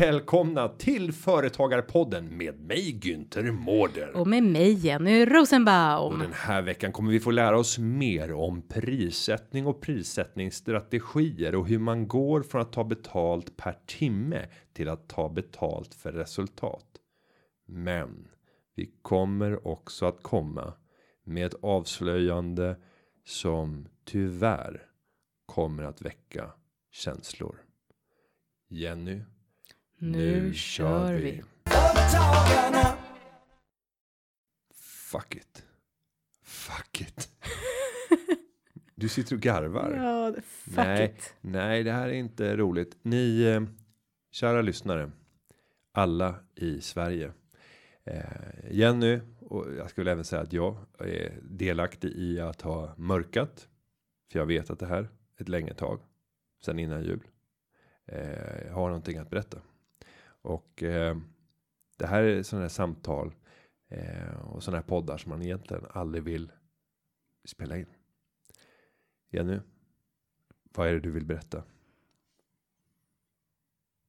Välkomna 0.00 0.68
till 0.68 1.12
Företagarpodden 1.12 2.36
med 2.36 2.60
mig 2.60 3.00
Günther 3.02 3.50
Mårder. 3.50 4.16
Och 4.16 4.26
med 4.26 4.42
mig 4.42 4.72
Jenny 4.72 5.24
Rosenbaum. 5.24 6.12
Och 6.12 6.18
den 6.18 6.32
här 6.32 6.62
veckan 6.62 6.92
kommer 6.92 7.10
vi 7.10 7.20
få 7.20 7.30
lära 7.30 7.58
oss 7.58 7.78
mer 7.78 8.32
om 8.32 8.62
prissättning 8.68 9.66
och 9.66 9.80
prissättningsstrategier 9.80 11.54
och 11.54 11.68
hur 11.68 11.78
man 11.78 12.08
går 12.08 12.42
från 12.42 12.60
att 12.60 12.72
ta 12.72 12.84
betalt 12.84 13.56
per 13.56 13.78
timme 13.86 14.46
till 14.72 14.88
att 14.88 15.08
ta 15.08 15.28
betalt 15.28 15.94
för 15.94 16.12
resultat. 16.12 16.86
Men 17.66 18.28
vi 18.74 18.90
kommer 19.02 19.68
också 19.68 20.06
att 20.06 20.22
komma 20.22 20.72
med 21.24 21.46
ett 21.46 21.56
avslöjande 21.62 22.76
som 23.24 23.88
tyvärr 24.04 24.82
kommer 25.46 25.82
att 25.82 26.02
väcka 26.02 26.50
känslor. 26.90 27.56
Jenny, 28.68 29.20
Nu 30.04 30.54
kör 30.54 31.14
vi. 31.14 31.42
Fuck 34.74 35.36
it. 35.36 35.64
Fuck 36.42 37.00
it. 37.00 37.28
Du 38.94 39.08
sitter 39.08 39.36
och 39.36 39.42
garvar. 39.42 39.90
Ja, 39.90 40.34
fuck 40.44 40.76
nej, 40.76 41.04
it. 41.04 41.34
nej, 41.40 41.82
det 41.82 41.92
här 41.92 42.08
är 42.08 42.12
inte 42.12 42.56
roligt. 42.56 42.98
Ni 43.02 43.42
eh, 43.42 43.62
kära 44.30 44.62
lyssnare. 44.62 45.10
Alla 45.92 46.34
i 46.54 46.80
Sverige. 46.80 47.32
Eh, 48.04 48.22
Jenny 48.70 49.20
och 49.40 49.74
jag 49.74 49.90
skulle 49.90 50.12
även 50.12 50.24
säga 50.24 50.42
att 50.42 50.52
jag 50.52 50.76
är 50.98 51.38
delaktig 51.42 52.10
i 52.10 52.40
att 52.40 52.62
ha 52.62 52.94
mörkat. 52.96 53.68
För 54.32 54.38
jag 54.38 54.46
vet 54.46 54.70
att 54.70 54.78
det 54.78 54.86
här 54.86 55.08
ett 55.38 55.48
länge 55.48 55.74
tag. 55.74 56.00
Sen 56.64 56.78
innan 56.78 57.02
jul. 57.02 57.20
Eh, 58.06 58.72
har 58.72 58.86
någonting 58.86 59.18
att 59.18 59.30
berätta. 59.30 59.58
Och 60.42 60.82
eh, 60.82 61.16
det 61.96 62.06
här 62.06 62.22
är 62.22 62.42
sådana 62.42 62.64
här 62.64 62.68
samtal. 62.68 63.34
Eh, 63.88 64.40
och 64.40 64.62
sådana 64.62 64.78
här 64.78 64.88
poddar 64.88 65.18
som 65.18 65.30
man 65.30 65.42
egentligen 65.42 65.86
aldrig 65.90 66.24
vill 66.24 66.52
spela 67.44 67.76
in. 67.76 67.86
Jenny. 69.30 69.58
Vad 70.74 70.88
är 70.88 70.92
det 70.92 71.00
du 71.00 71.10
vill 71.10 71.24
berätta? 71.24 71.62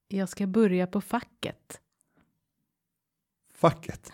Jag 0.08 0.30
ska 0.30 0.48
börja 0.48 0.88
på 0.88 1.02
facket. 1.02 1.82
Facket. 3.54 4.12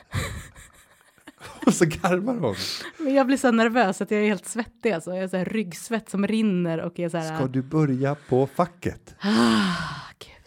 och 1.66 1.73
så 1.73 1.86
garvar 1.86 2.36
hon. 2.36 2.56
Men 2.98 3.14
jag 3.14 3.28
blir 3.28 3.38
så 3.38 3.52
nervös 3.52 4.02
att 4.02 4.11
jag 4.11 4.22
är 4.22 4.26
helt 4.26 4.45
svettig. 4.45 4.92
Alltså. 4.92 5.14
Jag 5.14 5.22
har 5.22 5.28
så 5.28 5.38
här 5.38 5.45
ryggsvett 5.45 6.09
som 6.09 6.28
rinner 6.28 6.80
och 6.80 7.00
är 7.00 7.09
så 7.09 7.17
här. 7.17 7.36
Ska 7.36 7.48
du 7.48 7.61
börja 7.61 8.16
på 8.16 8.48
facket? 8.48 9.16
Ah, 9.20 10.11
gud. 10.20 10.39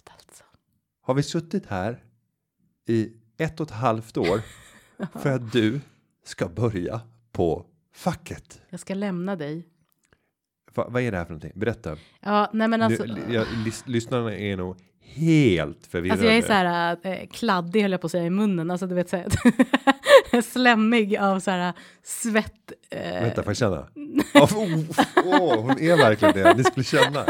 Har 1.13 1.17
vi 1.17 1.23
suttit 1.23 1.67
här 1.67 2.03
i 2.89 3.13
ett 3.39 3.61
och 3.61 3.67
ett 3.67 3.75
halvt 3.75 4.17
år 4.17 4.41
för 5.23 5.31
att 5.31 5.53
du 5.53 5.81
ska 6.25 6.49
börja 6.49 7.01
på 7.33 7.67
facket? 7.95 8.61
Jag 8.71 8.81
ska 8.81 8.95
lämna 8.95 9.37
dig. 9.37 9.67
Va, 10.75 10.87
vad 10.91 11.03
är 11.03 11.11
det 11.11 11.17
här 11.17 11.25
för 11.25 11.33
någonting? 11.33 11.53
Berätta. 11.55 11.97
Ja, 12.21 12.51
nej 12.53 12.69
men 12.69 12.83
alltså. 12.83 13.05
nu, 13.05 13.21
jag, 13.35 13.47
lys, 13.65 13.83
lyssnarna 13.87 14.37
är 14.37 14.57
nog 14.57 14.77
helt 15.01 15.87
förvirrade. 15.87 16.13
Alltså 16.13 16.27
jag 16.27 16.37
är 16.37 16.43
så 16.43 16.53
här 16.53 16.97
äh, 17.03 17.27
kladdig 17.27 17.83
höll 17.83 17.93
jag 17.93 18.01
på 18.01 18.07
att 18.07 18.11
säga 18.11 18.27
i 18.27 18.31
munnen. 18.31 18.71
Alltså 18.71 18.87
du 18.87 18.95
vet 18.95 19.09
så 19.09 19.17
här. 19.17 20.43
slemmig 20.43 21.17
av 21.17 21.41
så 21.41 21.51
här 21.51 21.73
svett. 22.03 22.73
eh, 22.91 23.23
Vänta, 23.23 23.43
får 23.43 23.51
jag 23.51 23.57
känna? 23.57 23.89
oh, 24.35 24.59
oh, 24.59 24.81
oh, 25.25 25.61
hon 25.61 25.79
är 25.79 25.97
verkligen 25.97 26.35
det. 26.35 26.55
Ni 26.57 26.65
skulle 26.65 26.85
känna. 26.85 27.27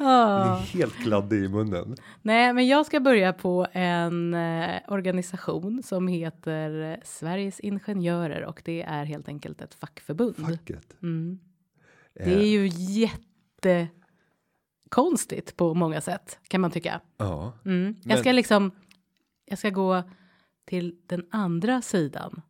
Är 0.00 0.54
helt 0.54 0.94
kladdig 0.94 1.44
i 1.44 1.48
munnen. 1.48 1.96
Nej, 2.22 2.52
men 2.52 2.66
jag 2.68 2.86
ska 2.86 3.00
börja 3.00 3.32
på 3.32 3.66
en 3.72 4.34
eh, 4.34 4.80
organisation 4.88 5.82
som 5.82 6.08
heter 6.08 7.00
Sveriges 7.04 7.60
Ingenjörer 7.60 8.44
och 8.44 8.62
det 8.64 8.82
är 8.82 9.04
helt 9.04 9.28
enkelt 9.28 9.60
ett 9.60 9.74
fackförbund. 9.74 10.36
Facket. 10.36 11.02
Mm. 11.02 11.38
Eh, 12.14 12.26
Det 12.28 12.34
är 12.34 12.46
ju 12.46 12.68
jättekonstigt 14.88 15.56
på 15.56 15.74
många 15.74 16.00
sätt 16.00 16.38
kan 16.48 16.60
man 16.60 16.70
tycka. 16.70 17.00
Ja. 17.16 17.52
Mm. 17.64 17.96
Jag 18.04 18.18
ska 18.18 18.32
liksom. 18.32 18.70
Jag 19.44 19.58
ska 19.58 19.70
gå 19.70 20.02
till 20.64 20.96
den 21.06 21.26
andra 21.30 21.82
sidan. 21.82 22.42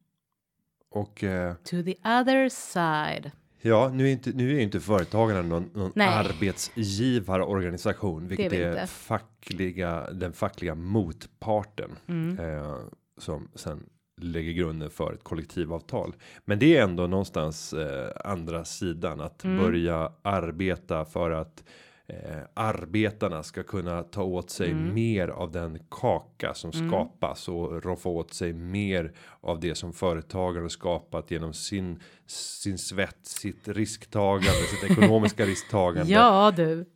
Och 0.90 1.24
eh, 1.24 1.54
To 1.54 1.82
the 1.82 1.94
other 2.04 2.48
side. 2.48 3.30
Ja, 3.60 3.90
nu 3.94 4.06
är 4.08 4.12
inte 4.12 4.32
nu 4.32 4.56
är 4.56 4.60
inte 4.60 4.80
företagarna 4.80 5.42
någon, 5.42 5.70
någon 5.74 5.92
Nej. 5.94 6.08
arbetsgivarorganisation, 6.08 8.28
vilket 8.28 8.52
vi 8.52 8.62
är 8.62 8.70
inte. 8.70 8.86
fackliga 8.86 10.10
den 10.12 10.32
fackliga 10.32 10.74
motparten 10.74 11.90
Mm. 12.06 12.38
eh, 12.38 12.76
som 13.18 13.48
sen 13.54 13.86
lägger 14.22 14.52
grunden 14.52 14.90
för 14.90 15.12
ett 15.12 15.24
kollektivavtal. 15.24 16.14
Men 16.44 16.58
det 16.58 16.76
är 16.76 16.82
ändå 16.82 17.06
någonstans 17.06 17.72
eh, 17.72 18.10
andra 18.24 18.64
sidan 18.64 19.20
att 19.20 19.44
Mm. 19.44 19.58
börja 19.58 20.12
arbeta 20.22 21.04
för 21.04 21.30
att 21.30 21.64
eh, 22.10 22.38
arbetarna 22.54 23.42
ska 23.42 23.62
kunna 23.62 24.02
ta 24.02 24.22
åt 24.22 24.50
sig 24.50 24.70
Mm. 24.70 24.94
mer 24.94 25.28
av 25.28 25.50
den 25.52 25.78
kaka 25.90 26.54
som 26.54 26.72
skapas 26.72 27.48
och 27.48 27.82
roffa 27.84 28.08
åt 28.08 28.34
sig 28.34 28.52
mer 28.52 29.12
av 29.40 29.60
det 29.60 29.74
som 29.74 29.92
företagare 29.92 30.62
har 30.62 30.68
skapat 30.68 31.30
genom 31.30 31.52
sin 31.52 32.00
sin 32.26 32.78
svett, 32.78 33.18
sitt 33.26 33.68
risktagande, 33.68 34.50
sitt 34.80 34.90
ekonomiska 34.90 35.44
risktagande. 35.46 36.12
Ja 36.12 36.52
du. 36.56 36.86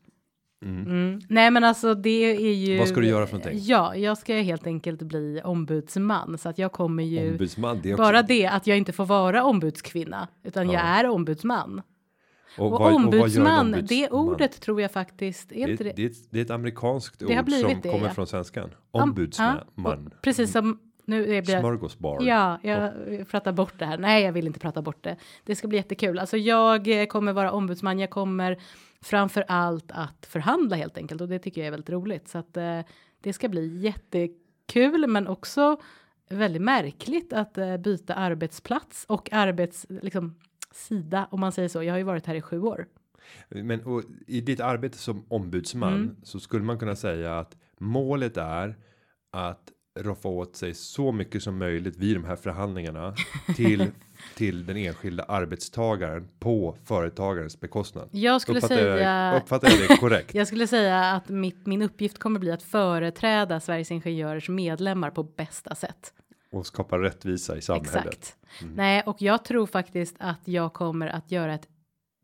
Mm. 0.65 0.87
Mm. 0.87 1.21
Nej 1.29 1.51
men 1.51 1.65
alltså 1.65 1.95
det 1.95 2.25
är 2.37 2.55
ju. 2.55 2.79
Vad 2.79 2.89
ska 2.89 3.01
du 3.01 3.07
göra 3.07 3.27
för 3.27 3.37
någonting? 3.39 3.59
Ja, 3.63 3.97
jag 3.97 4.19
ska 4.19 4.35
helt 4.35 4.67
enkelt 4.67 5.03
bli 5.03 5.41
ombudsman 5.45 6.39
så 6.39 6.49
att 6.49 6.59
jag 6.59 6.73
kommer 6.73 7.03
ju. 7.03 7.31
Ombudsman, 7.31 7.81
det 7.83 7.93
också, 7.95 8.03
Bara 8.03 8.23
det 8.23 8.47
att 8.47 8.67
jag 8.67 8.77
inte 8.79 8.93
får 8.93 9.07
vara 9.07 9.45
ombudskvinna 9.45 10.29
utan 10.43 10.67
jag 10.71 10.75
Ja. 10.75 10.79
är 10.87 11.09
ombudsman. 11.09 11.83
Och, 12.59 12.65
Och, 12.67 12.71
vad- 12.71 12.81
och 12.81 12.97
ombudsman, 12.97 13.71
det 13.73 13.77
ombudsman? 13.79 14.21
ordet 14.29 14.61
tror 14.61 14.81
jag 14.81 14.91
faktiskt, 14.91 15.53
är 15.53 15.67
Det, 15.67 15.71
inte 15.73 15.85
det, 15.85 15.91
det? 15.91 15.97
det, 15.97 16.03
är 16.05 16.11
ett, 16.41 16.49
det 16.49 16.51
amerikanskt 16.55 17.19
Det 17.19 17.25
ord 17.41 17.51
som 17.51 17.81
det, 17.83 17.91
kommer 17.91 18.07
ja. 18.07 18.15
från 18.15 18.27
svenskan. 18.27 18.71
Ja, 18.93 19.03
Ombudsman. 19.03 19.59
och 19.77 20.23
Precis 20.23 20.53
som, 20.53 20.79
nu 21.05 21.31
är 21.31 21.35
jag 21.51 21.61
Smörgåsbar. 21.61 22.23
Ja, 22.23 22.59
jag 22.63 22.93
pratar 23.31 23.53
bort 23.53 23.79
det 23.79 23.87
här. 23.87 23.99
Nej, 23.99 24.23
jag 24.25 24.33
vill 24.33 24.47
inte 24.47 24.59
prata 24.61 24.83
bort 24.83 25.05
det. 25.05 25.17
Det 25.45 25.57
ska 25.57 25.69
bli 25.69 25.77
jättekul. 25.79 26.19
Alltså 26.19 26.37
jag 26.37 27.01
eh, 27.01 27.07
kommer 27.07 27.33
vara 27.33 27.53
ombudsman. 27.53 27.99
Jag 27.99 28.11
kommer 28.11 28.59
framför 29.03 29.45
allt 29.49 29.93
att 29.93 30.27
förhandla 30.27 30.77
helt 30.77 30.99
enkelt 30.99 31.21
och 31.21 31.29
det 31.29 31.39
tycker 31.39 31.61
jag 31.61 31.67
är 31.67 31.71
väldigt 31.71 31.91
roligt. 31.91 32.29
Så 32.29 32.39
att 32.39 32.57
eh, 32.57 32.81
det 33.21 33.33
ska 33.33 33.49
bli 33.49 33.77
jättekul 33.77 35.07
men 35.07 35.27
också 35.29 35.77
väldigt 36.29 36.63
märkligt 36.63 37.33
att 37.33 37.59
eh, 37.59 37.77
byta 37.77 38.15
arbetsplats 38.15 39.05
och 39.09 39.29
arbets 39.33 39.87
liksom 39.89 40.35
sida 40.75 41.29
om 41.31 41.41
man 41.41 41.53
säger 41.53 41.69
så. 41.69 41.83
Jag 41.83 41.93
har 41.93 41.99
ju 41.99 42.05
varit 42.05 42.27
här 42.27 42.35
i 42.35 42.41
sju 42.43 42.61
år. 42.61 42.87
Men 43.49 43.85
och, 43.85 44.03
i 44.27 44.41
ditt 44.41 44.61
arbete 44.61 44.99
som 44.99 45.25
ombudsman 45.29 45.95
Mm. 45.95 46.17
så 46.23 46.41
skulle 46.41 46.65
man 46.65 46.79
kunna 46.79 46.97
säga 46.97 47.39
att 47.39 47.57
målet 47.79 48.37
är 48.37 48.77
att 49.33 49.71
roffa 50.01 50.29
åt 50.29 50.57
sig 50.57 50.75
så 50.75 51.13
mycket 51.13 51.43
som 51.43 51.59
möjligt 51.59 51.97
vid 51.97 52.17
de 52.17 52.25
här 52.25 52.37
förhandlingarna 52.37 53.15
till 53.57 53.91
till 54.37 54.67
den 54.67 54.77
enskilda 54.77 55.23
arbetstagaren 55.23 56.29
på 56.39 56.77
företagarens 56.85 57.61
bekostnad. 57.61 58.09
Jag 58.13 58.41
skulle 58.41 58.59
uppfattar 58.59 58.77
säga 58.77 58.99
jag, 59.33 59.43
uppfattar 59.43 59.69
jag 59.71 59.89
det 59.89 59.97
korrekt? 59.97 60.35
Jag 60.35 60.47
skulle 60.47 60.67
säga 60.67 61.01
att 61.01 61.29
mitt, 61.29 61.67
min 61.67 61.83
uppgift 61.83 62.19
kommer 62.19 62.41
bli 62.41 62.51
att 62.51 62.63
företräda 62.63 63.61
Sveriges 63.61 63.91
Ingenjörers 63.91 64.49
medlemmar 64.49 65.11
på 65.11 65.23
bästa 65.23 65.75
sätt. 65.75 66.13
Och 66.55 66.67
skapa 66.67 66.99
rättvisa 66.99 67.57
i 67.57 67.63
samhället. 67.63 68.07
Exakt. 68.07 68.37
Nej, 68.75 69.03
och 69.07 69.23
jag 69.23 69.45
tror 69.45 69.67
faktiskt 69.67 70.17
att 70.19 70.41
jag 70.45 70.73
kommer 70.73 71.07
att 71.07 71.31
göra 71.31 71.55
ett 71.55 71.69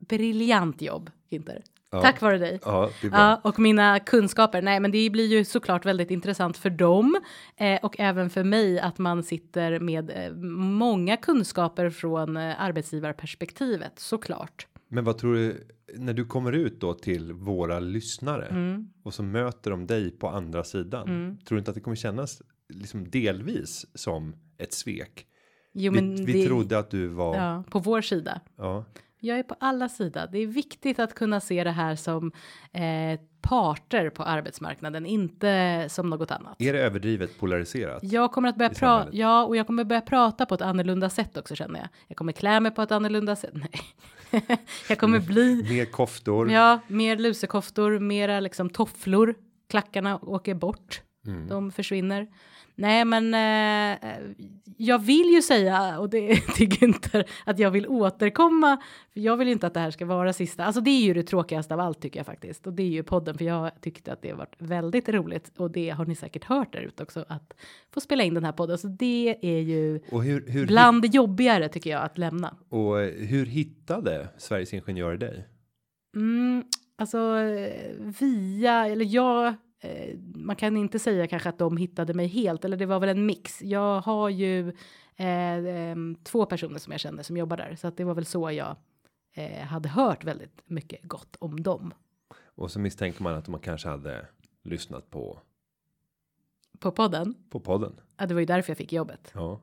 briljant 0.08 0.82
jobb, 0.82 1.10
Günther. 1.30 1.62
Ja. 1.92 2.02
Tack 2.02 2.20
vare 2.20 2.38
dig. 2.38 2.60
Ja. 2.64 2.90
Ja, 3.02 3.40
och 3.44 3.58
mina 3.58 3.98
kunskaper. 3.98 4.62
Nej, 4.62 4.80
men 4.80 4.90
det 4.90 5.10
blir 5.10 5.26
ju 5.26 5.44
såklart 5.44 5.86
väldigt 5.86 6.10
intressant 6.10 6.56
för 6.56 6.70
dem 6.70 7.20
eh, 7.56 7.78
och 7.82 8.00
även 8.00 8.30
för 8.30 8.44
mig 8.44 8.80
att 8.80 8.98
man 8.98 9.22
sitter 9.22 9.80
med 9.80 10.10
eh, 10.10 10.32
många 10.52 11.16
kunskaper 11.16 11.90
från 11.90 12.36
eh, 12.36 12.60
arbetsgivarperspektivet 12.60 13.98
såklart. 13.98 14.66
Men 14.88 15.04
vad 15.04 15.18
tror 15.18 15.34
du 15.34 15.66
när 15.96 16.12
du 16.12 16.24
kommer 16.24 16.52
ut 16.52 16.80
då 16.80 16.94
till 16.94 17.32
våra 17.32 17.80
lyssnare 17.80 18.46
Mm. 18.46 18.88
och 19.02 19.14
så 19.14 19.22
möter 19.22 19.70
de 19.70 19.86
dig 19.86 20.10
på 20.10 20.28
andra 20.28 20.64
sidan? 20.64 21.06
Tror 21.44 21.56
du 21.56 21.58
inte 21.58 21.70
att 21.70 21.74
det 21.74 21.80
kommer 21.80 21.96
kännas 21.96 22.42
liksom 22.70 23.10
delvis 23.10 23.86
som 23.94 24.34
ett 24.58 24.72
svek? 24.72 25.26
Jo, 25.72 25.92
Vi, 25.92 26.00
men 26.00 26.24
vi 26.24 26.32
det, 26.32 26.46
trodde 26.46 26.78
att 26.78 26.90
du 26.90 27.06
var. 27.06 27.36
Ja. 27.36 27.42
ja, 27.42 27.64
på 27.70 27.78
vår 27.78 28.00
sida. 28.00 28.40
Jag 29.22 29.38
är 29.38 29.42
på 29.42 29.56
alla 29.60 29.88
sidor. 29.88 30.28
Det 30.32 30.38
är 30.38 30.46
viktigt 30.46 30.98
att 30.98 31.14
kunna 31.14 31.40
se 31.40 31.64
det 31.64 31.70
här 31.70 31.96
som 31.96 32.32
eh, 32.72 33.20
parter 33.40 34.10
på 34.10 34.22
arbetsmarknaden, 34.22 35.06
inte 35.06 35.86
som 35.90 36.10
något 36.10 36.30
annat. 36.30 36.62
Är 36.62 36.72
det 36.72 36.78
överdrivet 36.78 37.38
polariserat? 37.38 38.02
Jag 38.02 38.32
kommer 38.32 38.48
att 38.48 38.56
börja 38.56 38.70
prata, 38.70 39.08
ja, 39.12 39.44
och 39.44 39.56
jag 39.56 39.66
kommer 39.66 39.84
börja 39.84 40.00
prata 40.00 40.46
på 40.46 40.54
ett 40.54 40.60
annorlunda 40.62 41.10
sätt 41.10 41.36
också 41.36 41.54
känner 41.54 41.80
jag. 41.80 41.88
Jag 42.08 42.16
kommer 42.16 42.32
klä 42.32 42.60
mig 42.60 42.72
på 42.72 42.82
ett 42.82 42.92
annorlunda 42.92 43.36
sätt. 43.36 43.54
Nej, 44.30 44.58
jag 44.88 44.98
kommer 44.98 45.18
bli, 45.20 45.62
Mer 45.68 45.84
koftor. 45.84 46.50
ja, 46.50 46.80
mer 46.86 47.16
lusekoftor, 47.16 47.98
mera 47.98 48.40
liksom 48.40 48.70
tofflor. 48.70 49.34
Klackarna 49.70 50.18
åker 50.22 50.54
bort. 50.54 51.02
Mm. 51.26 51.48
De 51.48 51.72
försvinner. 51.72 52.26
Nej, 52.74 53.04
men 53.04 53.34
eh, 53.34 54.10
jag 54.76 54.98
vill 54.98 55.26
ju 55.34 55.42
säga, 55.42 55.98
och 55.98 56.10
det 56.10 56.36
till 56.54 56.68
Günther, 56.68 57.24
att 57.44 57.58
jag 57.58 57.70
vill 57.70 57.86
återkomma. 57.86 58.76
För 59.12 59.20
jag 59.20 59.36
vill 59.36 59.48
inte 59.48 59.66
att 59.66 59.74
det 59.74 59.80
här 59.80 59.90
ska 59.90 60.06
vara 60.06 60.32
sista. 60.32 60.64
Alltså 60.64 60.80
det 60.80 60.90
är 60.90 61.00
ju 61.00 61.14
det 61.14 61.22
tråkigaste 61.22 61.74
av 61.74 61.80
allt 61.80 62.00
tycker 62.00 62.20
jag 62.20 62.26
faktiskt. 62.26 62.66
Och 62.66 62.72
det 62.72 62.82
är 62.82 62.88
ju 62.88 63.02
podden, 63.02 63.38
för 63.38 63.44
jag 63.44 63.70
tyckte 63.80 64.12
att 64.12 64.22
det 64.22 64.32
varit 64.32 64.54
väldigt 64.58 65.08
roligt. 65.08 65.52
Och 65.56 65.70
det 65.70 65.90
har 65.90 66.04
ni 66.04 66.14
säkert 66.14 66.44
hört 66.44 66.72
där 66.72 66.80
ute 66.80 67.02
också, 67.02 67.24
att 67.28 67.54
få 67.94 68.00
spela 68.00 68.22
in 68.22 68.34
den 68.34 68.44
här 68.44 68.52
podden. 68.52 68.78
Så 68.78 68.88
det 68.88 69.36
är 69.42 69.60
ju 69.60 70.00
Och 70.10 70.24
hur, 70.24 70.46
hur, 70.46 70.66
bland 70.66 71.02
det 71.02 71.08
jobbigare 71.08 71.68
tycker 71.68 71.90
jag 71.90 72.02
att 72.02 72.18
lämna. 72.18 72.56
och 72.68 73.00
eh, 73.00 73.26
hur 73.26 73.46
hittade 73.46 74.28
Sveriges 74.38 74.74
Ingenjörer 74.74 75.16
dig? 75.16 75.46
Mm, 76.16 76.64
alltså 76.98 77.18
eh, 77.38 77.92
via, 78.20 78.86
eller 78.86 79.04
jag, 79.04 79.54
eh, 79.80 80.18
man 80.34 80.56
kan 80.56 80.76
inte 80.76 80.98
säga 80.98 81.26
kanske 81.26 81.48
att 81.48 81.58
de 81.58 81.76
hittade 81.76 82.14
mig 82.14 82.26
helt, 82.26 82.64
eller 82.64 82.76
det 82.76 82.86
var 82.86 83.00
väl 83.00 83.08
en 83.08 83.26
mix. 83.26 83.62
Jag 83.62 84.00
har 84.00 84.28
ju 84.28 84.68
eh, 85.16 85.66
em, 85.66 86.16
två 86.22 86.46
personer 86.46 86.78
som 86.78 86.90
jag 86.90 87.00
känner 87.00 87.22
som 87.22 87.36
jobbar 87.36 87.56
där, 87.56 87.76
så 87.76 87.86
att 87.86 87.96
det 87.96 88.04
var 88.04 88.14
väl 88.14 88.26
så 88.26 88.50
jag 88.50 88.76
eh, 89.34 89.64
hade 89.66 89.88
hört 89.88 90.24
väldigt 90.24 90.62
mycket 90.66 91.00
gott 91.02 91.36
om 91.38 91.62
dem 91.62 91.94
Och 92.54 92.70
så 92.70 92.80
misstänker 92.80 93.22
man 93.22 93.34
att 93.34 93.48
man 93.48 93.60
kanske 93.60 93.88
hade 93.88 94.26
lyssnat 94.62 95.10
på 95.10 95.40
på 96.78 96.90
podden. 96.90 97.34
på 97.50 97.60
podden. 97.60 98.00
Ja, 98.16 98.26
det 98.26 98.34
var 98.34 98.40
ju 98.40 98.46
därför 98.46 98.70
jag 98.70 98.78
fick 98.78 98.92
jobbet. 98.92 99.30
Ja, 99.34 99.60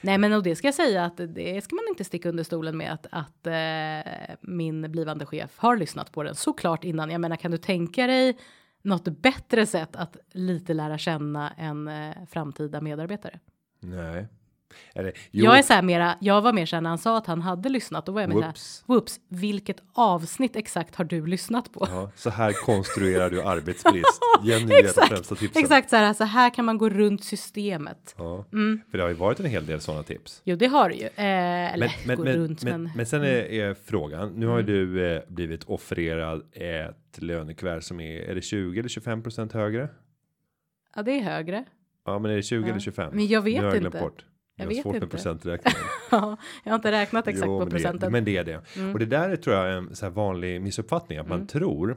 Nej, 0.00 0.18
men 0.18 0.32
och 0.32 0.42
det 0.42 0.56
ska 0.56 0.66
jag 0.66 0.74
säga 0.74 1.04
att 1.04 1.16
det 1.16 1.64
ska 1.64 1.74
man 1.74 1.84
inte 1.88 2.04
sticka 2.04 2.28
under 2.28 2.44
stolen 2.44 2.76
med 2.76 2.92
att, 2.92 3.06
att 3.10 3.46
eh, 3.46 4.34
min 4.40 4.92
blivande 4.92 5.26
chef 5.26 5.58
har 5.58 5.76
lyssnat 5.76 6.12
på 6.12 6.22
den 6.22 6.34
såklart 6.34 6.84
innan. 6.84 7.10
Jag 7.10 7.20
menar, 7.20 7.36
kan 7.36 7.50
du 7.50 7.58
tänka 7.58 8.06
dig 8.06 8.38
något 8.82 9.08
bättre 9.08 9.66
sätt 9.66 9.96
att 9.96 10.16
lite 10.32 10.74
lära 10.74 10.98
känna 10.98 11.50
en 11.50 11.88
eh, 11.88 12.14
framtida 12.26 12.80
medarbetare? 12.80 13.40
nej. 13.80 14.28
Eller, 14.94 15.12
Jag 15.30 15.58
är 15.58 15.62
så 15.62 15.72
här 15.72 15.82
mera, 15.82 16.16
jag 16.20 16.40
var 16.42 16.52
mer 16.52 16.66
så 16.66 16.76
här 16.76 16.80
när 16.80 16.90
han 16.90 16.98
sa 16.98 17.18
att 17.18 17.26
han 17.26 17.42
hade 17.42 17.68
lyssnat, 17.68 18.06
då 18.06 18.12
var 18.12 18.20
jag 18.20 18.28
mer 18.28 18.34
så 18.36 18.40
här, 18.42 18.46
whoops. 18.48 18.82
whoops, 18.86 19.20
vilket 19.28 19.76
avsnitt 19.94 20.56
exakt 20.56 20.94
har 20.94 21.04
du 21.04 21.26
lyssnat 21.26 21.72
på? 21.72 21.86
Ja, 21.90 22.10
så 22.16 22.30
här 22.30 22.52
konstruerar 22.52 23.30
du 23.30 23.42
arbetsbrist. 23.44 24.20
Jenny 24.44 24.74
exakt, 24.74 25.08
främsta 25.08 25.34
tipsen. 25.34 25.62
Exakt 25.62 25.90
så 25.90 25.96
här, 25.96 26.12
så 26.12 26.24
här 26.24 26.50
kan 26.54 26.64
man 26.64 26.78
gå 26.78 26.88
runt 26.88 27.24
systemet. 27.24 28.14
Ja, 28.18 28.44
Mm. 28.52 28.80
för 28.90 28.98
det 28.98 29.04
har 29.04 29.08
ju 29.10 29.16
varit 29.16 29.40
en 29.40 29.46
hel 29.46 29.66
del 29.66 29.80
sådana 29.80 30.02
tips. 30.02 30.42
Jo, 30.44 30.56
det 30.56 30.66
har 30.66 30.88
du 30.88 30.94
ju. 30.94 31.04
Eh, 31.06 31.74
eller 31.74 31.78
Men, 31.86 31.90
men, 32.06 32.16
gå 32.16 32.24
men, 32.24 32.36
runt, 32.36 32.62
men, 32.62 32.72
men, 32.72 32.80
Mm. 32.80 32.92
men 32.96 33.06
sen 33.06 33.22
är, 33.22 33.26
är 33.52 33.74
frågan. 33.74 34.28
Nu 34.36 34.46
har 34.46 34.56
ju 34.56 34.62
du 34.62 35.06
eh, 35.16 35.22
blivit 35.28 35.64
offererad 35.64 36.42
ett 36.52 37.18
lönekuvert 37.22 37.80
som 37.80 38.00
är. 38.00 38.20
Är 38.20 38.34
det 38.34 38.42
20 38.42 38.78
eller 38.80 38.88
25 38.88 39.22
procent 39.22 39.52
högre? 39.52 39.88
ja, 40.96 41.02
det 41.02 41.12
är 41.18 41.22
högre. 41.22 41.64
Ja, 42.06 42.18
men 42.18 42.30
är 42.30 42.36
det 42.36 42.42
20 42.42 42.62
Ja. 42.62 42.68
eller 42.70 42.80
25? 42.80 43.10
Men 43.14 43.26
jag 43.26 43.42
vet 43.42 43.54
jag 43.62 43.76
inte. 43.76 43.98
Bort. 44.00 44.24
Jag 44.60 44.66
har 44.66 44.74
vet 44.74 44.82
svårt 44.82 44.92
med 44.94 45.02
inte. 45.02 45.16
procenträkningen. 45.16 45.80
Ja, 46.10 46.36
jag 46.64 46.72
har 46.72 46.76
inte 46.76 46.92
räknat 46.92 47.26
exakt 47.26 47.46
Jo, 47.46 47.58
på 47.58 47.64
men 47.64 47.70
procenten. 47.70 48.00
Det, 48.00 48.10
men 48.10 48.24
det 48.24 48.36
är 48.36 48.44
det. 48.44 48.62
Mm. 48.76 48.92
Och 48.92 48.98
det 48.98 49.06
där 49.06 49.30
är 49.30 49.36
tror 49.36 49.56
jag 49.56 49.72
en 49.76 49.96
så 49.96 50.06
här 50.06 50.10
vanlig 50.10 50.60
missuppfattning 50.62 51.18
att 51.18 51.28
man 51.28 51.46
tror 51.46 51.96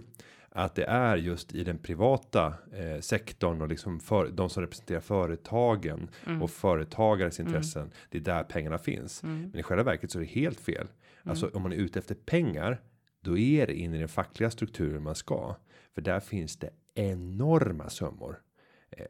att 0.49 0.75
det 0.75 0.83
är 0.83 1.17
just 1.17 1.55
i 1.55 1.63
den 1.63 1.77
privata 1.77 2.45
eh, 2.73 2.99
sektorn 3.01 3.61
och 3.61 3.67
liksom 3.67 3.99
för 3.99 4.27
de 4.27 4.49
som 4.49 4.61
representerar 4.63 4.99
företagen 4.99 6.09
Mm. 6.25 6.41
och 6.41 6.51
företagares 6.51 7.39
intressen. 7.39 7.91
Det 8.09 8.17
är 8.17 8.21
där 8.21 8.43
pengarna 8.43 8.77
finns. 8.77 9.23
Mm. 9.23 9.41
Men 9.51 9.59
i 9.59 9.63
själva 9.63 9.83
verket 9.83 10.11
så 10.11 10.19
är 10.19 10.21
det 10.21 10.29
helt 10.29 10.59
fel. 10.59 10.87
Alltså 11.23 11.49
om 11.53 11.61
man 11.61 11.71
är 11.73 11.77
ute 11.77 11.99
efter 11.99 12.15
pengar, 12.15 12.81
då 13.21 13.37
är 13.37 13.67
det 13.67 13.73
in 13.73 13.93
i 13.93 13.99
den 13.99 14.07
fackliga 14.07 14.51
strukturen 14.51 15.03
man 15.03 15.15
ska, 15.15 15.55
för 15.95 16.01
där 16.01 16.19
finns 16.19 16.57
det 16.57 16.69
enorma 16.95 17.89
summor. 17.89 18.39
Eh, 18.97 19.05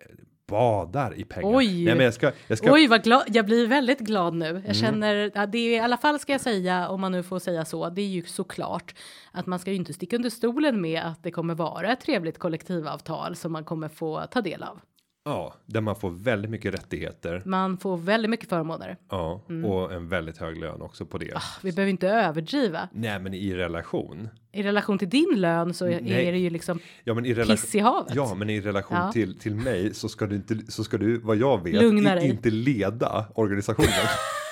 badar 0.53 1.19
i 1.19 1.23
pengar. 1.23 1.57
Oj. 1.57 1.85
Nej, 1.85 1.95
men 1.95 2.05
jag 2.05 2.13
ska. 2.13 2.31
Jag 2.47 2.57
ska. 2.57 2.73
Oj, 2.73 2.87
vad 2.87 3.03
glad. 3.03 3.23
Jag 3.27 3.45
blir 3.45 3.67
väldigt 3.67 3.99
glad 3.99 4.33
nu. 4.33 4.45
Jag 4.45 4.55
Mm. 4.57 4.73
känner, 4.73 5.31
ja, 5.35 5.45
det 5.45 5.57
är 5.57 5.75
i 5.75 5.79
alla 5.79 5.97
fall 5.97 6.19
ska 6.19 6.31
jag 6.31 6.41
säga, 6.41 6.89
om 6.89 7.01
man 7.01 7.11
nu 7.11 7.23
får 7.23 7.39
säga 7.39 7.65
så, 7.65 7.89
det 7.89 8.01
är 8.01 8.07
ju 8.07 8.21
såklart 8.23 8.95
att 9.31 9.45
man 9.45 9.59
ska 9.59 9.69
ju 9.71 9.75
inte 9.77 9.93
sticka 9.93 10.15
under 10.15 10.29
stolen 10.29 10.81
med 10.81 11.01
att 11.03 11.23
det 11.23 11.31
kommer 11.31 11.55
vara 11.55 11.91
ett 11.93 12.01
trevligt 12.01 12.37
kollektivavtal 12.39 13.35
som 13.35 13.51
man 13.51 13.63
kommer 13.63 13.89
få 13.89 14.21
ta 14.31 14.41
del 14.41 14.63
av. 14.63 14.79
Ja, 15.25 15.53
där 15.65 15.81
man 15.81 15.95
får 15.95 16.09
väldigt 16.09 16.51
mycket 16.51 16.73
rättigheter. 16.73 17.41
Man 17.45 17.77
får 17.77 17.97
väldigt 17.97 18.29
mycket 18.29 18.49
förmåner. 18.49 18.97
Ja, 19.09 19.45
Mm. 19.49 19.65
och 19.65 19.93
en 19.93 20.09
väldigt 20.09 20.37
hög 20.37 20.57
lön 20.57 20.81
också 20.81 21.05
på 21.05 21.17
det. 21.17 21.33
Vi 21.63 21.71
behöver 21.71 21.89
inte 21.89 22.07
överdriva. 22.09 22.89
Nej, 22.93 23.19
men 23.19 23.33
i 23.33 23.53
relation. 23.55 24.29
I 24.51 24.63
relation 24.63 24.97
till 24.97 25.09
din 25.09 25.33
lön 25.35 25.73
så 25.73 25.85
Nej. 25.85 26.27
är 26.27 26.31
det 26.31 26.37
ju 26.37 26.49
liksom 26.49 26.79
Ja, 27.03 27.13
men 27.13 27.25
i 27.25 27.33
relation. 27.33 27.55
piss 27.55 27.75
i 27.75 27.79
havet. 27.79 28.15
Ja, 28.15 28.35
men 28.35 28.49
i 28.49 28.61
relation 28.61 28.97
Ja. 28.97 29.11
till 29.11 29.39
till 29.39 29.55
mig 29.55 29.93
så 29.93 30.09
ska 30.09 30.25
du 30.25 30.35
inte 30.35 30.71
så 30.71 30.83
ska 30.83 30.97
du 30.97 31.17
vad 31.17 31.37
jag 31.37 31.63
vet 31.63 31.81
i, 32.23 32.25
inte 32.27 32.49
leda 32.49 33.25
organisationen. 33.35 33.89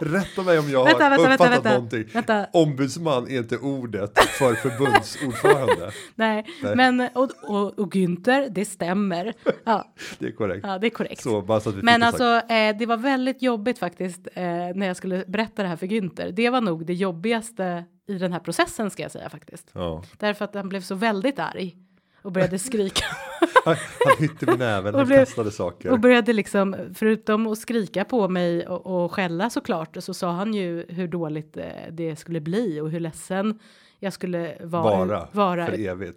Rätta 0.00 0.42
mig 0.42 0.58
om 0.58 0.70
jag 0.70 0.78
har 0.78 0.86
Vänta, 0.86 1.08
vänta, 1.08 1.22
uppfattat 1.24 1.40
vänta, 1.40 1.50
vänta. 1.50 1.72
någonting. 1.74 2.04
Vänta. 2.12 2.46
Ombudsman 2.52 3.30
är 3.30 3.38
inte 3.38 3.58
ordet 3.58 4.18
för 4.18 4.54
förbundsordförande. 4.54 5.90
Nej, 6.14 6.46
Nej. 6.62 6.76
men 6.76 7.08
och, 7.14 7.30
och, 7.42 7.78
och 7.78 7.94
Günther, 7.94 8.48
det 8.50 8.64
stämmer. 8.64 9.34
Ja, 9.64 9.92
Det 10.18 10.26
är 10.26 10.32
korrekt. 10.32 10.66
ja 10.66 10.78
det 10.78 10.86
är 10.86 10.90
korrekt. 10.90 11.22
Så 11.22 11.42
bara 11.42 11.60
så 11.60 11.68
att 11.68 11.74
vi 11.74 11.82
Men 11.82 12.02
alltså 12.02 12.24
eh, 12.24 12.76
det 12.78 12.86
var 12.86 12.96
väldigt 12.96 13.42
jobbigt 13.42 13.78
faktiskt 13.78 14.28
eh, 14.34 14.42
när 14.74 14.86
jag 14.86 14.96
skulle 14.96 15.24
berätta 15.26 15.62
det 15.62 15.68
här 15.68 15.76
för 15.76 15.86
Günther. 15.86 16.32
Det 16.32 16.50
var 16.50 16.60
nog 16.60 16.86
det 16.86 16.94
jobbigaste 16.94 17.84
i 18.08 18.18
den 18.18 18.32
här 18.32 18.40
processen 18.40 18.90
ska 18.90 19.02
jag 19.02 19.10
säga 19.12 19.28
faktiskt. 19.30 19.70
Ja. 19.72 20.02
Därför 20.18 20.44
att 20.44 20.54
han 20.54 20.68
blev 20.68 20.80
så 20.80 20.94
väldigt 20.94 21.38
arg 21.38 21.76
och 22.24 22.32
började 22.32 22.58
skrika. 22.58 23.04
Han, 23.64 23.76
hytte 24.18 24.46
med 24.46 24.58
näven, 24.58 24.94
han 24.94 25.08
kastade 25.08 25.50
saker. 25.50 25.90
och 25.90 26.00
började 26.00 26.32
liksom 26.32 26.76
förutom 26.94 27.46
att 27.46 27.58
skrika 27.58 28.04
på 28.04 28.28
mig 28.28 28.66
och, 28.66 29.04
och 29.04 29.12
skälla 29.12 29.50
såklart 29.50 29.96
så 30.00 30.14
sa 30.14 30.32
han 30.32 30.54
ju 30.54 30.86
hur 30.88 31.08
dåligt 31.08 31.56
eh, 31.56 31.64
det 31.90 32.16
skulle 32.16 32.40
bli 32.40 32.80
och 32.80 32.90
hur 32.90 33.00
ledsen 33.00 33.58
jag 33.98 34.12
skulle 34.12 34.56
vara, 34.60 35.04
Vara, 35.04 35.28
vara 35.32 35.68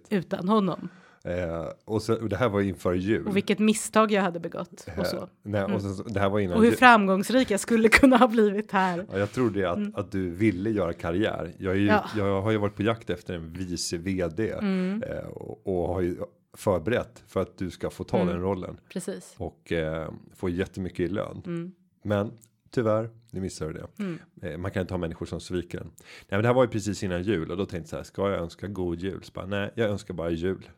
utan 0.10 0.50
honom 0.50 0.90
Eh, 1.28 1.68
och, 1.86 2.02
så, 2.02 2.14
och 2.22 2.30
det 2.30 2.36
här 2.38 2.50
var 2.50 2.62
inför 2.62 2.94
jul. 2.94 3.28
och 3.28 3.36
vilket 3.36 3.60
misstag 3.60 4.12
jag 4.12 4.22
hade 4.22 4.40
begått 4.40 4.88
och 4.98 5.06
så 5.08 5.18
Eh, 5.18 5.24
nej, 5.44 5.64
och 5.64 5.82
sen, 5.82 5.96
så- 5.96 6.04
det 6.04 6.20
här 6.20 6.30
var 6.30 6.40
innan 6.40 6.58
och 6.58 6.64
hur 6.64 6.70
jul. 6.70 6.78
framgångsrik 6.80 7.52
jag 7.52 7.60
skulle 7.60 7.90
kunna 7.90 8.18
ha 8.18 8.28
blivit 8.28 8.72
här. 8.72 9.06
Ja, 9.12 9.18
jag 9.20 9.32
tror 9.32 9.50
det 9.50 9.66
att, 9.66 9.96
att 9.96 10.12
du 10.12 10.30
ville 10.30 10.70
göra 10.70 10.94
karriär. 10.94 11.54
Jag, 11.58 11.74
är 11.74 11.78
ju, 11.80 11.86
Ja. 11.88 12.06
jag 12.18 12.42
har 12.42 12.52
ju 12.52 12.58
varit 12.58 12.76
på 12.76 12.84
jakt 12.84 13.10
efter 13.10 13.34
en 13.34 13.54
vice 13.54 13.98
vd 13.98 14.50
Mm. 14.52 15.04
eh, 15.04 15.26
och, 15.28 15.68
och 15.68 15.94
har 15.94 16.02
ju 16.02 16.18
förberett 16.58 17.24
för 17.28 17.42
att 17.42 17.58
du 17.58 17.70
ska 17.72 17.90
få 17.90 18.04
ta 18.04 18.18
Mm. 18.18 18.28
den 18.34 18.42
rollen 18.42 18.78
Precis. 18.94 19.36
och 19.38 19.72
eh, 19.72 20.12
få 20.36 20.50
jättemycket 20.50 21.00
i 21.00 21.08
lön. 21.08 21.42
Mm. 21.46 21.72
Men 22.04 22.32
tyvärr, 22.72 23.10
nu 23.32 23.42
missar 23.42 23.68
du 23.68 23.74
det. 23.74 23.88
Mm. 24.04 24.20
Eh, 24.42 24.58
man 24.58 24.72
kan 24.72 24.82
inte 24.82 24.94
ha 24.94 25.00
människor 25.00 25.26
som 25.26 25.40
sviker 25.40 25.78
en. 25.80 25.88
Nej, 25.88 25.94
men 26.30 26.42
det 26.42 26.48
här 26.48 26.54
var 26.56 26.64
ju 26.64 26.70
precis 26.70 27.04
innan 27.04 27.24
jul 27.24 27.52
och 27.52 27.58
då 27.58 27.66
tänkte 27.66 27.78
jag 27.80 27.90
så 27.90 27.96
här, 27.96 28.04
ska 28.04 28.30
jag 28.32 28.40
önska 28.42 28.68
god 28.68 29.00
jul? 29.00 29.24
Så 29.24 29.32
bara, 29.34 29.46
nej, 29.46 29.72
jag 29.76 29.90
önskar 29.90 30.14
bara 30.14 30.30
jul. 30.30 30.70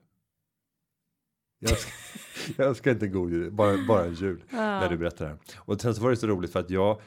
Jag 1.60 1.72
önskar, 1.72 1.94
jag 2.58 2.68
önskar 2.68 2.92
inte 2.92 3.08
god 3.08 3.32
jul, 3.32 3.51
bara, 3.51 3.78
bara 3.88 4.06
en 4.06 4.13
jul. 4.13 4.44
När 4.50 4.89
du 4.89 4.98
berättar 4.98 5.25
det 5.25 5.32
här. 5.32 5.39
Och 5.58 5.82
sen 5.82 5.96
så 5.96 6.01
var 6.04 6.10
det 6.10 6.16
så 6.18 6.28
roligt 6.28 6.51
för 6.51 6.60
att 6.60 6.70
jag, 6.70 7.01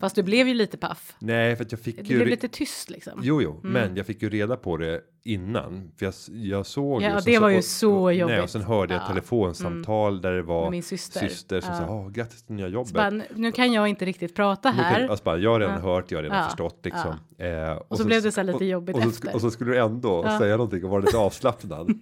Fast 0.00 0.16
du 0.16 0.22
blev 0.22 0.48
ju 0.48 0.54
lite 0.54 0.76
paff. 0.78 1.14
nej 1.18 1.56
för 1.56 1.64
att 1.64 1.72
jag 1.72 1.80
fick 1.80 1.96
Det 1.96 2.02
ju. 2.08 2.16
blev 2.16 2.28
lite 2.28 2.48
tyst 2.48 2.90
liksom. 2.90 3.20
Jo, 3.22 3.42
jo, 3.42 3.60
Mm. 3.64 3.72
men 3.72 3.96
jag 3.96 4.06
fick 4.06 4.22
ju 4.22 4.30
reda 4.30 4.56
på 4.56 4.76
det 4.76 5.00
innan. 5.24 5.90
För 5.98 6.06
jag, 6.06 6.14
jag 6.28 6.66
såg 6.66 7.02
Ja, 7.02 7.08
och 7.16 7.22
det 7.24 7.32
sen 7.32 7.42
var 7.42 7.48
ju 7.48 7.58
och- 7.58 7.64
så 7.64 7.94
och, 7.96 8.06
Nej, 8.06 8.16
jobbigt. 8.18 8.42
och 8.42 8.50
sen 8.50 8.62
hörde 8.62 8.94
jag 8.94 9.02
Ja. 9.02 9.06
telefonsamtal 9.06 10.20
där 10.20 10.32
det 10.32 10.42
var 10.42 10.62
Med 10.62 10.70
min 10.70 10.82
syster. 10.82 11.20
syster 11.28 11.60
som 11.60 11.70
Ja. 11.74 11.78
sa, 11.80 11.90
åh, 11.94 12.10
grattis 12.10 12.42
till 12.42 12.54
nya 12.54 12.66
Så 12.66 12.72
jobbet. 12.72 12.92
bara, 12.92 13.10
nu 13.34 13.52
kan 13.52 13.72
jag 13.72 13.88
inte 13.88 14.04
riktigt 14.04 14.34
prata 14.34 14.70
Nu 14.70 14.76
kan- 14.76 14.84
här. 14.84 15.08
alltså 15.08 15.24
bara, 15.24 15.38
jag 15.38 15.50
har 15.50 15.60
redan 15.60 15.74
Ja. 15.74 15.80
hört, 15.80 16.10
jag 16.10 16.18
har 16.18 16.22
redan 16.22 16.38
Ja. 16.38 16.44
förstått 16.44 16.80
liksom. 16.84 17.14
Eh, 17.38 17.70
och, 17.88 17.96
så 17.98 18.04
blev 18.06 18.22
det 18.22 18.32
så 18.32 18.40
här 18.40 18.46
lite 18.52 18.64
jobbigt 18.64 18.96
och, 18.96 19.02
och, 19.02 19.08
efter. 19.08 19.28
Så, 19.28 19.34
och 19.34 19.40
så 19.40 19.50
skulle 19.50 19.70
du 19.70 19.78
ändå 19.78 20.22
Ja. 20.26 20.38
säga 20.38 20.56
någonting 20.56 20.84
och 20.84 20.90
vara 20.90 21.00
lite 21.00 21.16
avslappnad. 21.18 21.90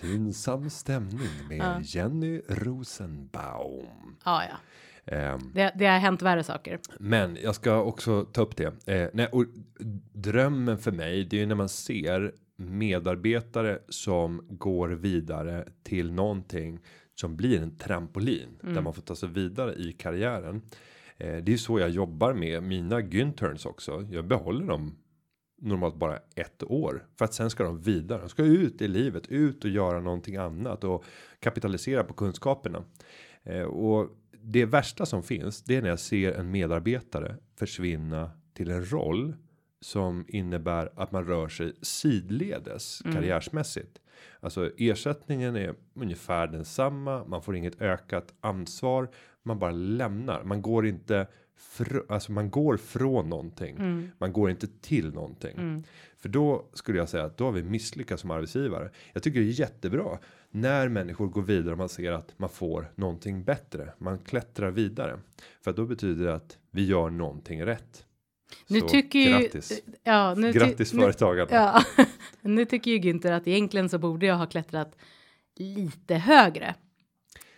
Pinsam 0.00 0.70
stämning 0.70 1.28
med 1.48 1.58
Ja. 1.58 1.80
Jenny 1.82 2.40
Rosenbaum. 2.48 4.16
Ja, 4.24 4.42
ja. 4.44 4.56
Ehm, 5.16 5.52
Det, 5.54 5.72
det 5.78 5.86
har 5.86 5.98
hänt 5.98 6.22
värre 6.22 6.44
saker. 6.44 6.78
Men 6.98 7.38
jag 7.42 7.54
ska 7.54 7.82
också 7.82 8.24
ta 8.24 8.42
upp 8.42 8.56
det. 8.56 8.88
Eh, 8.88 9.08
nej, 9.12 9.26
och 9.32 9.44
drömmen 10.12 10.78
för 10.78 10.92
mig, 10.92 11.24
det 11.24 11.36
är 11.36 11.40
ju 11.40 11.46
när 11.46 11.54
man 11.54 11.68
ser 11.68 12.32
medarbetare 12.56 13.78
som 13.88 14.46
går 14.48 14.88
vidare 14.88 15.68
till 15.82 16.12
någonting 16.12 16.80
som 17.14 17.36
blir 17.36 17.62
en 17.62 17.76
trampolin 17.76 18.48
där 18.62 18.80
man 18.80 18.94
får 18.94 19.02
ta 19.02 19.14
sig 19.16 19.28
vidare 19.28 19.74
i 19.74 19.92
karriären. 19.92 20.62
Eh, 21.18 21.36
det 21.36 21.52
är 21.52 21.56
så 21.56 21.78
jag 21.78 21.90
jobbar 21.90 22.34
med 22.34 22.62
mina 22.62 23.00
Günterns 23.00 23.66
också. 23.66 24.06
Jag 24.10 24.26
behåller 24.26 24.66
dem 24.66 24.96
normalt 25.60 25.96
bara 25.96 26.18
ett 26.34 26.62
år 26.62 27.06
för 27.18 27.24
att 27.24 27.34
sen 27.34 27.50
ska 27.50 27.64
de 27.64 27.80
vidare. 27.80 28.20
De 28.20 28.28
ska 28.28 28.42
ut 28.42 28.82
i 28.82 28.88
livet, 28.88 29.26
ut 29.26 29.64
och 29.64 29.70
göra 29.70 30.00
någonting 30.00 30.36
annat 30.36 30.84
och 30.84 31.04
kapitalisera 31.40 32.04
på 32.04 32.14
kunskaperna. 32.14 32.84
Eh, 33.42 33.62
och 33.62 34.08
det 34.42 34.64
värsta 34.64 35.06
som 35.06 35.22
finns, 35.22 35.62
det 35.62 35.76
är 35.76 35.82
när 35.82 35.88
jag 35.88 35.98
ser 35.98 36.32
en 36.32 36.50
medarbetare 36.50 37.36
försvinna 37.58 38.30
till 38.54 38.70
en 38.70 38.90
roll 38.92 39.34
som 39.80 40.24
innebär 40.28 40.92
att 40.96 41.12
man 41.12 41.24
rör 41.24 41.48
sig 41.48 41.72
sidledes 41.82 43.02
Mm. 43.04 43.16
karriärsmässigt. 43.16 44.00
Alltså 44.40 44.70
ersättningen 44.78 45.56
är 45.56 45.74
ungefär 45.94 46.46
densamma. 46.46 47.24
Man 47.24 47.42
får 47.42 47.56
inget 47.56 47.80
ökat 47.80 48.34
ansvar. 48.40 49.08
Man 49.42 49.58
bara 49.58 49.70
lämnar. 49.70 50.44
Man 50.44 50.62
går 50.62 50.86
inte 50.86 51.26
fr- 51.60 52.04
alltså 52.08 52.32
man 52.32 52.50
går 52.50 52.76
från 52.76 53.28
någonting. 53.28 53.76
Mm. 53.76 54.10
Man 54.18 54.32
går 54.32 54.50
inte 54.50 54.66
till 54.80 55.14
någonting. 55.14 55.84
För 56.18 56.28
då 56.28 56.68
skulle 56.72 56.98
jag 56.98 57.08
säga 57.08 57.24
att 57.24 57.36
då 57.36 57.44
har 57.44 57.52
vi 57.52 57.62
misslyckats 57.62 58.20
som 58.20 58.30
arbetsgivare. 58.30 58.90
Jag 59.12 59.22
tycker 59.22 59.40
det 59.40 59.46
är 59.46 59.60
jättebra 59.60 60.18
när 60.50 60.88
människor 60.88 61.26
går 61.28 61.42
vidare 61.42 61.72
och 61.72 61.78
man 61.78 61.88
ser 61.88 62.12
att 62.12 62.38
man 62.38 62.48
får 62.48 62.92
någonting 62.94 63.44
bättre. 63.44 63.92
Man 63.98 64.18
klättrar 64.18 64.70
vidare 64.70 65.18
för 65.64 65.72
då 65.72 65.84
betyder 65.86 66.24
det 66.24 66.34
att 66.34 66.58
vi 66.70 66.84
gör 66.86 67.10
någonting 67.10 67.64
rätt. 67.66 68.04
Nu 68.68 68.80
Så 68.80 68.88
tycker 68.88 69.18
ju, 69.18 69.38
grattis. 69.38 69.82
ja, 70.02 70.34
nu 70.34 70.52
Grattis 70.52 70.90
företagarna. 70.90 71.50
Ja, 71.52 71.84
nu 72.40 72.64
tycker 72.64 72.90
ju 72.90 72.98
Günther 72.98 73.32
att 73.32 73.46
egentligen 73.48 73.88
så 73.88 73.98
borde 73.98 74.26
jag 74.26 74.34
ha 74.36 74.46
klättrat 74.46 74.96
lite 75.56 76.14
högre. 76.14 76.74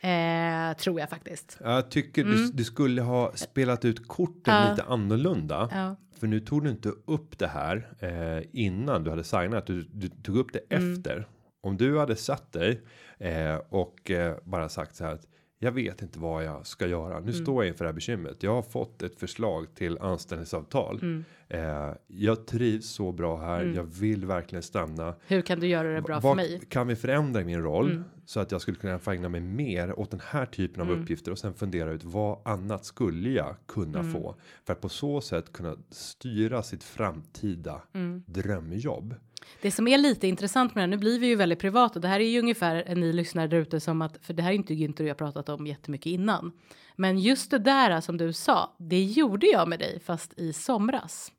Eh, 0.02 0.76
tror 0.76 1.00
jag 1.00 1.10
faktiskt. 1.10 1.58
Jag 1.64 1.90
tycker 1.90 2.24
du, 2.24 2.46
du 2.52 2.64
skulle 2.64 3.02
ha 3.02 3.32
spelat 3.34 3.84
ut 3.84 4.08
korten 4.08 4.54
Mm. 4.54 4.64
Ja. 4.64 4.70
lite 4.70 4.82
annorlunda. 4.84 5.68
Ja. 5.72 5.96
För 6.20 6.26
nu 6.26 6.40
tog 6.40 6.64
du 6.64 6.70
inte 6.70 6.88
upp 7.06 7.38
det 7.38 7.46
här 7.46 7.88
eh, 7.98 8.44
innan 8.52 9.04
du 9.04 9.10
hade 9.10 9.24
signat. 9.24 9.66
Du, 9.66 9.82
du 9.92 10.08
tog 10.08 10.36
upp 10.36 10.52
det 10.52 10.76
Mm. 10.76 10.92
efter. 10.92 11.28
Om 11.62 11.76
du 11.76 11.98
hade 11.98 12.16
satt 12.16 12.52
dig 12.52 12.80
eh, 13.18 13.54
och 13.68 14.10
eh, 14.10 14.36
bara 14.44 14.68
sagt 14.68 14.96
så 14.96 15.04
här 15.04 15.12
att 15.14 15.26
jag 15.64 15.72
vet 15.72 16.02
inte 16.02 16.18
vad 16.18 16.44
jag 16.44 16.66
ska 16.66 16.86
göra. 16.86 17.14
Nu 17.20 17.30
Mm. 17.30 17.32
står 17.44 17.64
jag 17.64 17.68
inför 17.72 17.84
det 17.84 17.88
här 17.88 17.94
bekymret. 17.94 18.42
Jag 18.42 18.54
har 18.54 18.62
fått 18.62 19.02
ett 19.02 19.20
förslag 19.20 19.66
till 19.74 19.98
anställningsavtal. 19.98 20.98
Mm. 21.02 21.24
Eh, 21.48 21.94
jag 22.06 22.46
trivs 22.46 22.86
så 22.90 23.12
bra 23.12 23.36
här. 23.40 23.64
Jag 23.64 23.84
vill 23.84 24.26
verkligen 24.26 24.62
stanna. 24.62 25.14
Hur 25.26 25.42
kan 25.42 25.60
du 25.60 25.66
göra 25.66 25.94
det 25.94 26.02
bra 26.02 26.20
för 26.20 26.28
Vad 26.28 26.36
mig? 26.36 26.54
Mm. 26.54 26.66
kan 26.68 26.86
vi 26.86 26.96
förändra 26.96 27.44
min 27.44 27.62
roll 27.62 28.02
så 28.26 28.40
att 28.40 28.52
jag 28.52 28.60
skulle 28.60 28.76
kunna 28.76 28.98
få 28.98 29.10
ägna 29.10 29.28
mig 29.28 29.40
mer 29.40 29.98
åt 29.98 30.10
den 30.10 30.20
här 30.24 30.46
typen 30.46 30.82
av 30.82 30.88
Mm. 30.88 31.02
uppgifter 31.02 31.32
och 31.32 31.38
sen 31.38 31.54
fundera 31.54 31.90
ut 31.92 32.04
vad 32.04 32.38
annat 32.44 32.84
skulle 32.84 33.30
jag 33.30 33.56
kunna 33.66 33.98
Mm. 33.98 34.12
få 34.12 34.34
för 34.64 34.72
att 34.72 34.80
på 34.80 34.88
så 34.88 35.20
sätt 35.20 35.52
kunna 35.52 35.76
styra 35.90 36.62
sitt 36.62 36.84
framtida 36.84 37.82
Mm. 37.92 38.22
drömjobb. 38.26 39.14
Det 39.60 39.70
som 39.70 39.88
är 39.88 39.98
lite 39.98 40.28
intressant 40.28 40.74
med 40.74 40.82
det 40.82 40.82
här, 40.82 40.88
nu 40.88 40.96
blir 40.96 41.18
vi 41.18 41.26
ju 41.26 41.36
väldigt 41.36 41.58
privata. 41.58 42.00
Det 42.00 42.08
här 42.08 42.20
är 42.20 42.28
ju 42.28 42.38
ungefär 42.38 42.94
ni 42.94 43.12
lyssnare 43.12 43.46
där 43.46 43.56
ute 43.56 43.80
som 43.80 44.02
att, 44.02 44.18
för 44.22 44.34
det 44.34 44.42
här 44.42 44.50
är 44.50 44.54
inte 44.54 44.74
Günther 44.74 45.02
och 45.02 45.08
jag 45.08 45.16
pratat 45.16 45.48
om 45.48 45.66
jättemycket 45.66 46.06
innan. 46.06 46.52
Men 46.96 47.18
just 47.18 47.50
det 47.50 47.58
där 47.58 48.00
som 48.00 48.16
du 48.16 48.32
sa, 48.32 48.76
det 48.78 49.02
gjorde 49.02 49.46
jag 49.46 49.68
med 49.68 49.78
dig 49.78 50.00
fast 50.00 50.38
i 50.38 50.52
somras. 50.52 51.32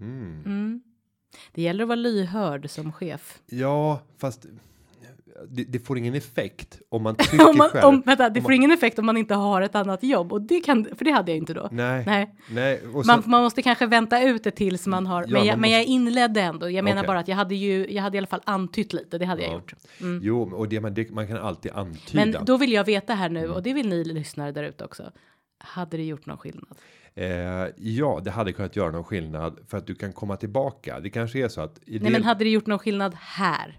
Mm. 0.00 0.42
Mm. 0.44 0.82
Det 1.52 1.62
gäller 1.62 1.84
att 1.84 1.88
vara 1.88 1.96
lyhörd 1.96 2.70
som 2.70 2.92
chef. 2.92 3.42
Ja, 3.46 4.00
fast 4.18 4.46
det, 5.48 5.64
det 5.64 5.78
får 5.78 5.98
ingen 5.98 6.14
effekt 6.14 6.80
om 6.88 7.02
man 7.02 7.16
tycker 7.18 7.48
om 7.50 7.56
man, 7.56 7.68
själv. 7.68 7.84
om, 7.84 8.02
vänta, 8.06 8.28
det 8.28 8.40
om 8.40 8.42
får 8.44 8.50
man- 8.50 8.56
ingen 8.56 8.70
effekt 8.70 8.98
om 8.98 9.06
man 9.06 9.16
inte 9.16 9.34
har 9.34 9.62
ett 9.62 9.74
annat 9.74 10.02
jobb 10.02 10.32
och 10.32 10.42
det 10.42 10.60
kan, 10.60 10.84
för 10.96 11.04
det 11.04 11.10
hade 11.10 11.30
jag 11.30 11.38
inte 11.38 11.54
då. 11.54 11.68
Nej, 11.72 12.02
Nej. 12.06 12.34
nej. 12.50 12.80
Och 12.86 13.06
Man, 13.06 13.22
sen, 13.22 13.30
man 13.30 13.42
måste 13.42 13.62
kanske 13.62 13.86
vänta 13.86 14.22
ut 14.22 14.44
det 14.44 14.50
tills 14.50 14.86
man 14.86 15.06
har, 15.06 15.22
Ja, 15.22 15.28
men, 15.28 15.44
jag, 15.46 15.52
man 15.54 15.60
men 15.60 15.70
jag 15.70 15.78
måste- 15.80 15.92
inledde 15.92 16.40
ändå. 16.40 16.70
Jag 16.70 16.84
menar 16.84 17.02
Okej. 17.02 17.06
bara 17.06 17.18
att 17.18 17.28
jag 17.28 17.36
hade 17.36 17.54
ju, 17.54 17.86
jag 17.92 18.02
hade 18.02 18.16
i 18.16 18.18
alla 18.18 18.26
fall 18.26 18.42
antytt 18.44 18.92
lite, 18.92 19.18
det 19.18 19.24
hade 19.24 19.42
jag 19.42 19.50
Ja. 19.50 19.54
gjort. 19.54 19.74
Mm. 20.00 20.20
Jo, 20.22 20.54
och 20.54 20.68
det, 20.68 20.80
man, 20.80 20.94
det, 20.94 21.10
man 21.10 21.26
kan 21.26 21.36
alltid 21.36 21.72
antyda. 21.72 22.24
Men 22.24 22.44
då 22.44 22.56
vill 22.56 22.72
jag 22.72 22.84
veta 22.84 23.14
här 23.14 23.30
Mm. 23.30 23.42
nu, 23.42 23.50
och 23.50 23.62
det 23.62 23.72
vill 23.72 23.88
ni 23.88 24.04
lyssnare 24.04 24.52
där 24.52 24.62
ute 24.64 24.84
också. 24.84 25.02
Hade 25.58 25.96
det 25.96 26.02
gjort 26.04 26.26
någon 26.26 26.38
skillnad? 26.38 26.76
Eh, 27.14 27.26
ja, 27.76 28.20
det 28.24 28.30
hade 28.30 28.52
kunnat 28.52 28.76
göra 28.76 28.90
någon 28.90 29.04
skillnad 29.04 29.58
för 29.68 29.78
att 29.78 29.86
du 29.86 29.94
kan 29.94 30.12
komma 30.12 30.36
tillbaka. 30.36 31.00
Det 31.00 31.10
kanske 31.10 31.38
är 31.38 31.48
så 31.48 31.60
att 31.60 31.80
Nej, 31.86 31.98
det, 31.98 32.10
men 32.10 32.22
hade 32.24 32.44
det 32.44 32.50
gjort 32.50 32.66
någon 32.66 32.78
skillnad 32.78 33.14
här? 33.20 33.78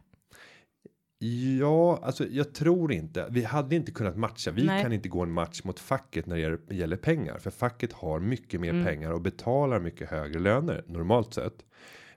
Ja, 1.59 1.99
alltså 2.03 2.27
jag 2.27 2.53
tror 2.53 2.91
inte. 2.91 3.27
Vi 3.31 3.43
hade 3.43 3.75
inte 3.75 3.91
kunnat 3.91 4.17
matcha. 4.17 4.51
Vi 4.51 4.65
Nej. 4.65 4.83
kan 4.83 4.93
inte 4.93 5.09
gå 5.09 5.21
en 5.23 5.31
match 5.31 5.61
mot 5.63 5.79
facket 5.79 6.25
när 6.25 6.35
det 6.67 6.75
gäller, 6.75 6.97
pengar, 6.97 7.37
för 7.37 7.51
facket 7.51 7.93
har 7.93 8.19
mycket 8.19 8.53
Mm. 8.61 8.77
mer 8.77 8.85
pengar 8.85 9.11
och 9.11 9.21
betalar 9.21 9.79
mycket 9.79 10.09
högre 10.09 10.39
löner 10.39 10.83
normalt 10.87 11.33
sett. 11.33 11.65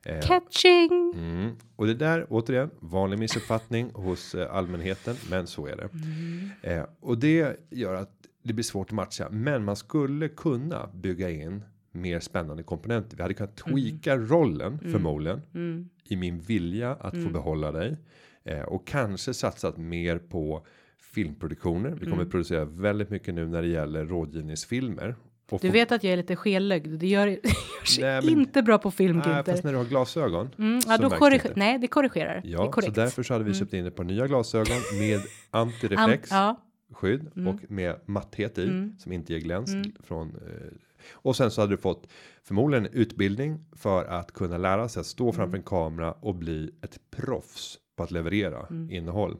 Eh, 0.05 0.21
Catching! 0.21 1.13
mm. 1.17 1.51
Och 1.77 1.87
det 1.87 1.95
där 1.95 2.27
återigen 2.31 2.71
vanlig 2.81 3.19
missuppfattning 3.19 3.91
hos 3.95 4.35
eh, 4.35 4.55
allmänheten, 4.57 5.17
men 5.31 5.47
så 5.47 5.67
är 5.67 5.77
det. 5.77 5.89
Mm. 5.93 6.51
Eh, 6.63 6.87
och 7.01 7.19
det 7.19 7.57
gör 7.71 7.95
att 7.95 8.11
det 8.43 8.53
blir 8.53 8.65
svårt 8.65 8.87
att 8.89 8.93
matcha, 8.93 9.29
men 9.31 9.65
man 9.65 9.77
skulle 9.77 10.29
kunna 10.29 10.91
bygga 10.95 11.31
in 11.31 11.65
mer 11.93 12.21
spännande 12.21 12.63
komponenter. 12.63 13.17
Vi 13.17 13.23
hade 13.23 13.35
kunnat 13.35 13.57
tweaka 13.57 14.17
rollen 14.17 14.79
förmodligen 14.79 15.43
Mm. 15.55 15.89
i 16.05 16.17
min 16.17 16.41
vilja 16.41 16.91
att 16.95 17.23
få 17.25 17.29
behålla 17.31 17.73
dig 17.73 17.97
eh, 18.45 18.61
och 18.63 18.87
kanske 18.87 19.35
satsat 19.35 19.77
mer 19.77 20.19
på 20.19 20.67
filmproduktioner. 21.15 21.91
Vi 21.91 21.97
Mm. 22.07 22.11
kommer 22.11 22.25
producera 22.31 22.65
väldigt 22.65 23.11
mycket 23.11 23.35
nu 23.35 23.47
när 23.49 23.63
det 23.63 23.69
gäller 23.69 24.07
rådgivningsfilmer. 24.07 25.15
Och 25.51 25.61
Du 25.63 25.71
vet 25.71 25.93
att 25.93 26.05
jag 26.05 26.13
är 26.13 26.17
lite 26.17 26.37
skellögd. 26.37 26.99
Det 27.01 27.07
gör, 27.07 27.27
det 27.27 27.33
gör 27.33 27.85
sig 27.87 28.05
Nej, 28.05 28.21
men- 28.23 28.31
inte 28.41 28.63
bra 28.63 28.79
på 28.79 28.91
film, 28.91 29.23
Nej, 29.27 29.45
fast 29.45 29.65
när 29.65 29.73
du 29.73 29.79
har 29.79 29.85
glasögon. 29.85 30.51
Mm, 30.59 30.81
så 30.81 30.91
ja, 30.91 30.99
då 30.99 31.09
det 31.09 31.17
korriger, 31.17 31.53
nej, 31.57 31.79
det 31.79 31.87
korrigerar. 31.87 32.41
det 32.45 32.49
Ja, 32.49 32.59
så 32.67 32.71
korrekt. 32.73 32.95
därför 32.95 33.23
så 33.23 33.33
hade 33.35 33.45
vi 33.45 33.55
köpt 33.55 33.73
in 33.75 33.87
ett 33.87 33.97
par 33.97 34.05
nya 34.05 34.27
glasögon 34.27 34.77
med 34.99 35.21
An- 35.51 35.61
antireflex 35.69 36.31
ja, 36.31 36.61
skydd 36.93 37.31
Mm. 37.37 37.49
och 37.55 37.71
med 37.71 37.97
matthet 38.07 38.59
i 38.59 38.93
som 38.99 39.13
inte 39.13 39.33
ger 39.33 39.41
gläns 39.41 39.71
från 40.05 40.29
eh, 40.29 40.73
och 41.13 41.37
sen 41.37 41.51
så 41.51 41.61
hade 41.61 41.73
du 41.73 41.77
fått 41.77 42.09
förmodligen 42.45 42.87
utbildning 42.93 43.65
för 43.77 44.05
att 44.05 44.33
kunna 44.33 44.59
lära 44.59 44.89
sig 44.89 45.01
att 45.01 45.07
stå 45.07 45.25
Mm. 45.25 45.35
framför 45.37 45.57
en 45.57 45.63
kamera 45.63 46.13
och 46.13 46.35
bli 46.35 46.71
ett 46.83 46.99
proffs 47.11 47.79
på 48.01 48.05
att 48.05 48.11
leverera 48.11 48.67
Mm. 48.71 48.91
innehåll. 48.91 49.37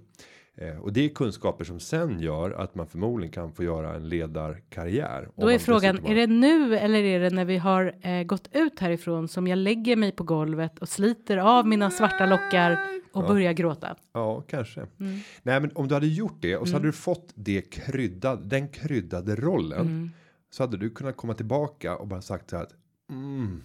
Eh, 0.55 0.77
och 0.79 0.93
det 0.93 1.01
är 1.05 1.09
kunskaper 1.09 1.65
som 1.65 1.81
sen 1.81 2.21
gör 2.21 2.51
att 2.51 2.75
man 2.75 2.87
förmodligen 2.87 3.33
kan 3.33 3.53
få 3.53 3.65
göra 3.65 3.95
en 3.95 4.09
ledarkarriär. 4.09 5.29
då 5.37 5.49
är 5.51 5.59
frågan, 5.59 6.07
är 6.07 6.15
det 6.15 6.27
nu 6.27 6.77
eller 6.79 7.03
är 7.03 7.21
det 7.21 7.31
när 7.31 7.45
vi 7.45 7.57
har 7.59 7.95
eh, 8.03 8.23
gått 8.23 8.49
ut 8.53 8.79
härifrån 8.81 9.29
som 9.29 9.47
jag 9.47 9.57
lägger 9.59 9.97
mig 9.97 10.13
på 10.13 10.25
golvet 10.25 10.79
och 10.79 10.89
sliter 10.89 11.37
av 11.37 11.67
mina 11.67 11.91
svarta 11.91 12.27
lockar 12.27 12.73
och 13.13 13.23
Ja. 13.25 13.29
börjar 13.29 13.53
gråta? 13.53 13.97
Ja, 14.13 14.41
kanske. 14.41 14.81
Mm. 14.81 15.19
Nej, 15.43 15.61
men 15.61 15.71
om 15.75 15.89
du 15.89 15.95
hade 15.95 16.07
gjort 16.07 16.39
det 16.41 16.57
och 16.57 16.69
så 16.69 16.75
hade 16.75 16.89
du 16.89 16.93
fått 16.93 17.33
det 17.35 17.63
kryddad, 17.73 18.49
den 18.49 18.69
kryddade 18.69 19.37
rollen. 19.37 19.81
Mm. 19.81 20.11
Så 20.51 20.63
hade 20.63 20.77
du 20.77 20.91
kunnat 20.91 21.17
komma 21.17 21.35
tillbaka 21.35 21.97
och 21.97 22.07
bara 22.07 22.23
sagt 22.23 22.51
så 22.51 22.57
här 22.57 22.63
att. 22.63 22.75
Mm, 23.11 23.63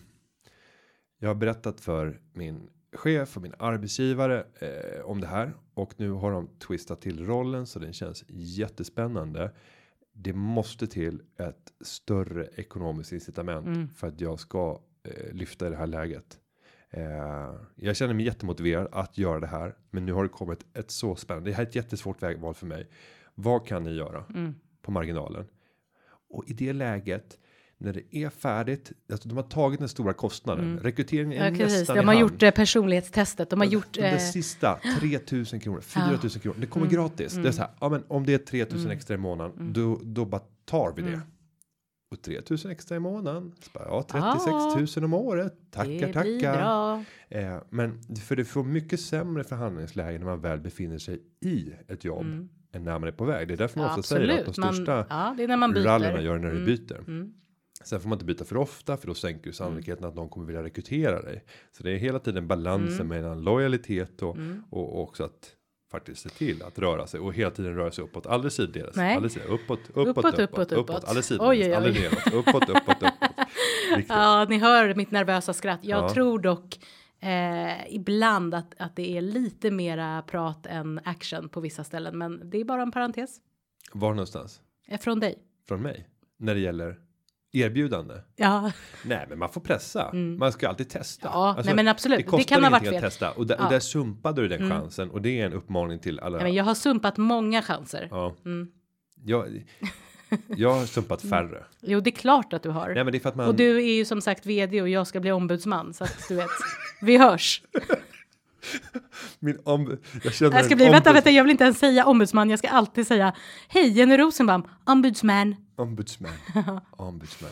jag 1.20 1.30
har 1.30 1.36
berättat 1.36 1.82
för 1.82 2.20
min 2.34 2.70
chef 2.96 3.36
och 3.38 3.42
min 3.44 3.54
arbetsgivare 3.60 4.46
eh, 4.60 5.02
om 5.06 5.22
det 5.22 5.28
här 5.28 5.54
och 5.74 5.94
nu 5.98 6.12
har 6.12 6.32
de 6.32 6.48
twistat 6.60 7.02
till 7.02 7.26
rollen 7.26 7.66
så 7.66 7.80
den 7.80 7.94
känns 7.94 8.24
jättespännande. 8.28 9.52
Det 10.14 10.34
måste 10.34 10.88
till 10.88 11.22
ett 11.38 11.74
större 11.82 12.48
ekonomiskt 12.56 13.12
incitament 13.12 13.68
Mm. 13.68 13.90
för 13.90 14.08
att 14.08 14.22
jag 14.22 14.40
ska 14.40 14.82
eh, 15.04 15.34
lyfta 15.34 15.68
i 15.68 15.70
det 15.70 15.76
här 15.76 15.88
läget. 15.88 16.40
Eh, 16.90 17.56
jag 17.76 17.96
känner 17.96 18.14
mig 18.14 18.26
jättemotiverad 18.26 18.88
att 18.92 19.18
göra 19.18 19.40
det 19.40 19.48
här, 19.48 19.76
men 19.92 20.06
nu 20.06 20.14
har 20.14 20.24
det 20.24 20.30
kommit 20.30 20.66
ett 20.74 20.92
så 20.92 21.16
spännande. 21.16 21.50
Det 21.50 21.54
här 21.56 21.64
är 21.64 21.68
ett 21.68 21.76
jättesvårt 21.76 22.24
vägval 22.24 22.54
för 22.54 22.66
mig. 22.66 22.88
Vad 23.36 23.68
kan 23.68 23.84
ni 23.84 23.92
göra 23.94 24.24
Mm. 24.30 24.56
på 24.82 24.92
marginalen? 24.92 25.46
Och 26.30 26.44
i 26.50 26.54
det 26.54 26.74
läget 26.74 27.40
när 27.78 27.94
det 27.94 28.16
är 28.16 28.30
färdigt, 28.30 28.92
alltså 29.12 29.30
de 29.30 29.36
har 29.38 29.44
tagit 29.44 29.80
den 29.80 29.90
stora 29.90 30.14
kostnaden. 30.14 30.80
Rekryteringen 30.80 31.32
är 31.42 31.48
Mm. 31.48 31.54
Ja, 31.60 31.66
precis. 31.66 31.80
nästan 31.80 31.96
De 31.96 32.02
i 32.02 32.06
har 32.06 32.14
hamn. 32.14 32.22
gjort 32.22 32.44
eh, 32.44 32.52
personlighetstestet. 32.52 33.50
De 33.50 33.60
har 33.60 33.68
gjort... 33.68 33.94
De 33.94 34.02
där 34.02 34.14
Eh, 34.14 34.18
sista 34.20 34.80
3000 35.00 35.60
kronor, 35.60 35.82
4000 35.82 36.42
kronor. 36.42 36.58
Det 36.60 36.68
kommer 36.68 36.88
gratis. 36.88 37.34
Det 37.34 37.48
är 37.48 37.52
så 37.52 37.62
här, 37.62 37.72
ja 37.80 37.90
men 37.90 38.04
om 38.08 38.26
det 38.26 38.34
är 38.34 38.38
3000 38.38 38.92
extra 38.92 39.14
i 39.16 39.18
månaden, 39.18 39.74
då, 39.74 40.00
då 40.04 40.26
bara 40.26 40.42
tar 40.66 40.94
vi 40.96 41.02
det. 41.02 41.22
Och 42.12 42.22
3000 42.22 42.72
extra 42.72 42.96
i 42.96 43.00
månaden, 43.00 43.52
så 43.62 43.70
bara, 43.74 43.84
ja 43.88 44.04
36 44.74 44.96
000 44.98 45.06
om 45.06 45.14
året. 45.14 45.54
Tackar, 45.72 45.92
det 45.92 46.14
tackar. 46.14 47.06
Eh, 47.30 47.58
men 47.70 48.02
för 48.28 48.36
det 48.36 48.46
får 48.46 48.64
mycket 48.64 49.00
sämre 49.00 49.44
förhandlingsläge 49.44 50.18
när 50.18 50.26
man 50.26 50.42
väl 50.42 50.60
befinner 50.60 50.98
sig 50.98 51.22
i 51.46 51.72
ett 51.88 52.04
jobb 52.06 52.26
än 52.72 52.84
när 52.84 53.00
man 53.00 53.04
är 53.08 53.12
på 53.12 53.26
väg. 53.26 53.48
Det 53.48 53.54
är 53.54 53.58
därför 53.58 53.80
man 53.80 53.88
Ja, 53.88 53.92
ofta 54.00 54.04
säger 54.04 54.22
att 54.24 54.30
de 54.46 54.50
absolut. 54.50 54.58
Man- 54.58 54.74
största 54.76 55.06
ja, 55.10 55.34
det 55.38 55.44
är 55.44 55.48
när 55.48 55.58
man 55.58 55.74
byter. 55.74 55.84
rallyna 55.84 56.22
gör 56.22 56.38
när 56.38 56.52
du 56.52 56.56
Mm. 56.58 56.66
byter. 56.66 57.04
Mm. 57.86 57.90
Sen 57.90 58.00
får 58.00 58.10
man 58.10 58.16
inte 58.16 58.26
byta 58.26 58.46
för 58.46 58.58
ofta 58.58 58.98
för 58.98 59.08
då 59.08 59.14
sänker 59.14 59.48
ju 59.48 59.54
sannolikheten 59.54 60.06
att 60.06 60.16
någon 60.16 60.30
kommer 60.30 60.48
vilja 60.48 60.64
rekrytera 60.64 61.22
dig. 61.22 61.44
Så 61.72 61.84
det 61.84 61.92
är 61.92 61.98
hela 61.98 62.20
tiden 62.20 62.48
balansen 62.48 62.96
Mm. 62.96 63.08
mellan 63.08 63.42
lojalitet 63.42 64.22
och, 64.22 64.38
och, 64.70 64.94
och 64.96 65.02
också 65.02 65.24
att 65.24 65.52
faktiskt 65.92 66.22
se 66.22 66.30
till 66.30 66.64
att 66.64 66.80
röra 66.80 67.08
sig 67.08 67.20
och 67.20 67.34
hela 67.34 67.52
tiden 67.52 67.76
röra 67.76 67.92
sig 67.92 68.04
uppåt. 68.04 68.26
Aldrig 68.26 68.52
sidledes. 68.52 68.98
Aldrig 68.98 69.32
sidledes. 69.32 69.60
Uppåt, 69.62 69.80
uppåt, 69.94 70.08
Uppåt, 70.18 70.40
uppåt, 70.40 70.72
uppåt. 70.72 71.04
Aldrig 71.04 71.24
sidledes. 71.24 71.78
Aldrig 71.78 71.96
neråt. 72.02 72.34
Uppåt, 72.48 72.70
uppåt, 72.70 72.96
uppåt. 72.98 73.14
Ja, 74.08 74.46
ni 74.50 74.58
hör 74.60 74.96
mitt 74.96 75.12
nervösa 75.12 75.54
skratt. 75.54 75.80
Jag 75.84 76.04
Ja. 76.04 76.10
tror 76.10 76.40
dock 76.40 76.80
eh, 77.20 77.96
ibland 77.96 78.54
att, 78.56 78.74
att 78.80 78.96
det 78.96 79.18
är 79.18 79.22
lite 79.22 79.72
mera 79.72 80.22
prat 80.22 80.66
än 80.66 81.00
action 81.04 81.50
på 81.50 81.60
vissa 81.62 81.84
ställen, 81.84 82.18
men 82.18 82.50
det 82.50 82.58
är 82.58 82.66
bara 82.66 82.82
en 82.82 82.92
parentes. 82.92 83.38
Var 83.94 84.10
någonstans? 84.10 84.62
Eh, 84.88 85.00
Från 85.00 85.20
dig. 85.20 85.38
Från 85.68 85.82
mig? 85.82 86.08
När 86.38 86.54
det 86.56 86.60
gäller 86.62 87.00
erbjudande? 87.56 88.14
Ja, 88.36 88.72
Nej, 89.04 89.26
men 89.30 89.40
man 89.40 89.50
får 89.50 89.62
pressa. 89.62 90.14
Man 90.14 90.52
ska 90.52 90.70
alltid 90.70 90.90
testa. 90.90 91.28
Mm. 91.28 91.40
Alltså, 91.40 91.60
Ja, 91.62 91.66
nej, 91.66 91.76
men 91.76 91.88
absolut. 91.88 92.32
Det 92.32 92.38
Det 92.38 92.44
kan 92.44 92.64
ha 92.64 92.70
varit 92.70 92.84
fel. 92.84 92.96
att 92.96 93.02
testa. 93.02 93.32
Och, 93.32 93.48
där, 93.48 93.56
Ja. 93.56 93.60
Mm. 93.60 93.66
och 93.68 93.72
där 93.74 93.80
sumpade 93.80 94.42
du 94.42 94.48
den 94.48 94.70
chansen. 94.70 95.10
Och 95.12 95.22
det 95.22 95.42
är 95.42 95.46
en 95.46 95.54
uppmaning 95.54 96.00
till 96.00 96.20
alla. 96.20 96.38
nej, 96.38 96.44
men 96.44 96.54
jag 96.54 96.64
har 96.64 96.76
sumpat 96.76 97.18
många 97.18 97.62
chanser. 97.62 98.08
Ja. 98.12 98.36
Mm. 98.46 98.68
Jag, 99.26 99.64
jag 100.48 100.74
har 100.74 100.86
sumpat 100.86 101.22
färre. 101.22 101.64
Jo, 101.82 102.00
det 102.00 102.10
är 102.10 102.16
klart 102.16 102.54
att 102.54 102.64
du 102.64 102.70
har. 102.70 102.86
Nej, 102.94 103.04
men 103.04 103.12
det 103.12 103.18
är 103.18 103.20
för 103.20 103.30
att 103.30 103.36
man. 103.36 103.48
Och 103.48 103.56
du 103.56 103.78
är 103.78 103.96
ju 103.96 104.06
som 104.06 104.22
sagt 104.22 104.46
vd 104.46 104.82
och 104.82 104.90
jag 104.90 105.08
ska 105.08 105.20
bli 105.20 105.32
ombudsman 105.32 105.94
så 105.94 106.04
att 106.04 106.26
du 106.28 106.36
vet. 106.36 106.50
Vi 107.02 107.18
hörs. 107.18 107.62
Min 109.40 109.60
om, 109.64 109.98
jag 110.24 110.34
känner 110.34 110.56
Jag 110.58 110.66
ska 110.66 110.76
bli, 110.76 110.86
vänta, 110.86 111.10
ombud- 111.10 111.14
vänta, 111.14 111.30
jag 111.32 111.44
vill 111.44 111.52
inte 111.52 111.64
ens 111.64 111.80
säga 111.80 112.06
ombudsman. 112.06 112.50
Jag 112.50 112.60
ska 112.60 112.68
alltid 112.70 113.08
säga 113.08 113.34
hej 113.68 113.90
Jenny 113.92 114.18
Rosenbaum, 114.18 114.64
ombudsman. 114.84 115.56
Ombudsman. 115.76 116.32
Ombudsman. 116.92 117.52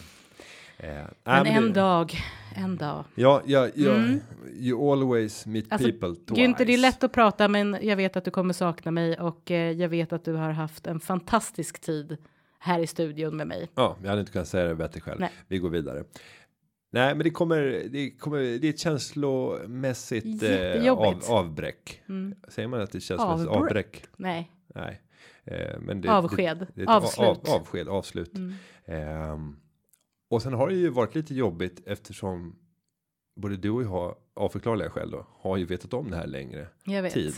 Eh, 0.78 0.90
Men 1.24 1.44
det- 1.44 1.50
en 1.50 1.74
dag, 1.74 2.14
en 2.56 2.78
dag. 2.78 3.04
Ja, 3.16 3.42
ja, 3.46 3.70
ja. 3.76 4.04
You 4.54 4.92
always 4.92 5.46
meet 5.46 5.66
Alltså, 5.72 5.88
people 5.92 6.16
twice. 6.16 6.42
Günther, 6.42 6.66
det 6.66 6.74
är 6.74 6.78
lätt 6.78 7.04
att 7.04 7.12
prata, 7.12 7.48
men 7.48 7.78
jag 7.82 7.96
vet 7.96 8.18
att 8.18 8.26
du 8.26 8.32
kommer 8.32 8.54
sakna 8.54 8.92
mig 8.92 9.20
och 9.20 9.52
eh, 9.52 9.72
jag 9.72 9.90
vet 9.90 10.14
att 10.14 10.26
du 10.26 10.34
har 10.34 10.50
haft 10.52 10.88
en 10.88 11.00
fantastisk 11.00 11.80
tid 11.80 12.18
här 12.60 12.80
i 12.80 12.88
studion 12.88 13.38
med 13.38 13.48
mig. 13.48 13.70
Ja, 13.76 13.98
jag 14.02 14.10
hade 14.10 14.20
inte 14.20 14.32
kunnat 14.32 14.48
säga 14.48 14.68
det 14.68 14.76
bättre 14.76 15.00
själv. 15.02 15.20
Nej. 15.20 15.32
Vi 15.48 15.58
går 15.58 15.70
vidare. 15.70 16.04
Nej, 16.92 17.16
men 17.16 17.24
det 17.24 17.30
kommer. 17.30 17.84
Det 17.90 18.12
kommer. 18.12 18.40
Det 18.40 18.68
är 18.68 18.70
ett 18.70 18.80
känslomässigt 18.80 20.44
eh, 20.44 20.92
av, 20.94 21.22
avbräck. 21.30 22.02
Mm. 22.10 22.36
Säger 22.48 22.68
man 22.68 22.82
att 22.82 22.92
det 22.92 23.00
känslomässigt 23.02 23.48
Avbräck? 23.50 23.64
avbräck? 23.70 24.04
Nej, 24.18 24.52
Nej, 24.76 25.02
eh, 25.46 25.80
men 25.80 26.02
det, 26.02 26.10
Avsked. 26.10 26.58
Det, 26.58 26.86
det 26.86 26.88
Avslut. 26.88 27.50
Av, 27.50 27.56
avsked, 27.62 27.88
avslut. 27.88 28.38
Mm. 28.38 28.54
Ehm, 28.86 29.56
och 30.30 30.42
sen 30.42 30.54
har 30.54 30.68
det 30.68 30.76
ju 30.76 30.90
varit 30.90 31.16
lite 31.16 31.36
jobbigt 31.36 31.82
eftersom 31.88 32.56
både 33.36 33.58
du 33.58 33.70
och 33.70 33.84
jag 33.84 34.16
av 34.36 34.50
förklarliga 34.50 34.90
skäl 34.90 35.12
då 35.12 35.28
har 35.40 35.58
ju 35.58 35.66
vetat 35.66 35.94
om 35.94 36.10
det 36.12 36.18
här 36.18 36.28
längre 36.28 36.68
tid. 37.12 37.34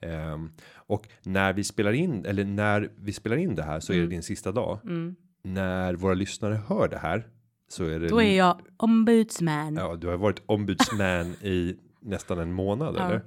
Ehm, 0.00 0.50
och 0.74 1.08
när 1.22 1.52
vi 1.52 1.64
spelar 1.64 1.92
in 1.92 2.26
eller 2.26 2.44
när 2.44 2.90
vi 2.96 3.12
spelar 3.12 3.36
in 3.36 3.54
det 3.54 3.62
här 3.62 3.80
så 3.80 3.92
är 3.92 4.00
det 4.00 4.06
din 4.06 4.22
sista 4.22 4.52
dag. 4.52 4.78
Mm. 4.84 5.16
När 5.42 5.94
våra 5.94 6.14
lyssnare 6.14 6.60
hör 6.68 6.88
det 6.88 6.98
här 6.98 7.26
så 7.68 7.84
är 7.84 8.00
det. 8.00 8.08
Då 8.08 8.22
är 8.22 8.36
jag 8.36 8.60
ombudsman. 8.76 9.74
Ja, 9.74 9.96
du 9.96 10.06
har 10.06 10.16
varit 10.16 10.42
ombudsman 10.46 11.26
i 11.26 11.76
nästan 12.00 12.38
en 12.38 12.52
månad 12.52 12.94
Ja. 12.98 13.06
eller? 13.06 13.22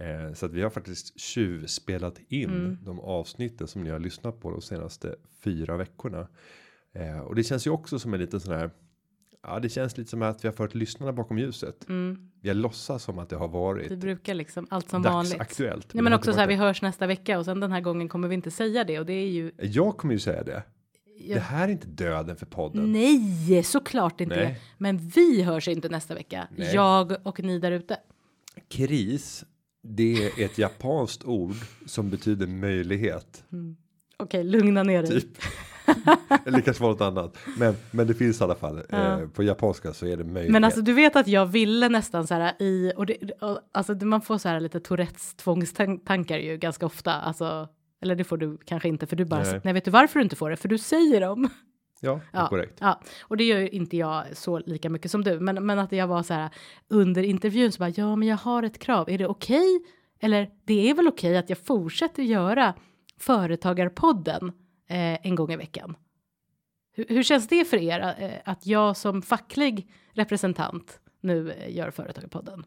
Eh, 0.00 0.32
så 0.34 0.46
att 0.46 0.52
vi 0.52 0.62
har 0.62 0.70
faktiskt 0.70 1.20
tjuvspelat 1.20 2.20
in 2.28 2.50
Mm. 2.50 2.78
de 2.84 3.00
avsnitten 3.00 3.66
som 3.66 3.84
ni 3.84 3.90
har 3.90 3.98
lyssnat 3.98 4.40
på 4.40 4.50
de 4.50 4.60
senaste 4.62 5.16
fyra 5.44 5.76
veckorna. 5.76 6.28
Eh, 6.94 7.18
och 7.18 7.34
det 7.34 7.42
känns 7.44 7.66
ju 7.66 7.70
också 7.70 7.98
som 7.98 8.14
en 8.14 8.20
liten 8.20 8.40
sån 8.40 8.54
här. 8.54 8.70
Ja, 9.42 9.58
det 9.60 9.68
känns 9.68 9.96
lite 9.98 10.10
som 10.10 10.22
att 10.22 10.44
vi 10.44 10.48
har 10.48 10.52
fört 10.54 10.74
lyssnarna 10.74 11.12
bakom 11.12 11.38
ljuset. 11.38 11.88
Mm. 11.88 12.30
Vi 12.42 12.48
har 12.48 12.54
låtsats 12.54 13.04
som 13.04 13.18
att 13.18 13.28
det 13.28 13.36
har 13.36 13.48
Vi 13.48 13.52
varit 13.52 13.98
brukar 13.98 14.34
liksom 14.34 14.66
allt 14.70 14.90
som 14.90 15.02
vanligt. 15.02 15.32
dagsaktuellt. 15.32 15.86
Ja, 15.92 16.02
men 16.02 16.10
det 16.12 16.16
också 16.18 16.32
så 16.32 16.38
här, 16.38 16.46
vi 16.46 16.54
varit 16.56 16.66
hörs 16.66 16.82
nästa 16.82 17.06
vecka 17.06 17.38
och 17.38 17.44
sen 17.44 17.60
den 17.60 17.72
här 17.72 17.80
gången 17.80 18.08
kommer 18.08 18.28
vi 18.28 18.34
inte 18.34 18.50
säga 18.50 18.84
det 18.84 18.98
och 18.98 19.06
det 19.06 19.12
är 19.12 19.26
ju. 19.28 19.50
det. 19.50 19.66
Jag 19.66 19.96
kommer 19.96 20.14
ju 20.14 20.20
säga 20.20 20.42
det. 20.42 20.62
Ja, 21.18 21.34
Det 21.34 21.40
här 21.40 21.68
är 21.68 21.72
inte 21.72 21.86
döden 21.86 22.36
för 22.36 22.46
podden. 22.46 22.92
nej, 22.92 23.62
såklart 23.62 24.20
inte. 24.20 24.36
Nej. 24.36 24.60
Men 24.78 24.98
vi 24.98 25.42
hörs 25.42 25.68
inte 25.68 25.88
nästa 25.88 26.14
vecka. 26.14 26.48
Nej. 26.56 26.74
Jag 26.74 27.16
och 27.26 27.40
ni 27.42 27.58
där 27.58 27.72
ute. 27.72 27.96
Kris. 28.68 29.44
Det 29.82 30.24
är 30.24 30.44
ett 30.44 30.58
japanskt 30.58 31.24
ord 31.24 31.54
som 31.86 32.10
betyder 32.10 32.46
möjlighet. 32.46 33.44
Okej, 34.16 34.44
lugna 34.44 34.82
ner 34.82 35.02
dig. 35.02 35.20
Typ. 35.20 35.38
Eller 36.46 36.60
kanske 36.60 36.82
var 36.82 36.90
något 36.90 37.00
annat. 37.00 37.38
Men, 37.58 37.74
men 37.90 38.06
det 38.06 38.14
finns 38.14 38.40
i 38.40 38.44
alla 38.44 38.54
fall. 38.54 38.82
Ja. 38.88 39.20
Eh, 39.20 39.28
på 39.28 39.42
japanska 39.42 39.92
så 39.92 40.06
är 40.06 40.16
det 40.16 40.24
möjlighet. 40.24 40.52
Men 40.52 40.64
alltså 40.64 40.80
du 40.80 40.92
vet 40.92 41.16
att 41.16 41.28
jag 41.28 41.46
ville 41.46 41.88
nästan 41.88 42.26
så 42.26 42.34
här 42.34 42.62
i 42.62 42.92
och, 42.96 43.06
det, 43.06 43.30
och 43.40 43.60
alltså 43.72 43.94
man 43.94 44.20
får 44.20 44.38
så 44.38 44.48
här 44.48 44.60
lite 44.60 44.80
Tourettes 44.80 45.34
tvångstankar 45.34 46.38
ju 46.38 46.56
ganska 46.56 46.86
ofta. 46.86 47.12
Alltså, 47.12 47.68
eller 48.02 48.14
det 48.14 48.24
får 48.24 48.36
du 48.36 48.58
kanske 48.64 48.88
inte 48.88 49.06
för 49.06 49.16
du 49.16 49.24
bara, 49.24 49.42
Nej. 49.42 49.60
nej. 49.64 49.74
vet 49.74 49.84
du 49.84 49.90
varför 49.90 50.18
du 50.18 50.22
inte 50.22 50.36
får 50.36 50.50
det? 50.50 50.56
För 50.56 50.68
du 50.68 50.78
säger 50.78 51.20
dem. 51.20 51.48
Ja, 52.00 52.20
Ja, 52.32 52.48
korrekt. 52.48 52.78
ja, 52.80 53.00
och 53.22 53.36
det 53.36 53.44
gör 53.44 53.58
ju 53.58 53.68
inte 53.68 53.96
jag 53.96 54.36
så 54.36 54.58
lika 54.58 54.90
mycket 54.90 55.10
som 55.10 55.24
du, 55.24 55.40
men, 55.40 55.66
men 55.66 55.78
att 55.78 55.92
jag 55.92 56.06
var 56.06 56.22
så 56.22 56.34
här 56.34 56.50
under 56.88 57.22
intervjun 57.22 57.72
så 57.72 57.78
bara, 57.78 57.92
ja, 57.96 58.16
men 58.16 58.28
jag 58.28 58.36
har 58.36 58.62
ett 58.62 58.78
krav, 58.78 59.10
är 59.10 59.18
det 59.18 59.26
okej? 59.26 59.80
Eller 60.20 60.50
det 60.64 60.90
är 60.90 60.94
väl 60.94 61.08
okej 61.08 61.36
att 61.36 61.48
jag 61.48 61.58
fortsätter 61.58 62.22
göra 62.22 62.74
Företagarpodden 63.18 64.48
eh, 64.88 65.26
en 65.26 65.34
gång 65.34 65.52
i 65.52 65.56
veckan? 65.56 65.96
Hur, 66.92 67.06
hur 67.08 67.22
känns 67.22 67.48
det 67.48 67.64
för 67.64 67.76
er 67.76 68.14
eh, 68.18 68.30
att 68.44 68.66
jag 68.66 68.96
som 68.96 69.22
facklig 69.22 69.90
representant 70.12 71.00
nu 71.20 71.50
eh, 71.52 71.76
gör 71.76 71.90
Företagarpodden? 71.90 72.64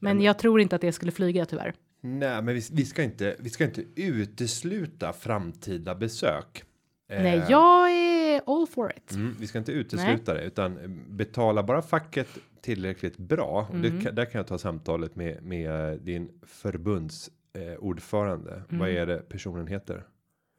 Men 0.00 0.20
jag 0.20 0.38
tror 0.38 0.60
inte 0.60 0.76
att 0.76 0.82
det 0.82 0.92
skulle 0.92 1.12
flyga 1.12 1.46
tyvärr. 1.46 1.74
Nej, 2.00 2.42
men 2.42 2.54
vi, 2.54 2.62
vi 2.72 2.84
ska 2.84 3.02
inte. 3.02 3.36
Vi 3.38 3.50
ska 3.50 3.64
inte 3.64 3.84
utesluta 3.96 5.12
framtida 5.12 5.94
besök. 5.94 6.64
Eh, 7.08 7.22
Nej, 7.22 7.44
jag 7.48 7.90
är 7.90 8.40
all 8.46 8.66
for 8.66 8.92
it. 8.96 9.12
Mm, 9.12 9.36
vi 9.40 9.46
ska 9.46 9.58
inte 9.58 9.72
utesluta 9.72 10.34
det 10.34 10.42
utan 10.44 10.78
eh, 10.78 10.88
betala 11.08 11.62
bara 11.62 11.82
facket 11.82 12.28
tillräckligt 12.60 13.16
bra. 13.16 13.68
Mm. 13.72 13.82
det, 14.04 14.10
där 14.10 14.24
kan 14.24 14.38
jag 14.38 14.46
ta 14.46 14.58
samtalet 14.58 15.16
med 15.16 15.42
med 15.42 16.00
din 16.00 16.30
förbunds 16.42 17.30
eh, 17.52 17.78
ordförande. 17.78 18.62
Vad 18.68 18.88
Mm. 18.88 19.02
är 19.02 19.06
det 19.06 19.28
personen 19.28 19.66
heter? 19.66 20.04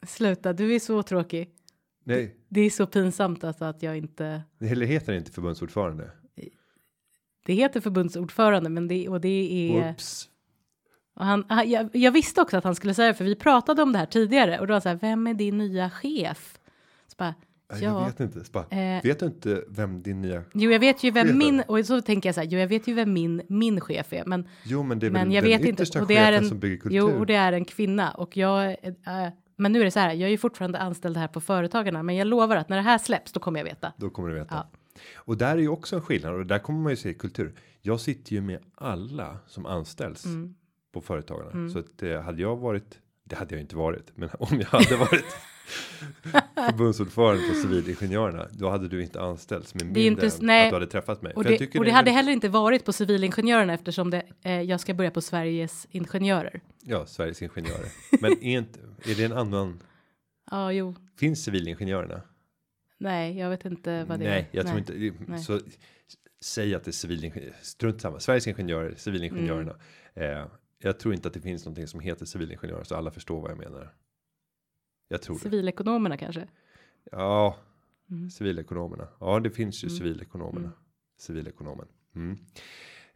Sluta, 0.08 0.54
du 0.54 0.76
är 0.76 0.80
så 0.80 1.04
tråkig. 1.04 1.50
Nej, 2.04 2.36
Det 2.50 2.62
är 2.62 2.70
så 2.70 2.88
pinsamt 2.88 3.44
alltså 3.44 3.66
att 3.66 3.84
jag 3.84 3.98
inte 3.98 4.42
eller 4.60 4.86
heter 4.86 5.12
det 5.12 5.18
inte 5.18 5.32
förbundsordförande? 5.32 6.12
Det 7.46 7.54
heter 7.54 7.82
förbundsordförande, 7.82 8.70
men 8.70 8.88
det 8.88 9.10
och 9.10 9.22
det 9.22 9.28
är 9.70 9.92
Oops. 9.92 10.30
Och 11.16 11.26
han. 11.26 11.46
han- 11.50 11.70
Jag, 11.70 11.90
jag 11.96 12.12
visste 12.12 12.42
också 12.42 12.58
att 12.58 12.64
han 12.64 12.76
skulle 12.76 12.94
säga 12.94 13.08
det, 13.08 13.14
för 13.14 13.26
vi 13.26 13.36
pratade 13.36 13.82
om 13.84 13.92
det 13.92 14.00
här 14.00 14.06
tidigare 14.06 14.60
och 14.60 14.68
då 14.68 14.74
var 14.74 14.80
så 14.82 14.90
här. 14.90 14.96
Vem 14.96 15.28
är 15.28 15.34
din 15.34 15.58
nya 15.58 15.90
chef? 15.90 16.60
Så 17.08 17.16
bara, 17.18 17.34
Ja, 17.70 17.78
ja, 17.78 18.00
Jag 18.00 18.06
vet 18.06 18.20
inte. 18.20 18.44
Så 18.44 18.52
bara, 18.52 18.66
eh, 18.70 19.04
vet 19.04 19.20
du 19.20 19.26
inte 19.26 19.64
vem 19.70 20.02
din 20.02 20.22
nya? 20.22 20.44
jo, 20.54 20.72
jag 20.72 20.80
vet 20.80 21.04
ju 21.04 21.12
vem 21.12 21.38
min 21.38 21.64
och 21.68 21.86
så 21.86 22.02
tänker 22.02 22.30
jag 22.30 22.36
så 22.36 22.42
här. 22.42 22.48
Jo, 22.48 22.60
jag 22.60 22.68
vet 22.68 22.88
ju 22.88 22.94
vem 22.94 23.14
min 23.14 23.42
min 23.50 23.82
chef 23.82 24.14
är, 24.14 24.26
men 24.26 24.48
Jo, 24.64 24.84
men 24.84 25.00
det 25.00 25.06
är 25.08 25.12
men 25.12 25.32
jag 25.32 25.44
den 25.44 25.52
vet 25.52 25.66
inte. 25.66 26.00
Och 26.00 26.08
det 26.08 26.18
är 26.18 26.26
chefen 26.32 26.44
en 26.44 26.50
som 26.50 26.60
bygger 26.60 26.78
kultur. 26.78 26.98
jo, 26.98 27.10
och 27.20 27.26
det 27.26 27.36
är 27.36 27.52
en 27.54 27.66
kvinna 27.66 28.12
och 28.12 28.38
jag. 28.38 28.72
Äh, 28.72 28.76
men 29.58 29.72
nu 29.72 29.80
är 29.82 29.86
det 29.86 29.92
så 29.92 30.00
här. 30.00 30.14
Jag 30.14 30.22
är 30.28 30.32
ju 30.32 30.38
fortfarande 30.38 30.80
anställd 30.80 31.18
här 31.18 31.28
på 31.28 31.42
Företagarna, 31.42 32.04
men 32.04 32.16
jag 32.16 32.28
lovar 32.28 32.56
att 32.56 32.70
när 32.70 32.78
det 32.78 32.84
här 32.84 32.98
släpps, 32.98 33.32
då 33.32 33.40
kommer 33.40 33.60
jag 33.60 33.66
veta. 33.66 33.94
Då 33.98 34.10
kommer 34.10 34.30
du 34.30 34.36
veta. 34.36 34.56
Ja. 34.56 34.70
Och 35.16 35.38
där 35.38 35.52
är 35.52 35.62
ju 35.62 35.70
också 35.70 35.96
en 35.96 36.02
skillnad 36.02 36.34
och 36.34 36.46
där 36.46 36.60
kommer 36.60 36.80
man 36.80 36.92
ju 36.92 36.96
se 36.96 37.14
kultur. 37.14 37.54
Jag 37.82 38.00
sitter 38.00 38.34
ju 38.34 38.42
med 38.42 38.60
alla 38.76 39.38
som 39.48 39.66
anställs 39.66 40.26
Mm. 40.26 40.56
På 40.96 41.02
företagarna 41.02 41.70
så 41.70 41.80
att 41.80 41.98
det 41.98 42.22
hade 42.22 42.42
jag 42.42 42.56
varit. 42.56 43.00
Det 43.24 43.36
hade 43.36 43.56
jag 43.56 43.62
inte 43.62 43.76
varit, 43.76 44.12
men 44.16 44.30
om 44.40 44.60
jag 44.60 44.68
hade 44.68 44.96
varit 44.96 45.26
förbundsordförande 46.56 47.50
på 47.50 47.56
civilingenjörerna, 47.56 48.48
då 48.52 48.70
hade 48.70 48.88
du 48.88 49.02
inte 49.04 49.22
anställts 49.22 49.76
med 49.76 49.86
Det 49.86 49.94
mindre 49.94 50.26
inte- 50.26 50.38
nej. 50.46 50.64
att 50.66 50.70
du 50.72 50.76
hade 50.76 50.88
träffat 50.88 51.22
mig. 51.22 51.34
Och 51.34 51.44
det, 51.44 51.76
och 51.78 51.86
det 51.86 51.92
är 51.92 51.94
hade 51.94 52.12
heller 52.12 52.32
inte 52.32 52.50
varit 52.50 52.86
på 52.86 52.94
civilingenjörerna 52.94 53.74
eftersom 53.74 54.10
det, 54.10 54.24
eh, 54.42 54.62
jag 54.62 54.80
ska 54.80 54.94
börja 54.94 55.12
på 55.12 55.22
Sveriges 55.22 55.88
ingenjörer. 55.92 56.62
Ja, 56.84 57.06
Sveriges 57.06 57.42
ingenjörer. 57.42 57.86
Men 58.22 58.32
är 58.32 58.58
inte 58.58 58.80
är 59.06 59.16
det 59.16 59.24
en 59.24 59.34
annan? 59.34 59.82
Ja, 60.52 60.72
jo. 60.72 60.96
Finns 61.20 61.44
civilingenjörerna? 61.44 62.22
Nej, 62.98 63.38
jag 63.38 63.50
vet 63.50 63.66
inte 63.66 64.04
vad 64.04 64.20
det 64.20 64.26
är. 64.26 64.30
Nej, 64.30 64.50
jag 64.52 64.66
tror 64.68 64.80
Nej. 64.88 65.08
inte. 65.08 65.24
Nej. 65.28 65.40
Så 65.40 65.60
säg 66.42 66.76
att 66.76 66.84
det 66.84 66.90
är 66.90 66.94
civilingenjörer. 66.94 67.56
Strunt 67.62 68.02
samma. 68.02 68.20
Sveriges 68.20 68.48
ingenjörer, 68.48 68.94
civilingenjörerna. 68.98 69.76
Mm. 70.16 70.38
Eh, 70.38 70.46
jag 70.86 71.00
tror 71.00 71.14
inte 71.14 71.28
att 71.28 71.34
det 71.34 71.42
finns 71.42 71.66
någonting 71.66 71.88
som 71.88 72.00
heter 72.00 72.26
civilingenjör 72.26 72.84
så 72.84 72.96
alla 72.96 73.12
förstår 73.12 73.42
vad 73.42 73.52
jag 73.52 73.58
menar. 73.58 73.94
Jag 75.08 75.22
tror 75.22 75.36
det. 75.36 75.42
Civilekonomerna 75.42 76.18
kanske. 76.18 76.48
Ja, 77.12 77.56
Mm. 78.12 78.30
civilekonomerna. 78.30 79.08
Ja, 79.20 79.40
det 79.40 79.50
finns 79.50 79.84
ju 79.84 79.88
Mm. 79.88 79.98
civilekonomerna. 79.98 80.66
Mm. 80.66 80.78
Civilekonomen. 81.18 81.88
Mm. 82.16 82.38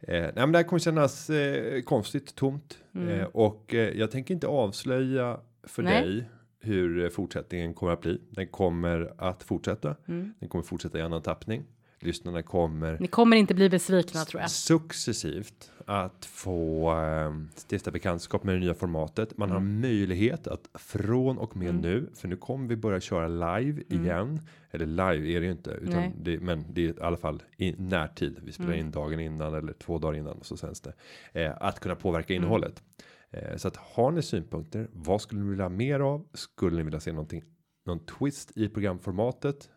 Eh, 0.00 0.20
nej, 0.22 0.32
men 0.36 0.52
det 0.52 0.58
här 0.58 0.64
kommer 0.64 0.80
kännas 0.80 1.30
eh, 1.30 1.82
konstigt, 1.82 2.34
tomt 2.34 2.78
Mm. 2.94 3.08
eh, 3.08 3.24
och 3.26 3.74
eh, 3.74 3.98
jag 3.98 4.10
tänker 4.10 4.34
inte 4.34 4.46
avslöja 4.46 5.40
för 5.62 5.82
Nej. 5.82 6.02
dig 6.06 6.30
hur 6.58 7.04
eh, 7.04 7.08
fortsättningen 7.08 7.74
kommer 7.74 7.92
att 7.92 8.00
bli. 8.00 8.20
Den 8.30 8.46
kommer 8.46 9.14
att 9.18 9.42
fortsätta. 9.42 9.96
Mm. 10.08 10.34
Den 10.40 10.48
kommer 10.48 10.62
fortsätta 10.64 10.98
i 10.98 11.02
annan 11.02 11.22
tappning. 11.22 11.64
Lyssnarna 12.02 12.42
kommer 12.42 12.98
Ni 13.00 13.06
kommer 13.06 13.36
inte 13.36 13.54
bli 13.54 13.68
besvikna 13.68 14.24
tror 14.24 14.40
jag. 14.40 14.50
successivt 14.50 15.70
att 15.86 16.24
få 16.24 16.90
eh, 16.90 17.32
stifta 17.70 17.90
bekantskap 17.90 18.44
med 18.44 18.54
det 18.54 18.58
nya 18.58 18.74
formatet. 18.74 19.38
Man 19.38 19.50
har 19.50 19.60
möjlighet 19.60 20.46
att 20.46 20.68
från 20.74 21.38
och 21.38 21.56
med 21.56 21.74
nu, 21.74 22.10
för 22.14 22.28
nu 22.28 22.36
kommer 22.36 22.68
vi 22.68 22.76
börja 22.76 23.00
köra 23.00 23.28
live 23.28 23.82
igen. 23.88 24.40
Eller 24.70 24.86
live 24.86 25.32
är 25.36 25.40
det 25.40 25.46
ju 25.46 25.52
inte, 25.52 25.70
utan 25.70 26.12
det, 26.22 26.40
men 26.40 26.64
det 26.68 26.84
är 26.84 26.88
i 26.88 27.00
alla 27.00 27.16
fall 27.16 27.42
i 27.56 27.72
närtid. 27.72 28.40
Vi 28.42 28.52
spelar 28.52 28.72
in 28.72 28.90
dagen 28.90 29.20
innan 29.20 29.54
eller 29.54 29.72
två 29.72 29.98
dagar 29.98 30.18
innan 30.18 30.38
och 30.38 30.46
så 30.46 30.56
sänds 30.56 30.80
det. 30.80 30.92
Eh, 31.32 31.52
att 31.60 31.80
kunna 31.80 31.94
påverka 31.94 32.34
innehållet. 32.34 32.82
Eh, 33.30 33.56
så 33.56 33.68
att 33.68 33.76
har 33.76 34.10
ni 34.10 34.22
synpunkter, 34.22 34.88
vad 34.92 35.20
skulle 35.20 35.40
ni 35.40 35.50
vilja 35.50 35.64
ha 35.64 35.68
mer 35.68 36.00
av? 36.00 36.26
Skulle 36.34 36.76
ni 36.76 36.82
vilja 36.82 37.00
se 37.00 37.12
någonting, 37.12 37.44
någon 37.86 38.04
twist 38.06 38.56
i 38.56 38.68
programformatet? 38.68 39.70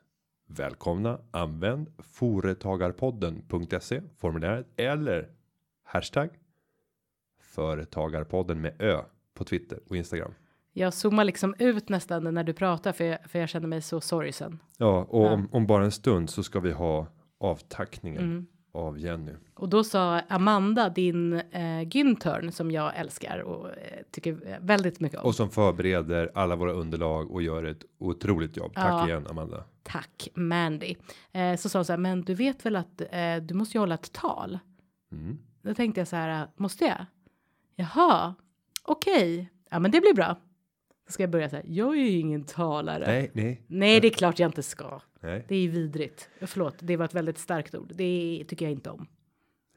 Välkomna, 0.48 1.20
använd 1.32 1.88
företagarpodden.se 2.00 4.02
formuläret 4.18 4.68
eller 4.76 5.30
hashtag 5.84 6.30
företagarpodden 7.42 8.62
med 8.62 8.82
ö 8.82 9.02
på 9.34 9.44
Twitter 9.44 9.80
och 9.90 9.98
Instagram. 9.98 10.34
Jag 10.74 10.94
zoomar 10.94 11.24
liksom 11.24 11.56
ut 11.60 11.90
nästan 11.90 12.34
när 12.34 12.44
du 12.44 12.54
pratar 12.54 12.94
för 12.94 13.04
jag, 13.04 13.30
för 13.30 13.40
jag 13.40 13.50
känner 13.50 13.68
mig 13.68 13.82
så 13.82 14.02
sorgsen. 14.02 14.60
Ja, 14.78 15.04
och 15.10 15.26
Ja. 15.26 15.32
Om, 15.32 15.50
om 15.52 15.68
bara 15.68 15.84
en 15.84 15.92
stund 15.92 16.30
så 16.30 16.44
ska 16.44 16.60
vi 16.60 16.72
ha 16.72 17.08
avtackningen 17.38 18.24
Mm. 18.24 18.46
Av 18.74 19.00
Jenny. 19.00 19.32
Och 19.56 19.70
då 19.70 19.84
sa 19.84 20.20
Amanda, 20.20 20.90
din 20.90 21.34
eh, 21.34 21.82
Güntern 21.88 22.52
som 22.52 22.72
jag 22.72 22.98
älskar 22.98 23.40
och 23.40 23.70
eh, 23.70 24.04
tycker 24.12 24.58
väldigt 24.62 25.00
mycket 25.00 25.20
om. 25.20 25.26
Och 25.26 25.36
som 25.36 25.50
förbereder 25.50 26.32
alla 26.36 26.56
våra 26.56 26.72
underlag 26.72 27.32
och 27.32 27.42
gör 27.42 27.64
ett 27.64 27.84
otroligt 27.98 28.58
jobb. 28.58 28.74
Tack 28.76 28.86
Ja. 28.86 29.08
igen 29.08 29.28
Amanda. 29.30 29.64
Tack 29.84 30.28
Mandy. 30.34 30.96
Eh, 31.32 31.56
så 31.56 31.70
sa 31.70 31.80
hon 31.80 31.86
så 31.86 31.94
här, 31.94 31.98
men 31.98 32.22
du 32.22 32.34
vet 32.34 32.66
väl 32.66 32.76
att 32.76 33.02
eh, 33.12 33.36
du 33.42 33.54
måste 33.54 33.78
ju 33.78 33.80
hålla 33.80 33.96
ett 33.96 34.12
tal. 34.14 34.60
Mm. 35.12 35.38
Då 35.62 35.74
tänkte 35.74 36.02
jag 36.02 36.08
så 36.08 36.16
här, 36.16 36.48
måste 36.56 36.86
jag? 36.86 37.06
Jaha, 37.76 38.34
okej, 38.84 39.50
ja 39.70 39.80
men 39.80 39.92
det 39.92 40.02
blir 40.02 40.14
bra. 40.14 40.38
Då 41.08 41.12
ska 41.12 41.24
jag 41.24 41.30
börja 41.30 41.50
så 41.50 41.56
här, 41.56 41.66
jag 41.68 41.98
är 41.98 42.02
ju 42.02 42.20
ingen 42.20 42.44
talare. 42.44 43.08
Nej, 43.08 43.32
nej, 43.34 43.62
Nej, 43.68 44.00
det 44.00 44.08
är 44.08 44.12
klart 44.12 44.40
jag 44.40 44.48
inte 44.50 44.64
ska. 44.64 45.02
nej. 45.22 45.46
Det 45.48 45.56
är 45.56 45.68
vidrigt. 45.70 46.30
Förlåt, 46.42 46.76
det 46.80 46.98
var 46.98 47.06
ett 47.06 47.14
väldigt 47.14 47.38
starkt 47.38 47.76
ord. 47.76 47.92
Det 47.96 48.44
tycker 48.48 48.66
jag 48.66 48.72
inte 48.72 48.90
om. 48.90 49.08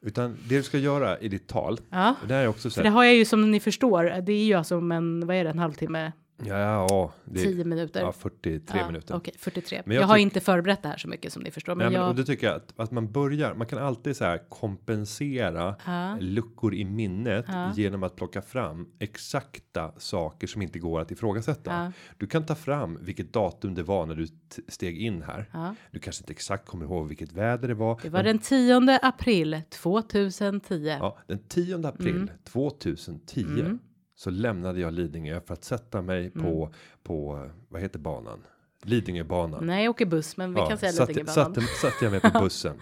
Utan 0.02 0.36
det 0.48 0.56
du 0.56 0.62
ska 0.62 0.78
göra 0.78 1.18
i 1.18 1.28
ditt 1.28 1.48
tal. 1.48 1.78
Ja, 1.90 2.14
det 2.28 2.34
här 2.34 2.42
är 2.42 2.48
också 2.48 2.70
så 2.70 2.74
för 2.74 2.82
det 2.82 2.88
här. 2.88 2.96
har 2.96 3.04
jag 3.04 3.14
ju 3.14 3.24
som 3.24 3.50
ni 3.50 3.60
förstår. 3.60 4.04
Det 4.20 4.32
är 4.32 4.44
ju 4.44 4.54
alltså 4.54 4.76
om 4.78 4.92
en, 4.92 5.26
vad 5.26 5.36
är 5.36 5.44
det, 5.44 5.50
en 5.50 5.58
halvtimme, 5.58 6.12
Ja, 6.44 7.12
det 7.24 7.38
tio 7.40 7.60
är 7.60 7.64
minuter. 7.64 8.00
ja, 8.00 8.12
43 8.12 8.78
Ja, 8.80 8.86
minuter. 8.86 9.14
Okej, 9.16 9.34
43. 9.38 9.82
Men 9.86 9.94
jag, 9.94 10.02
jag 10.02 10.08
har 10.08 10.16
inte 10.16 10.40
förberett 10.40 10.82
det 10.82 10.88
här 10.88 10.96
så 10.96 11.08
mycket 11.08 11.32
som 11.32 11.42
ni 11.42 11.50
förstår. 11.50 11.74
Men, 11.74 11.78
Nej, 11.84 11.92
men, 11.92 12.00
jag, 12.00 12.08
och 12.10 12.14
det 12.16 12.24
tycker 12.24 12.46
jag 12.46 12.56
att, 12.56 12.72
att 12.76 12.90
man 12.90 13.12
börjar. 13.12 13.54
Man 13.54 13.66
kan 13.66 13.78
alltid 13.78 14.16
så 14.16 14.24
här 14.24 14.40
kompensera 14.48 15.76
Ja. 15.86 16.16
luckor 16.20 16.74
i 16.74 16.84
minnet 16.84 17.44
Ja. 17.48 17.72
genom 17.76 18.02
att 18.02 18.16
plocka 18.16 18.42
fram 18.42 18.88
exakta 18.98 19.92
saker 19.98 20.46
som 20.46 20.62
inte 20.62 20.78
går 20.78 21.00
att 21.00 21.10
ifrågasätta. 21.10 21.70
Ja. 21.70 21.92
Du 22.16 22.26
kan 22.26 22.46
ta 22.46 22.54
fram 22.54 22.98
vilket 23.00 23.32
datum 23.32 23.74
det 23.74 23.82
var 23.82 24.06
när 24.06 24.14
du 24.14 24.26
steg 24.68 24.98
in 24.98 25.22
här. 25.22 25.74
Du 25.90 25.98
kanske 25.98 26.22
inte 26.22 26.32
exakt 26.32 26.66
kommer 26.68 26.84
ihåg 26.84 27.08
vilket 27.08 27.32
väder 27.32 27.68
det 27.68 27.74
var. 27.74 27.98
Det 28.02 28.08
var 28.10 28.22
den 28.22 28.38
10 28.38 28.98
april 29.02 29.60
2010. 29.70 30.96
Ja, 31.00 31.18
den 31.26 31.38
10 31.48 31.86
april 31.88 32.16
Mm. 32.16 32.28
2010 32.44 33.78
så 34.18 34.30
lämnade 34.30 34.80
jag 34.80 34.92
Lidingö 34.92 35.40
för 35.40 35.54
att 35.54 35.64
sätta 35.64 36.02
mig 36.02 36.20
Mm. 36.34 36.42
på 36.46 36.72
på 37.02 37.50
vad 37.68 37.82
heter 37.82 37.98
banan? 37.98 38.42
Lidingöbanan. 38.82 39.66
Nej, 39.66 39.84
jag 39.84 39.90
åker 39.90 40.06
buss, 40.06 40.36
men 40.36 40.54
vi 40.54 40.60
kan 40.68 40.78
säga 40.78 40.92
Lidingöbanan. 41.06 41.34
satte, 41.54 41.60
satte 41.60 42.04
jag 42.04 42.10
mig 42.12 42.20
på 42.20 42.30
bussen 42.40 42.76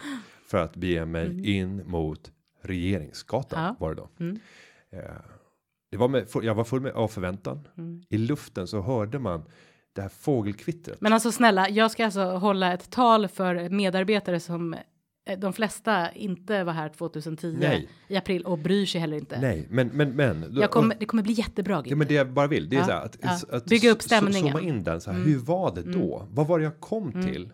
för 0.47 0.59
att 0.59 0.77
bege 0.77 1.05
mig 1.07 1.51
in 1.57 1.83
mot 1.91 2.31
Regeringsgatan 2.63 3.59
Mm. 3.59 3.75
Ja. 3.79 3.87
var 3.87 3.95
det 3.95 4.01
då. 4.01 4.09
Mm. 4.21 4.39
Eh, 4.91 5.01
det 5.91 5.97
var 5.97 6.09
med, 6.09 6.27
jag 6.43 6.55
var 6.55 6.65
full 6.65 6.81
med 6.81 6.93
av 6.93 7.09
förväntan. 7.09 7.69
Mm. 7.79 8.03
I 8.09 8.19
luften 8.19 8.67
så 8.67 8.81
hörde 8.81 9.19
man 9.19 9.45
det 9.93 10.03
här 10.03 10.09
fågelkvittret. 10.09 11.01
Men 11.01 11.13
alltså 11.13 11.33
snälla, 11.33 11.69
jag 11.69 11.91
ska 11.91 12.05
alltså 12.05 12.25
hålla 12.25 12.73
ett 12.73 12.91
tal 12.91 13.29
för 13.29 13.69
medarbetare 13.69 14.41
som 14.41 14.77
de 15.39 15.53
flesta 15.53 16.13
inte 16.13 16.65
var 16.65 16.73
här 16.73 16.89
2010 16.89 17.57
Nej. 17.61 17.89
i 18.09 18.17
april 18.17 18.43
och 18.43 18.59
bryr 18.59 18.87
sig 18.87 19.01
heller 19.01 19.17
inte. 19.17 19.41
Nej, 19.41 19.67
men 19.71 19.89
men 19.89 20.11
men. 20.17 20.49
Jag 20.53 20.71
kommer, 20.71 20.97
det 21.01 21.07
kommer 21.07 21.23
bli 21.23 21.33
jättebra. 21.33 21.83
Ja, 21.87 21.97
men 21.97 22.07
det 22.07 22.15
jag 22.15 22.33
bara 22.33 22.47
vill, 22.47 22.69
det 22.69 22.77
är 22.77 22.81
Ja, 22.81 22.87
så 22.87 22.93
här 22.93 23.05
att, 23.05 23.19
ja. 23.23 23.57
att 23.57 23.65
Bygga 23.65 23.91
upp 23.91 24.03
stämningen. 24.03 24.41
Mm. 24.47 24.53
Zooma 24.53 24.69
in 24.69 24.85
den 24.85 25.01
så 25.01 25.11
här. 25.11 25.25
Hur 25.25 25.39
var 25.39 25.75
det 25.75 25.83
då? 25.83 26.29
Vad 26.31 26.47
var 26.47 26.59
det 26.59 26.65
jag 26.65 26.81
kom 26.81 27.13
till? 27.23 27.53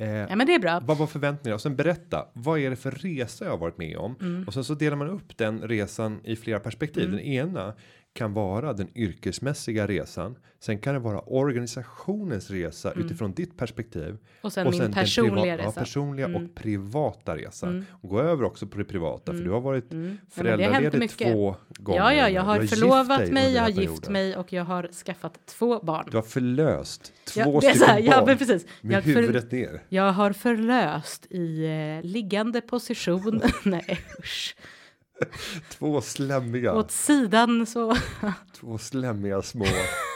Eh, 0.00 0.08
Ja, 0.08 0.36
men 0.36 0.46
det 0.46 0.54
är 0.54 0.58
bra. 0.58 0.80
Vad 0.84 0.98
var 0.98 1.06
förväntningarna? 1.06 1.54
Och 1.54 1.60
sen 1.60 1.76
berätta, 1.76 2.26
vad 2.32 2.58
är 2.58 2.70
det 2.70 2.76
för 2.76 2.90
resa 2.90 3.44
jag 3.44 3.52
har 3.52 3.58
varit 3.58 3.78
med 3.78 3.96
om? 3.96 4.16
Mm. 4.20 4.44
Och 4.46 4.54
sen 4.54 4.64
så 4.64 4.74
delar 4.74 4.96
man 4.96 5.08
upp 5.08 5.36
den 5.38 5.60
resan 5.60 6.20
i 6.24 6.36
flera 6.36 6.60
perspektiv. 6.60 7.10
Den 7.10 7.20
ena 7.20 7.74
kan 8.18 8.34
vara 8.34 8.72
den 8.72 8.88
yrkesmässiga 8.94 9.86
resan. 9.86 10.36
Sen 10.60 10.78
kan 10.78 10.94
det 10.94 11.00
vara 11.00 11.20
organisationens 11.20 12.50
resa 12.50 12.92
utifrån 12.96 13.32
ditt 13.32 13.56
perspektiv. 13.56 14.16
Och 14.40 14.52
sen 14.52 14.66
och 14.66 14.72
min 14.72 14.80
den 14.80 14.92
personliga 14.92 15.44
priva- 15.44 15.46
Ja, 15.46 15.54
resa. 15.56 15.62
Mm. 15.62 15.84
personliga 15.84 16.26
och 16.36 16.54
privata 16.54 17.36
resan. 17.36 17.86
Och 17.90 18.08
gå 18.08 18.20
över 18.20 18.44
också 18.44 18.66
på 18.66 18.78
det 18.78 18.84
privata. 18.84 19.32
För 19.32 19.40
du 19.40 19.50
har 19.50 19.60
varit 19.60 19.92
Mm. 19.92 20.04
Ja, 20.06 20.10
har 20.10 20.44
föräldraledig 20.44 20.98
mycket. 20.98 21.32
två 21.32 21.56
gånger. 21.78 21.98
Ja, 22.00 22.14
ja, 22.14 22.28
jag 22.28 22.42
har 22.42 22.60
gift 22.60 22.74
förlovat 22.74 23.28
mig, 23.30 23.54
jag 23.54 23.62
har 23.62 23.68
gift 23.68 23.78
perioden. 23.86 24.12
mig 24.12 24.36
och 24.36 24.52
jag 24.52 24.64
har 24.64 24.88
skaffat 25.04 25.38
två 25.46 25.80
barn. 25.82 26.08
Du 26.10 26.16
har 26.16 26.22
förlöst 26.22 27.12
två 27.24 27.40
Ja, 27.40 27.60
stycken 27.60 27.88
här, 27.88 27.98
ja, 28.00 28.10
barn 28.16 28.24
men 28.26 28.38
precis. 28.38 28.66
med 28.80 28.94
Jag, 28.96 29.02
för, 29.04 29.10
huvudet 29.10 29.52
ner. 29.52 29.82
jag 29.88 30.12
har 30.12 30.32
förlöst 30.32 31.26
i 31.30 31.64
eh, 31.64 32.06
liggande 32.10 32.60
position. 32.60 33.42
Nej, 33.64 34.00
usch. 34.20 34.56
Två 35.70 36.00
slämmiga, 36.00 36.74
Åt 36.74 36.90
sidan 36.90 37.66
så 37.66 37.94
två 38.60 38.78
slämmiga 38.78 39.42
små 39.42 39.64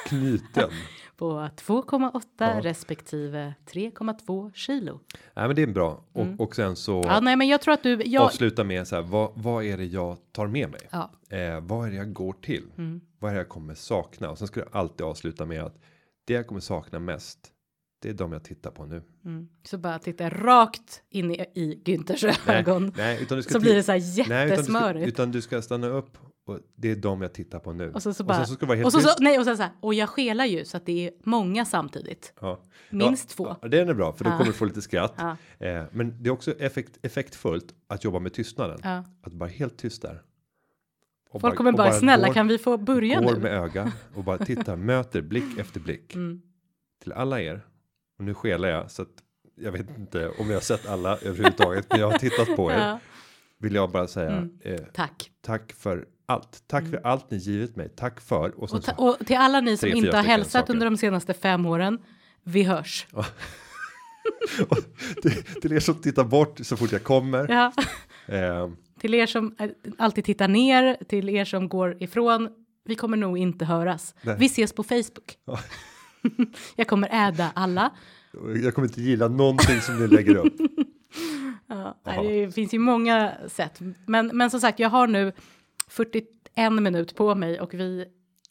knyten. 0.07 0.71
på 1.17 1.33
2,8 1.57 2.23
Ja. 2.39 2.61
respektive 2.63 3.55
3,2 3.73 4.53
kilo. 4.55 5.01
Nej, 5.35 5.47
men 5.47 5.57
det 5.57 5.63
är 5.63 5.67
bra. 5.67 6.05
Och, 6.13 6.27
och 6.41 6.57
sen 6.57 6.77
så 6.77 6.93
Mm. 6.99 7.09
Ja, 7.15 7.21
nej, 7.21 7.37
men 7.37 7.49
jag 7.49 7.61
tror 7.61 7.75
att 7.75 7.83
du, 7.83 8.03
jag, 8.05 8.23
avsluta 8.23 8.65
med 8.65 8.89
så 8.89 8.95
här. 8.97 9.03
Vad, 9.03 9.33
vad 9.35 9.65
är 9.65 9.77
det 9.77 9.85
jag 9.85 10.17
tar 10.33 10.47
med 10.47 10.71
mig? 10.71 10.81
ja, 10.91 11.11
Eh, 11.31 11.61
vad 11.61 11.87
är 11.87 11.91
det 11.91 11.97
jag 11.97 12.13
går 12.13 12.33
till? 12.33 12.65
Mm. 12.79 13.01
Vad 13.19 13.31
är 13.31 13.35
det 13.35 13.41
jag 13.41 13.49
kommer 13.49 13.75
sakna? 13.75 14.31
Och 14.31 14.39
sen 14.39 14.47
ska 14.47 14.61
du 14.61 14.67
alltid 14.73 15.07
avsluta 15.07 15.47
med 15.47 15.63
att 15.63 15.79
det 16.25 16.33
jag 16.33 16.47
kommer 16.47 16.61
sakna 16.61 16.99
mest. 16.99 17.39
Det 18.03 18.09
är 18.09 18.15
de 18.15 18.33
jag 18.33 18.45
tittar 18.45 18.71
på 18.71 18.85
nu. 18.85 19.03
mm. 19.25 19.49
så 19.63 19.79
bara 19.79 19.99
titta 19.99 20.31
rakt 20.31 21.03
in 21.11 21.31
i, 21.31 21.47
i 21.55 21.83
Günthers 21.85 22.39
ögon. 22.51 22.93
nej, 22.97 23.23
utan 23.23 23.37
du 23.37 23.43
ska 23.43 23.53
Så 23.53 23.61
blir 23.61 23.75
det 23.75 23.83
så 23.83 23.93
här 23.93 24.01
Nej, 24.01 24.47
utan 24.47 24.49
du, 24.49 24.49
ska, 24.49 24.57
jättesmörigt. 24.57 25.09
utan 25.09 25.33
du 25.33 25.41
ska 25.41 25.63
stanna 25.63 25.87
upp 25.87 26.19
och 26.47 26.59
det 26.77 26.91
är 26.91 26.97
de 26.97 27.23
jag 27.23 27.33
tittar 27.35 27.59
på 27.59 27.73
nu. 27.73 27.93
Och 27.93 28.03
så, 28.03 28.15
så 28.15 28.25
bara, 28.25 28.31
och 28.33 28.37
sen 28.37 28.47
så 28.47 28.55
ska 28.55 28.67
vara 28.67 28.77
helt 28.77 28.87
och 28.87 28.93
så, 28.93 29.01
så, 29.01 29.15
nej, 29.21 29.39
och 29.39 29.45
sen 29.45 29.57
så 29.57 29.63
här, 29.63 29.73
och 29.81 29.95
jag 29.95 30.09
skelar 30.09 30.45
ju 30.45 30.65
så 30.65 30.77
att 30.77 30.87
det 30.87 31.07
är 31.07 31.13
många 31.25 31.65
samtidigt. 31.65 32.33
Ja. 32.41 32.61
Minst 32.91 33.31
ja, 33.31 33.37
två. 33.37 33.57
Ja, 33.63 33.69
den 33.69 33.89
är 33.89 33.95
bra 33.95 34.13
för 34.13 34.25
då 34.25 34.31
Ja. 34.31 34.37
kommer 34.39 34.51
du 34.51 34.57
få 34.57 34.65
lite 34.65 34.83
skratt. 34.83 35.15
Ja. 35.17 35.37
Eh, 35.67 35.85
men 35.93 36.23
det 36.23 36.29
är 36.29 36.33
också 36.33 36.53
effekt, 36.59 36.99
effektfullt 37.03 37.75
att 37.87 38.05
jobba 38.05 38.19
med 38.19 38.33
tystnaden. 38.33 38.81
Ja. 38.83 39.05
Att 39.23 39.33
bara 39.33 39.49
helt 39.49 39.79
tyst 39.79 40.03
där. 40.03 40.23
Och 41.31 41.41
Folk 41.41 41.57
kommer 41.57 41.71
och 41.71 41.77
bara, 41.77 41.93
snälla 41.93 42.27
går, 42.27 42.35
kan 42.35 42.49
vi 42.49 42.59
få 42.59 42.77
börja 42.77 43.21
går 43.21 43.33
nu? 43.35 43.41
med 43.41 43.53
öga 43.53 43.93
och 44.15 44.25
bara 44.25 44.39
tittar, 44.39 44.77
möter 44.93 45.23
blick 45.23 45.59
efter 45.59 45.81
blick. 45.81 46.15
Mm. 46.15 46.43
Till 47.03 47.13
alla 47.13 47.41
er. 47.41 47.67
Och 48.23 48.27
nu 48.27 48.35
skelar 48.35 48.69
jag 48.69 48.91
så 48.91 49.03
att 49.03 49.09
jag 49.55 49.73
vet 49.73 49.99
inte 49.99 50.29
om 50.29 50.47
jag 50.49 50.57
har 50.57 50.61
sett 50.61 50.89
alla 50.89 51.17
överhuvudtaget. 51.19 51.87
men 51.91 52.01
jag 52.01 52.11
har 52.11 52.19
tittat 52.19 52.57
på 52.57 52.71
er. 52.73 52.79
Ja, 52.79 52.99
Vill 53.59 53.75
jag 53.75 53.91
bara 53.91 54.07
säga 54.07 54.31
Mm. 54.31 54.51
eh, 54.65 54.81
tack. 54.95 55.31
tack 55.41 55.73
för 55.73 56.07
allt. 56.27 56.63
Tack 56.67 56.85
för 56.91 57.07
allt 57.07 57.31
ni 57.31 57.37
givit 57.37 57.77
mig. 57.77 57.89
Tack 57.97 58.21
för. 58.21 58.59
Och 58.61 58.73
Och, 58.75 58.83
ta, 58.85 58.93
och 58.93 59.27
till 59.27 59.37
alla 59.37 59.61
ni 59.61 59.77
som 59.77 59.89
inte 59.89 60.17
har 60.17 60.25
hälsat 60.25 60.53
saker. 60.53 60.73
under 60.73 60.87
de 60.91 60.97
senaste 60.97 61.35
fem 61.35 61.67
åren. 61.67 61.99
Vi 62.43 62.63
hörs. 62.63 63.07
till, 65.23 65.45
till 65.61 65.73
er 65.73 65.81
som 65.81 65.95
tittar 65.95 66.25
bort 66.25 66.59
så 66.63 66.77
fort 66.77 66.93
jag 66.93 67.05
kommer. 67.05 67.49
Ja. 67.49 67.73
Eh, 68.35 68.69
Till 69.01 69.15
er 69.15 69.27
som 69.27 69.55
eh, 69.59 69.71
alltid 69.99 70.25
tittar 70.25 70.49
ner, 70.49 70.97
till 71.09 71.29
er 71.29 71.45
som 71.45 71.69
går 71.69 72.03
ifrån. 72.03 72.49
Vi 72.85 72.95
kommer 72.95 73.17
nog 73.17 73.39
inte 73.39 73.65
höras. 73.65 74.15
Nej. 74.23 74.37
Vi 74.39 74.47
ses 74.47 74.73
på 74.73 74.83
Facebook. 74.83 75.37
Ja. 76.23 76.31
Jag 76.77 76.87
kommer 76.87 77.29
äda 77.29 77.53
alla. 77.55 77.91
jag 78.63 78.75
kommer 78.75 78.89
inte 78.89 79.01
gilla 79.03 79.29
någonting 79.29 79.81
som 79.81 79.99
ni 80.01 80.09
lägger 80.09 80.37
upp. 80.37 80.55
Ja, 81.67 81.97
det 82.23 82.55
finns 82.55 82.75
ju 82.75 82.79
många 82.79 83.33
sätt. 83.49 83.81
Men, 84.07 84.27
men 84.35 84.51
som 84.51 84.61
sagt, 84.61 84.79
jag 84.79 84.91
har 84.91 85.07
nu 85.07 85.33
41 85.89 86.25
minut 86.73 87.15
på 87.17 87.35
mig 87.35 87.61
och 87.61 87.75
vi 87.75 88.05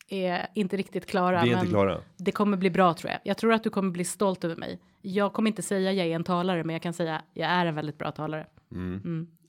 är 0.09 0.47
inte 0.55 0.77
riktigt 0.77 1.05
klara. 1.05 1.43
Vi 1.43 1.51
är 1.51 1.53
inte 1.57 1.67
klara. 1.67 1.97
Det 2.17 2.31
kommer 2.31 2.57
bli 2.57 2.69
bra 2.69 2.93
tror 2.93 3.11
jag. 3.11 3.19
Jag 3.23 3.37
tror 3.37 3.53
att 3.53 3.63
du 3.63 3.69
kommer 3.69 3.91
bli 3.91 4.05
stolt 4.05 4.43
över 4.43 4.55
mig. 4.55 4.79
Jag 5.01 5.33
kommer 5.33 5.49
inte 5.49 5.61
säga 5.61 5.91
jag 5.93 6.07
är 6.07 6.15
en 6.15 6.23
talare, 6.23 6.63
men 6.63 6.73
jag 6.73 6.81
kan 6.81 6.93
säga 6.93 7.21
jag 7.33 7.49
är 7.49 7.65
en 7.65 7.75
väldigt 7.75 7.97
bra 7.97 8.11
talare. 8.11 8.47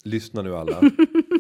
Lyssna 0.05 0.43
nu 0.43 0.57
alla. 0.57 0.81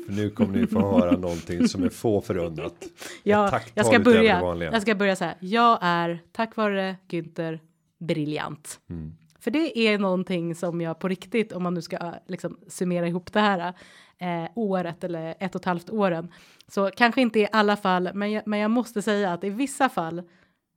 För 0.06 0.12
nu 0.12 0.30
kommer 0.30 0.58
ni 0.58 0.66
få 0.66 1.00
höra 1.00 1.16
någonting 1.16 1.68
som 1.68 1.82
är 1.82 1.88
få 1.88 2.20
förunnat. 2.20 2.74
Tacktal 3.24 3.70
jag 3.74 3.86
ska 3.86 3.98
det 3.98 4.04
börja. 4.04 4.70
Jag 4.72 4.82
ska 4.82 4.94
börja 4.94 5.16
så 5.16 5.24
här. 5.24 5.36
Jag 5.40 5.78
är 5.82 6.22
tack 6.32 6.56
vare 6.56 6.96
Günther 7.08 7.58
briljant. 7.98 8.80
Mm. 8.90 9.12
för 9.38 9.50
det 9.50 9.78
är 9.78 9.98
någonting 9.98 10.54
som 10.54 10.80
jag 10.80 10.98
på 10.98 11.08
riktigt, 11.08 11.52
om 11.52 11.62
man 11.62 11.74
nu 11.74 11.82
ska 11.82 11.96
eh, 11.96 12.12
liksom 12.26 12.58
summera 12.68 13.08
ihop 13.08 13.32
det 13.32 13.40
här 13.40 13.74
eh, 14.18 14.50
året 14.54 15.04
eller 15.04 15.34
ett 15.40 15.54
och 15.54 15.60
ett 15.60 15.64
halvt 15.64 15.90
åren, 15.90 16.32
så 16.68 16.90
kanske 16.96 17.20
inte 17.20 17.40
i 17.40 17.48
alla 17.52 17.76
fall, 17.76 18.10
men 18.14 18.32
jag, 18.32 18.46
men 18.46 18.58
jag 18.58 18.70
måste 18.70 19.02
säga 19.02 19.32
att 19.32 19.44
i 19.44 19.50
vissa 19.50 19.88
fall 19.88 20.22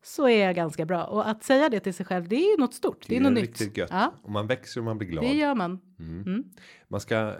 så 0.03 0.27
är 0.29 0.45
jag 0.45 0.55
ganska 0.55 0.85
bra 0.85 1.03
och 1.03 1.29
att 1.29 1.43
säga 1.43 1.69
det 1.69 1.79
till 1.79 1.93
sig 1.93 2.05
själv, 2.05 2.27
det 2.27 2.35
är 2.35 2.51
ju 2.51 2.57
något 2.57 2.73
stort. 2.73 3.05
Det, 3.07 3.17
är 3.17 3.21
något 3.21 3.33
nytt. 3.33 3.77
gött. 3.77 3.89
Ja, 3.91 4.13
Och 4.23 4.31
man 4.31 4.47
växer 4.47 4.81
och 4.81 4.85
man 4.85 4.97
blir 4.97 5.07
glad. 5.07 5.23
det 5.23 5.33
gör 5.33 5.55
man. 5.55 5.79
Mm. 5.99 6.21
Mm. 6.21 6.43
Man 6.87 7.01
ska 7.01 7.33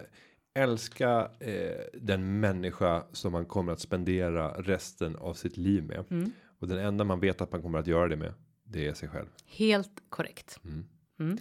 älska 0.56 1.30
eh, 1.40 1.82
den 1.94 2.40
människa 2.40 3.04
som 3.12 3.32
man 3.32 3.46
kommer 3.46 3.74
att 3.74 3.80
spendera 3.80 4.62
resten 4.62 5.16
av 5.16 5.34
sitt 5.34 5.58
liv 5.58 5.84
med. 5.84 6.06
Mm. 6.10 6.32
Och 6.60 6.68
den 6.68 6.80
enda 6.80 7.04
man 7.04 7.20
vet 7.20 7.42
att 7.42 7.52
man 7.52 7.62
kommer 7.62 7.80
att 7.80 7.88
göra 7.88 8.08
det 8.08 8.16
med. 8.16 8.34
Det 8.64 8.88
är 8.88 8.94
sig 8.94 9.10
själv. 9.10 9.28
Helt 9.46 10.04
korrekt. 10.10 10.60
Mm. 10.64 10.86
Mm. 11.20 11.38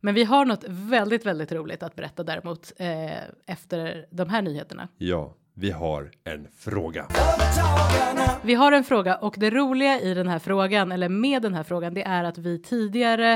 Men 0.00 0.14
vi 0.14 0.24
har 0.24 0.44
något 0.44 0.64
väldigt, 0.68 1.26
väldigt 1.26 1.52
roligt 1.52 1.82
att 1.82 1.96
berätta 1.96 2.24
däremot 2.24 2.72
eh, 2.76 3.22
efter 3.46 4.06
de 4.10 4.28
här 4.28 4.42
nyheterna. 4.42 4.88
Ja, 4.98 5.34
vi 5.54 5.70
har 5.70 6.10
en 6.24 6.48
fråga. 6.58 7.06
Vi 8.42 8.54
har 8.54 8.72
en 8.72 8.84
fråga 8.84 9.16
och 9.16 9.34
det 9.38 9.50
roliga 9.50 10.00
i 10.00 10.14
den 10.14 10.28
här 10.28 10.38
frågan 10.38 10.92
eller 10.92 11.08
med 11.08 11.42
den 11.42 11.54
här 11.54 11.62
frågan 11.62 11.94
det 11.94 12.02
är 12.02 12.24
att 12.24 12.38
vi 12.38 12.58
tidigare 12.62 13.32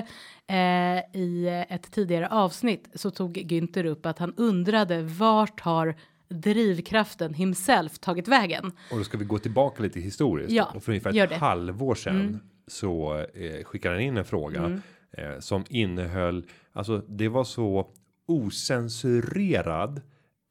eh, 0.46 1.20
i 1.20 1.64
ett 1.68 1.92
tidigare 1.92 2.28
avsnitt 2.28 2.88
så 2.94 3.10
tog 3.10 3.36
Günther 3.38 3.84
upp 3.84 4.06
att 4.06 4.18
han 4.18 4.34
undrade 4.36 5.02
vart 5.02 5.60
har 5.60 5.94
drivkraften 6.28 7.34
himself 7.34 7.98
tagit 7.98 8.28
vägen? 8.28 8.72
Och 8.90 8.98
då 8.98 9.04
ska 9.04 9.18
vi 9.18 9.24
gå 9.24 9.38
tillbaka 9.38 9.82
lite 9.82 10.00
historiskt. 10.00 10.50
Ja, 10.52 10.68
och 10.74 10.82
för 10.82 10.92
ungefär 10.92 11.24
ett 11.24 11.32
halvår 11.32 11.94
sedan 11.94 12.20
Mm. 12.20 12.38
så 12.66 13.18
eh, 13.34 13.64
skickade 13.64 13.94
han 13.94 14.02
in 14.02 14.16
en 14.16 14.24
fråga 14.24 14.58
Mm. 14.58 14.80
eh, 15.18 15.38
som 15.40 15.64
innehöll. 15.68 16.46
Alltså, 16.72 16.98
det 17.08 17.28
var 17.28 17.44
så 17.44 17.88
osensurerad. 18.28 20.00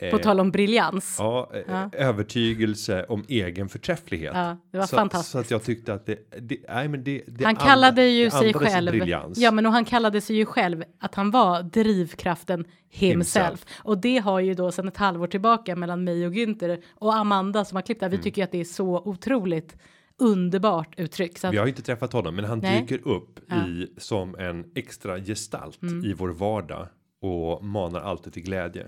Eh, 0.01 0.11
På 0.11 0.17
tal 0.17 0.39
om 0.39 0.51
briljans. 0.51 1.15
Ja, 1.19 1.51
eh, 1.53 1.61
Ja. 1.67 1.89
övertygelse 1.93 3.05
om 3.09 3.25
egen 3.27 3.69
förträfflighet. 3.69 4.31
Ja, 4.35 4.57
det 4.71 4.77
var 4.77 4.85
så, 4.85 4.95
fantastiskt. 4.95 5.31
Så 5.31 5.39
att 5.39 5.51
jag 5.51 5.63
tyckte 5.63 5.93
att 5.93 6.05
det, 6.05 6.19
det 6.41 6.57
nej 6.69 6.87
men 6.87 7.03
det, 7.03 7.23
det 7.27 7.45
han 7.45 7.55
and- 7.55 7.59
kallade 7.67 8.07
ju 8.07 8.25
det 8.25 8.31
sig 8.31 8.53
själv. 8.53 8.91
Briljans. 8.91 9.37
Ja, 9.37 9.51
men 9.51 9.65
och 9.65 9.71
han 9.71 9.85
kallade 9.85 10.21
sig 10.21 10.35
ju 10.35 10.45
själv 10.45 10.83
att 10.99 11.15
han 11.15 11.31
var 11.31 11.63
drivkraften 11.63 12.65
himself. 12.89 13.45
Himself. 13.45 13.65
Och 13.83 13.97
det 13.97 14.17
har 14.17 14.39
ju 14.39 14.53
då 14.53 14.71
sedan 14.71 14.87
ett 14.87 14.97
halvår 14.97 15.27
tillbaka 15.27 15.75
mellan 15.75 16.03
mig 16.03 16.25
och 16.27 16.33
Günther 16.33 16.81
och 16.95 17.15
Amanda 17.15 17.65
som 17.65 17.75
har 17.75 17.81
klippt. 17.81 18.01
Mm. 18.01 18.11
här. 18.11 18.17
Vi 18.17 18.23
tycker 18.23 18.41
ju 18.41 18.43
att 18.43 18.51
det 18.51 18.59
är 18.59 18.63
så 18.65 19.01
otroligt 19.05 19.77
underbart 20.19 20.93
uttryck. 20.99 21.37
Så 21.37 21.47
att, 21.47 21.53
Vi 21.53 21.57
har 21.57 21.65
ju 21.65 21.69
inte 21.69 21.81
träffat 21.81 22.13
honom, 22.13 22.35
men 22.35 22.45
han 22.45 22.59
Nej. 22.59 22.81
dyker 22.81 23.07
upp 23.07 23.39
Ja. 23.47 23.55
Mm. 23.55 23.69
i 23.71 23.87
som 23.97 24.35
en 24.35 24.65
extra 24.75 25.19
gestalt 25.19 25.79
i 26.03 26.13
vår 26.13 26.29
vardag 26.29 26.87
och 27.21 27.63
manar 27.63 28.01
alltid 28.01 28.33
till 28.33 28.43
glädje. 28.43 28.87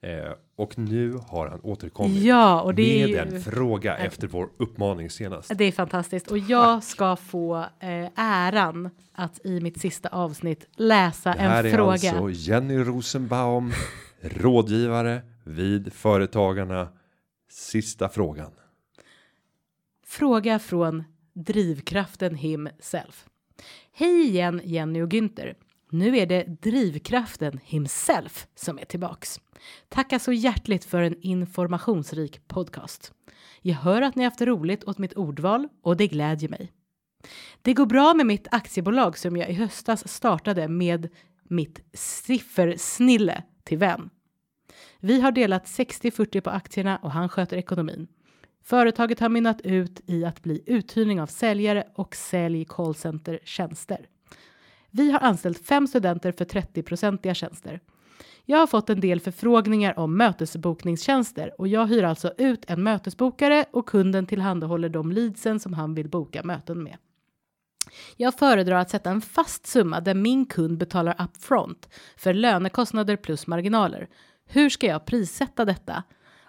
Eh, 0.00 0.32
och 0.56 0.78
nu 0.78 1.12
har 1.12 1.46
han 1.46 1.60
återkommit 1.62 2.22
ja, 2.22 2.62
och 2.62 2.74
det 2.74 3.02
är 3.02 3.08
med 3.08 3.32
ju, 3.32 3.36
en 3.36 3.40
fråga 3.40 3.96
efter 3.96 4.26
vår 4.26 4.48
uppmaning 4.56 5.10
senast. 5.10 5.58
det 5.58 5.64
är 5.64 5.72
fantastiskt. 5.72 6.30
Och 6.30 6.38
jag 6.38 6.84
ska 6.84 7.16
få 7.16 7.56
eh, 7.56 8.08
äran 8.14 8.90
att 9.12 9.46
i 9.46 9.60
mitt 9.60 9.80
sista 9.80 10.08
avsnitt 10.08 10.66
läsa 10.76 11.32
Det 11.32 11.38
här 11.38 11.64
en 11.64 11.66
är 11.66 11.76
fråga. 11.76 11.92
alltså 11.92 12.30
Jenny 12.30 12.78
Rosenbaum, 12.78 13.72
rådgivare 14.20 15.22
vid 15.44 15.92
Företagarna. 15.92 16.88
Sista 17.50 18.08
frågan. 18.08 18.50
Fråga 20.06 20.58
från 20.58 21.04
drivkraften 21.32 22.34
himself. 22.34 23.26
Hej 23.92 24.28
igen 24.28 24.60
Jenny 24.64 25.02
och 25.02 25.08
Günther. 25.08 25.54
Nu 25.90 26.18
är 26.18 26.26
det 26.26 26.44
drivkraften 26.44 27.60
himself 27.64 28.46
som 28.54 28.78
är 28.78 28.84
tillbaks. 28.84 29.40
Tackar 29.88 30.18
så 30.18 30.32
hjärtligt 30.32 30.84
för 30.84 31.02
en 31.02 31.20
informationsrik 31.20 32.48
podcast. 32.48 33.12
Jag 33.62 33.74
hör 33.74 34.02
att 34.02 34.16
ni 34.16 34.24
haft 34.24 34.40
roligt 34.40 34.84
åt 34.84 34.98
mitt 34.98 35.12
ordval 35.12 35.68
och 35.82 35.96
det 35.96 36.06
glädjer 36.06 36.48
mig. 36.48 36.72
Det 37.62 37.74
går 37.74 37.86
bra 37.86 38.14
med 38.14 38.26
mitt 38.26 38.48
aktiebolag 38.50 39.18
som 39.18 39.36
jag 39.36 39.50
i 39.50 39.52
höstas 39.52 40.08
startade 40.08 40.68
med 40.68 41.08
mitt 41.42 41.80
siffersnille 41.92 43.42
till 43.64 43.78
vän. 43.78 44.10
Vi 45.00 45.20
har 45.20 45.32
delat 45.32 45.66
60-40 45.66 46.40
på 46.40 46.50
aktierna 46.50 46.96
och 46.96 47.12
han 47.12 47.28
sköter 47.28 47.56
ekonomin. 47.56 48.08
Företaget 48.64 49.20
har 49.20 49.28
mynnat 49.28 49.60
ut 49.60 50.00
i 50.06 50.24
att 50.24 50.42
bli 50.42 50.62
uthyrning 50.66 51.20
av 51.20 51.26
säljare 51.26 51.84
och 51.94 52.16
sälj 52.16 52.64
callcenter 52.64 53.38
tjänster. 53.44 54.06
Vi 54.90 55.10
har 55.10 55.20
anställt 55.20 55.66
fem 55.66 55.86
studenter 55.86 56.32
för 56.32 56.44
30-procentiga 56.44 57.34
tjänster. 57.34 57.80
Jag 58.50 58.58
har 58.58 58.66
fått 58.66 58.90
en 58.90 59.00
del 59.00 59.20
förfrågningar 59.20 59.98
om 59.98 60.16
mötesbokningstjänster 60.16 61.60
och 61.60 61.68
jag 61.68 61.86
hyr 61.86 62.02
alltså 62.02 62.32
ut 62.38 62.64
en 62.68 62.82
mötesbokare 62.82 63.64
och 63.70 63.88
kunden 63.88 64.26
tillhandahåller 64.26 64.88
de 64.88 65.12
leadsen 65.12 65.60
som 65.60 65.74
han 65.74 65.94
vill 65.94 66.08
boka 66.08 66.42
möten 66.42 66.82
med. 66.82 66.96
Jag 68.16 68.38
föredrar 68.38 68.76
att 68.76 68.90
sätta 68.90 69.10
en 69.10 69.20
fast 69.20 69.66
summa 69.66 70.00
där 70.00 70.14
min 70.14 70.46
kund 70.46 70.78
betalar 70.78 71.24
upfront 71.24 71.88
för 72.16 72.34
lönekostnader 72.34 73.16
plus 73.16 73.46
marginaler. 73.46 74.08
Hur 74.46 74.70
ska 74.70 74.86
jag 74.86 75.04
prissätta 75.04 75.64
detta? 75.64 76.02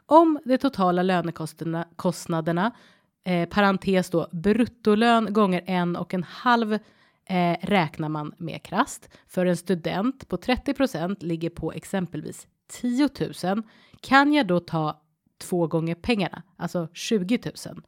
Om 0.06 0.40
de 0.46 0.58
totala 0.58 1.04
lönekostnaderna 1.04 1.88
kostnaderna, 1.96 2.72
eh, 3.26 3.50
parentes 3.50 4.10
då 4.10 4.28
bruttolön 4.32 5.34
gånger 5.34 5.64
en 5.66 5.96
och 5.96 6.14
en 6.14 6.24
halv 6.24 6.80
eh, 7.30 7.58
räknar 7.62 8.10
man 8.10 8.34
med 8.38 8.64
krast. 8.64 9.10
För 9.28 9.46
en 9.46 9.58
student 9.58 10.28
på 10.28 10.38
30% 10.38 11.24
ligger 11.24 11.50
på 11.50 11.72
exempelvis 11.72 12.48
10 12.68 13.10
000 13.44 13.64
kan 14.02 14.34
jag 14.34 14.48
då 14.48 14.60
ta 14.60 15.02
två 15.40 15.68
gånger 15.68 15.96
pengarna, 15.96 16.44
alltså 16.58 16.88
20 16.94 17.40
000. 17.46 17.82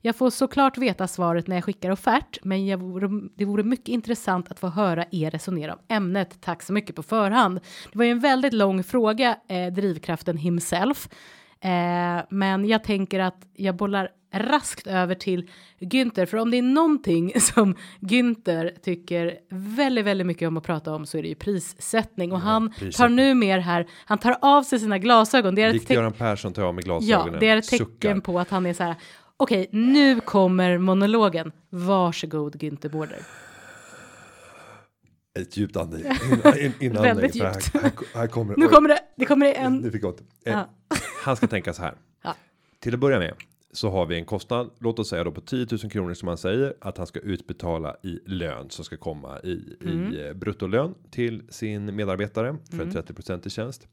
Jag 0.00 0.16
får 0.16 0.30
såklart 0.30 0.78
veta 0.78 1.08
svaret 1.08 1.46
när 1.46 1.56
jag 1.56 1.64
skickar 1.64 1.90
offert, 1.90 2.38
men 2.42 2.66
jag 2.66 2.78
vore, 2.78 3.28
det 3.36 3.44
vore 3.44 3.62
mycket 3.62 3.88
intressant 3.88 4.50
att 4.50 4.60
få 4.60 4.66
höra 4.66 5.04
er 5.10 5.30
resonera 5.30 5.72
om 5.74 5.80
ämnet. 5.88 6.40
Tack 6.40 6.62
så 6.62 6.72
mycket 6.72 6.96
på 6.96 7.02
förhand. 7.02 7.60
Det 7.92 7.98
var 7.98 8.04
ju 8.04 8.10
en 8.10 8.20
väldigt 8.20 8.52
lång 8.52 8.84
fråga, 8.84 9.38
eh, 9.48 9.72
drivkraften 9.72 10.36
himself. 10.36 11.08
Eh, 11.60 12.24
men 12.30 12.68
jag 12.68 12.84
tänker 12.84 13.20
att 13.20 13.46
jag 13.54 13.76
bollar 13.76 14.08
raskt 14.34 14.86
över 14.86 15.14
till 15.14 15.50
Günther, 15.80 16.26
för 16.26 16.36
om 16.38 16.50
det 16.50 16.58
är 16.58 16.62
någonting 16.62 17.32
som 17.40 17.74
Günther 18.00 18.70
tycker 18.82 19.36
väldigt, 19.50 20.04
väldigt 20.04 20.26
mycket 20.26 20.48
om 20.48 20.56
att 20.56 20.64
prata 20.64 20.94
om 20.94 21.06
så 21.06 21.18
är 21.18 21.22
det 21.22 21.28
ju 21.28 21.34
prissättning 21.34 22.32
och 22.32 22.40
han 22.40 22.68
tar 22.70 22.78
prissättning. 22.78 23.16
nu 23.16 23.34
mer 23.34 23.58
här. 23.58 23.86
Han 24.04 24.18
tar 24.18 24.36
av 24.42 24.62
sig 24.62 24.78
sina 24.78 24.98
glasögon. 24.98 25.54
Det 25.54 25.62
är 25.62 25.72
Likt 25.72 25.90
Göran 25.90 26.12
Persson 26.12 26.52
tar 26.52 26.62
av 26.62 26.74
Ja, 26.76 26.80
glasögonen. 26.80 27.40
det 27.40 27.48
är 27.48 27.56
ett 27.56 27.68
tecken 27.68 27.86
suckar. 27.86 28.20
på 28.20 28.38
att 28.40 28.50
han 28.50 28.66
är 28.66 28.72
så 28.74 28.82
här. 28.82 28.94
Okej, 29.36 29.68
nu 29.72 30.20
kommer 30.20 30.78
monologen. 30.78 31.52
Varsågod 31.70 32.56
Günther 32.56 32.88
Bårder. 32.88 33.18
Ett 35.38 35.56
djupt 35.56 35.76
ande. 35.76 35.98
In, 35.98 36.04
in, 36.04 36.72
inandning, 36.80 37.02
Väldigt 37.02 37.36
djupt. 37.36 37.74
Här, 37.74 37.80
här, 37.82 37.92
här 38.14 38.26
kommer 38.26 38.56
Nu 38.56 38.66
oj, 38.66 38.72
kommer 38.72 38.88
det. 38.88 38.98
Det 39.16 39.26
kommer 39.26 39.46
det 39.46 39.52
en. 39.52 39.76
Nu 39.76 39.90
fick 39.90 40.02
jag. 40.02 40.14
Eh. 40.44 40.60
Han 41.24 41.36
ska 41.36 41.46
tänka 41.46 41.72
så 41.72 41.82
här. 41.82 41.94
Ja. 42.22 42.34
Till 42.80 42.94
att 42.94 43.00
börja 43.00 43.18
med 43.18 43.34
så 43.72 43.90
har 43.90 44.06
vi 44.06 44.16
en 44.16 44.24
kostnad. 44.24 44.70
Låt 44.78 44.98
oss 44.98 45.08
säga 45.08 45.24
då 45.24 45.30
på 45.32 45.40
10 45.40 45.66
000 45.70 45.90
kronor 45.90 46.14
som 46.14 46.28
han 46.28 46.38
säger 46.38 46.74
att 46.80 46.98
han 46.98 47.06
ska 47.06 47.20
utbetala 47.20 47.96
i 48.02 48.18
lön 48.26 48.70
som 48.70 48.84
ska 48.84 48.96
komma 48.96 49.40
i, 49.40 49.76
Mm. 49.82 50.14
i 50.14 50.26
eh, 50.26 50.34
bruttolön 50.34 50.94
till 51.10 51.42
sin 51.48 51.96
medarbetare 51.96 52.56
för 52.70 52.82
en 52.82 52.90
30 52.90 53.46
i 53.46 53.50
tjänst. 53.50 53.88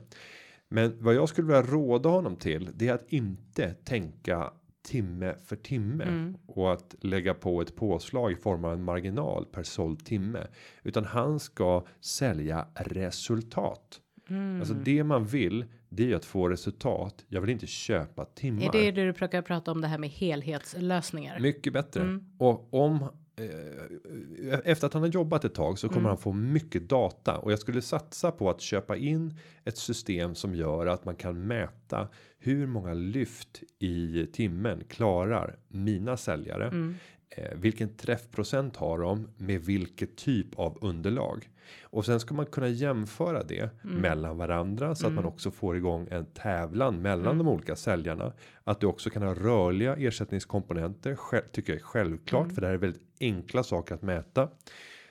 Men 0.69 0.97
vad 0.99 1.13
jag 1.13 1.29
skulle 1.29 1.47
vilja 1.47 1.61
råda 1.61 2.09
honom 2.09 2.35
till 2.35 2.69
det 2.75 2.87
är 2.87 2.93
att 2.93 3.13
inte 3.13 3.73
tänka 3.73 4.53
timme 4.83 5.35
för 5.45 5.55
timme 5.55 6.03
Mm. 6.03 6.37
och 6.45 6.73
att 6.73 6.95
lägga 7.01 7.33
på 7.33 7.61
ett 7.61 7.75
påslag 7.75 8.31
i 8.31 8.35
form 8.35 8.65
av 8.65 8.73
en 8.73 8.83
marginal 8.83 9.45
per 9.45 9.63
såld 9.63 10.05
timme, 10.05 10.47
utan 10.83 11.05
han 11.05 11.39
ska 11.39 11.85
sälja 12.01 12.67
resultat. 12.75 13.99
Mm. 14.29 14.59
Alltså 14.59 14.73
det 14.73 15.03
man 15.03 15.25
vill, 15.25 15.65
det 15.89 16.03
är 16.03 16.07
ju 16.07 16.15
att 16.15 16.25
få 16.25 16.49
resultat. 16.49 17.25
Jag 17.27 17.41
vill 17.41 17.49
inte 17.49 17.67
köpa 17.67 18.25
timmar. 18.25 18.63
Är 18.63 18.71
det 18.71 18.91
det 18.91 19.05
du 19.05 19.13
brukar 19.13 19.41
prata 19.41 19.71
om 19.71 19.81
det 19.81 19.87
här 19.87 19.97
med 19.97 20.09
helhetslösningar? 20.09 21.39
Mycket 21.39 21.73
bättre. 21.73 22.01
Mm. 22.01 22.23
Och 22.37 22.73
om 22.73 23.01
eh, 23.35 24.59
efter 24.63 24.87
att 24.87 24.93
han 24.93 25.01
har 25.03 25.09
jobbat 25.09 25.45
ett 25.45 25.55
tag 25.55 25.79
så 25.79 25.87
kommer 25.87 25.99
Mm. 25.99 26.09
han 26.09 26.17
få 26.17 26.33
mycket 26.33 26.89
data 26.89 27.37
och 27.37 27.51
jag 27.51 27.59
skulle 27.59 27.81
satsa 27.81 28.31
på 28.31 28.49
att 28.49 28.61
köpa 28.61 28.97
in 28.97 29.37
ett 29.65 29.77
system 29.77 30.35
som 30.35 30.55
gör 30.55 30.85
att 30.87 31.05
man 31.05 31.15
kan 31.15 31.47
mäta 31.47 32.07
hur 32.39 32.67
många 32.67 32.93
lyft 32.93 33.63
i 33.79 34.25
timmen 34.33 34.83
klarar 34.87 35.55
mina 35.67 36.17
säljare. 36.17 36.67
Mm. 36.67 36.95
Eh, 37.37 37.57
vilken 37.57 37.95
träffprocent 37.97 38.75
har 38.77 38.99
de 38.99 39.27
med 39.37 39.61
vilket 39.61 40.15
typ 40.17 40.59
av 40.59 40.77
underlag 40.81 41.49
och 41.83 42.05
sen 42.05 42.19
ska 42.19 42.33
man 42.33 42.45
kunna 42.45 42.67
jämföra 42.67 43.43
det 43.43 43.69
Mm. 43.83 43.95
mellan 44.01 44.37
varandra 44.37 44.95
så 44.95 45.07
att 45.07 45.13
man 45.13 45.25
också 45.25 45.51
får 45.51 45.77
igång 45.77 46.07
en 46.11 46.25
tävlan 46.25 47.01
mellan 47.01 47.37
de 47.37 47.47
olika 47.47 47.75
säljarna. 47.75 48.33
Att 48.63 48.79
du 48.79 48.87
också 48.87 49.09
kan 49.09 49.23
ha 49.23 49.33
rörliga 49.33 49.95
ersättningskomponenter 49.95 51.15
själv, 51.15 51.43
tycker 51.51 51.73
jag 51.73 51.79
är 51.79 51.83
självklart 51.83 52.51
för 52.51 52.61
det 52.61 52.67
här 52.67 52.73
är 52.73 52.77
väldigt 52.77 53.01
enkla 53.19 53.63
saker 53.63 53.95
att 53.95 54.01
mäta. 54.01 54.49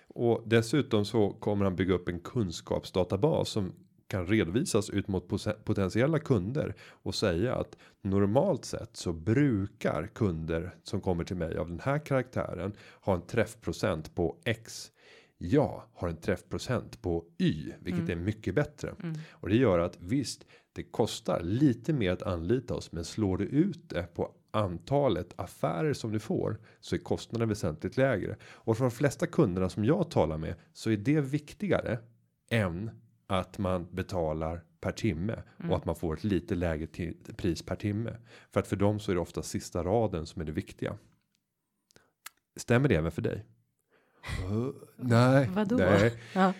Och 0.08 0.42
dessutom 0.46 1.04
så 1.04 1.30
kommer 1.30 1.64
han 1.64 1.76
bygga 1.76 1.94
upp 1.94 2.08
en 2.08 2.20
kunskapsdatabas 2.20 3.48
som 3.48 3.72
kan 4.12 4.27
redovisas 4.27 4.90
ut 4.90 5.09
mot 5.09 5.29
potentiella 5.64 6.18
kunder 6.18 6.75
och 6.81 7.14
säga 7.14 7.55
att 7.55 7.77
normalt 8.03 8.64
sett 8.64 8.96
så 8.96 9.12
brukar 9.12 10.07
kunder 10.07 10.75
som 10.83 11.01
kommer 11.01 11.25
till 11.25 11.37
mig 11.37 11.57
av 11.57 11.68
den 11.68 11.81
här 11.81 11.98
karaktären 11.98 12.72
ha 13.01 13.14
en 13.14 13.27
träffprocent 13.27 14.14
på 14.14 14.37
X. 14.44 14.92
Jag 15.38 15.83
har 15.94 16.09
en 16.09 16.16
träffprocent 16.16 17.03
på 17.03 17.25
Y, 17.38 17.72
vilket 17.81 18.09
är 18.09 18.16
mycket 18.16 18.55
bättre. 18.55 18.94
Och 19.31 19.48
det 19.48 19.57
gör 19.57 19.79
att 19.79 19.98
visst, 20.01 20.46
det 20.72 20.83
kostar 20.83 21.40
lite 21.40 21.92
mer 21.92 22.12
att 22.12 22.22
anlita 22.22 22.75
oss, 22.75 22.92
men 22.92 23.05
slår 23.05 23.38
du 23.38 23.44
ut 23.44 23.88
det 23.88 24.14
på 24.14 24.33
antalet 24.51 25.35
affärer 25.37 25.92
som 25.92 26.12
du 26.12 26.18
får 26.18 26.61
så 26.81 26.94
är 26.94 26.98
kostnaden 26.98 27.48
väsentligt 27.48 27.96
lägre. 27.96 28.37
Och 28.42 28.77
för 28.77 28.85
de 28.85 28.90
flesta 28.90 29.27
kunderna 29.27 29.68
som 29.68 29.85
jag 29.85 30.11
talar 30.11 30.38
med 30.38 30.55
så 30.72 30.90
är 30.90 30.96
det 30.96 31.20
viktigare 31.20 31.98
än 32.51 32.90
att 33.26 33.58
man 33.58 33.87
betalar 33.90 34.64
per 34.80 34.92
timme 34.92 35.42
och 35.70 35.76
att 35.76 35.85
man 35.85 35.96
får 35.96 36.14
ett 36.14 36.24
lite 36.24 36.54
lägre 36.54 36.87
pris 37.37 37.62
per 37.62 37.76
timme 37.76 38.16
för 38.50 38.61
att 38.61 38.66
för 38.66 38.76
dem 38.76 39.00
så 39.00 39.11
är 39.11 39.14
det 39.14 39.20
ofta 39.20 39.42
sista 39.42 39.82
raden 39.85 40.26
som 40.26 40.42
är 40.42 40.46
det 40.46 40.52
viktiga. 40.52 40.96
Stämmer 42.56 42.88
det 42.88 42.94
även 42.94 43.12
för 43.12 43.22
dig? 43.22 43.44
Uh, 44.50 44.68
nej, 44.96 45.48
Vadå? 45.54 45.76
nej. 45.76 46.14
Ja. 46.35 46.52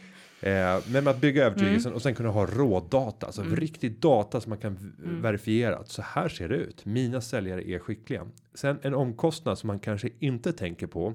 Eh, 0.49 0.81
men 0.89 1.09
att 1.09 1.21
bygga 1.21 1.45
övertygelsen 1.47 1.93
och 1.93 2.03
sen 2.03 2.15
kunna 2.15 2.29
ha 2.29 2.47
rådata, 2.47 3.27
alltså 3.27 3.43
riktig 3.43 4.01
data 4.01 4.41
som 4.41 4.51
man 4.51 4.59
kan 4.59 4.75
v- 4.75 4.89
verifiera 4.99 5.77
att 5.77 5.89
så 5.89 6.03
här 6.03 6.29
ser 6.29 6.49
det 6.49 6.57
ut. 6.57 6.85
Mina 6.85 7.21
säljare 7.21 7.69
är 7.71 7.79
skickliga. 7.79 8.27
Sen 8.55 8.79
en 8.83 8.95
omkostnad 8.95 9.59
som 9.59 9.67
man 9.67 9.79
kanske 9.79 10.11
inte 10.19 10.53
tänker 10.53 10.87
på. 10.87 11.15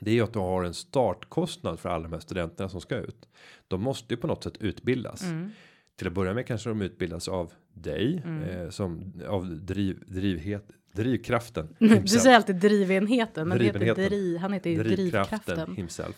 Det 0.00 0.10
är 0.10 0.14
ju 0.14 0.20
att 0.22 0.32
du 0.32 0.38
har 0.38 0.64
en 0.64 0.74
startkostnad 0.74 1.80
för 1.80 1.88
alla 1.88 2.02
de 2.02 2.12
här 2.12 2.20
studenterna 2.20 2.68
som 2.68 2.80
ska 2.80 2.96
ut. 2.96 3.28
De 3.68 3.82
måste 3.82 4.14
ju 4.14 4.18
på 4.20 4.26
något 4.26 4.44
sätt 4.44 4.56
utbildas. 4.60 5.22
Mm. 5.22 5.50
Till 5.96 6.06
att 6.06 6.12
börja 6.12 6.34
med 6.34 6.46
kanske 6.46 6.68
de 6.68 6.82
utbildas 6.82 7.28
av 7.28 7.52
dig 7.72 8.22
eh, 8.50 8.70
som 8.70 9.12
av 9.28 9.46
driv, 9.46 10.02
drivhet, 10.06 10.66
drivkraften. 10.92 11.68
Du 11.78 11.88
himself. 11.88 12.22
säger 12.22 12.36
alltid 12.36 12.56
drivenheten, 12.56 13.48
men 13.48 13.58
det 13.58 13.64
heter 13.64 13.78
Drivenheten. 13.78 14.10
dri, 14.18 14.36
han 14.36 14.52
heter 14.52 14.70
ju 14.70 14.82
drivkraften 14.82 15.38
drivkraften. 15.38 15.76
himself. 15.76 16.16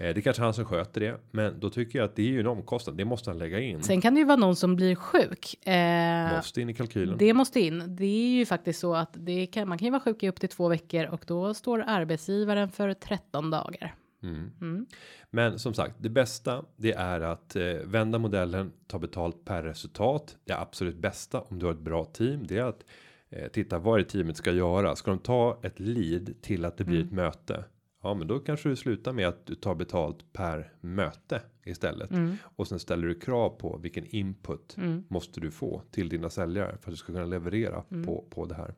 Eh, 0.00 0.14
det 0.14 0.20
är 0.20 0.20
kanske 0.20 0.42
han 0.42 0.54
som 0.54 0.64
sköter 0.64 1.00
det, 1.00 1.20
men 1.30 1.60
då 1.60 1.70
tycker 1.70 1.98
jag 1.98 2.06
att 2.06 2.16
det 2.16 2.22
är 2.22 2.26
ju 2.26 2.40
en 2.40 2.46
omkostnad. 2.46 2.96
Det 2.96 3.04
måste 3.04 3.30
han 3.30 3.38
lägga 3.38 3.60
in. 3.60 3.82
Sen 3.82 4.00
kan 4.00 4.14
det 4.14 4.20
ju 4.20 4.26
vara 4.26 4.36
någon 4.36 4.56
som 4.56 4.76
blir 4.76 4.94
sjuk. 4.94 5.66
Eh, 5.66 6.36
måste 6.36 6.60
in 6.60 6.70
i 6.70 6.74
kalkylen. 6.74 7.18
det 7.18 7.34
måste 7.34 7.60
in. 7.60 7.96
Det 7.96 8.04
är 8.04 8.30
ju 8.38 8.46
faktiskt 8.46 8.80
så 8.80 8.94
att 8.94 9.10
det 9.12 9.46
kan, 9.46 9.68
man 9.68 9.78
kan 9.78 9.86
ju 9.86 9.92
vara 9.92 10.00
sjuk 10.00 10.22
i 10.22 10.28
upp 10.28 10.40
till 10.40 10.48
två 10.48 10.68
veckor 10.68 11.06
och 11.06 11.24
då 11.26 11.54
står 11.54 11.84
arbetsgivaren 11.86 12.70
för 12.70 12.94
13 12.94 13.50
dagar. 13.50 13.94
Mm. 14.22 14.50
Mm. 14.60 14.86
Men 15.30 15.58
som 15.58 15.74
sagt, 15.74 15.94
det 15.98 16.08
bästa 16.08 16.64
det 16.76 16.92
är 16.92 17.20
att 17.20 17.56
eh, 17.56 17.62
vända 17.84 18.18
modellen, 18.18 18.72
ta 18.86 18.98
betalt 18.98 19.44
per 19.44 19.62
resultat. 19.62 20.36
Det 20.44 20.58
absolut 20.58 20.96
bästa 20.96 21.40
om 21.40 21.58
du 21.58 21.66
har 21.66 21.72
ett 21.72 21.78
bra 21.78 22.04
team, 22.04 22.46
det 22.46 22.58
är 22.58 22.64
att 22.64 22.84
eh, 23.30 23.48
titta 23.48 23.78
vad 23.78 23.94
är 23.94 24.04
det 24.04 24.10
teamet 24.10 24.36
ska 24.36 24.52
göra. 24.52 24.96
Ska 24.96 25.10
de 25.10 25.18
ta 25.18 25.60
ett 25.62 25.80
lead 25.80 26.42
till 26.42 26.64
att 26.64 26.76
det 26.76 26.84
blir 26.84 27.04
ett 27.04 27.12
möte? 27.12 27.64
Ja, 28.02 28.14
men 28.14 28.26
då 28.26 28.38
kanske 28.38 28.68
du 28.68 28.76
slutar 28.76 29.12
med 29.12 29.28
att 29.28 29.46
du 29.46 29.54
tar 29.54 29.74
betalt 29.74 30.32
per 30.32 30.72
möte 30.80 31.42
istället 31.64 32.10
och 32.40 32.68
sen 32.68 32.78
ställer 32.78 33.08
du 33.08 33.14
krav 33.14 33.50
på 33.50 33.78
vilken 33.82 34.06
input 34.06 34.76
måste 35.08 35.40
du 35.40 35.50
få 35.50 35.82
till 35.90 36.08
dina 36.08 36.30
säljare 36.30 36.78
för 36.80 36.90
att 36.90 36.92
du 36.92 36.96
ska 36.96 37.12
kunna 37.12 37.24
leverera 37.24 37.82
på 38.04 38.24
på 38.30 38.44
det 38.44 38.54
här. 38.54 38.74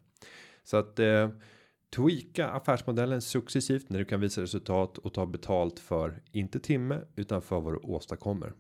Så 0.65 0.77
att 0.77 0.99
eh, 0.99 1.31
tweaka 1.97 2.49
affärsmodellen 2.49 3.23
successivt 3.23 3.91
när 3.91 3.99
du 3.99 4.05
kan 4.05 4.21
visa 4.21 4.43
resultat 4.43 4.99
och 4.99 5.15
ta 5.15 5.27
betalt 5.27 5.79
för 5.79 6.23
inte 6.33 6.61
timme 6.61 7.01
utan 7.17 7.43
för 7.43 7.61
vad 7.61 7.75
du 7.75 7.79
åstadkommer. 7.79 8.53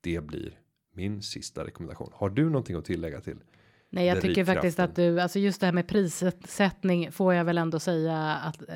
Det 0.00 0.20
blir 0.24 0.58
min 0.94 1.22
sista 1.22 1.64
rekommendation. 1.64 2.10
Har 2.14 2.30
du 2.30 2.44
någonting 2.44 2.76
att 2.76 2.84
tillägga 2.84 3.20
till? 3.20 3.38
Nej, 3.90 4.06
jag 4.06 4.20
tycker 4.20 4.44
faktiskt 4.44 4.78
att 4.78 4.96
du, 4.96 5.20
alltså 5.20 5.38
just 5.38 5.60
det 5.60 5.66
här 5.66 5.72
med 5.72 5.88
prissättning 5.88 7.12
får 7.12 7.34
jag 7.34 7.44
väl 7.44 7.58
ändå 7.58 7.80
säga 7.80 8.18
att 8.18 8.68
eh, 8.68 8.74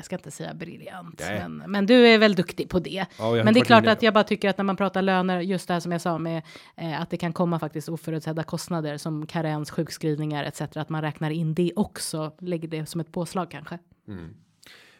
jag 0.00 0.04
ska 0.04 0.16
inte 0.16 0.30
säga 0.30 0.54
briljant, 0.54 1.20
Nej. 1.28 1.38
men, 1.48 1.70
men 1.70 1.86
du 1.86 2.06
är 2.06 2.18
väl 2.18 2.34
duktig 2.34 2.68
på 2.70 2.78
det. 2.78 3.06
Ja, 3.18 3.32
men 3.44 3.54
det 3.54 3.60
är 3.60 3.64
klart 3.64 3.84
inne- 3.84 3.92
att 3.92 4.02
jag 4.02 4.14
bara 4.14 4.24
tycker 4.24 4.48
att 4.50 4.58
när 4.58 4.64
man 4.64 4.76
pratar 4.76 5.02
löner, 5.02 5.40
just 5.40 5.68
det 5.68 5.74
här 5.74 5.80
som 5.80 5.92
jag 5.92 6.00
sa 6.00 6.18
med 6.18 6.42
eh, 6.76 7.00
att 7.00 7.10
det 7.10 7.16
kan 7.16 7.32
komma 7.32 7.58
faktiskt 7.58 7.88
oförutsedda 7.88 8.42
kostnader 8.42 8.96
som 8.96 9.26
karens, 9.26 9.70
sjukskrivningar 9.70 10.44
etc. 10.44 10.60
Att 10.76 10.88
man 10.88 11.02
räknar 11.02 11.30
in 11.30 11.54
det 11.54 11.72
också, 11.76 12.32
lägger 12.40 12.68
det 12.68 12.86
som 12.86 13.00
ett 13.00 13.12
påslag 13.12 13.50
kanske. 13.50 13.78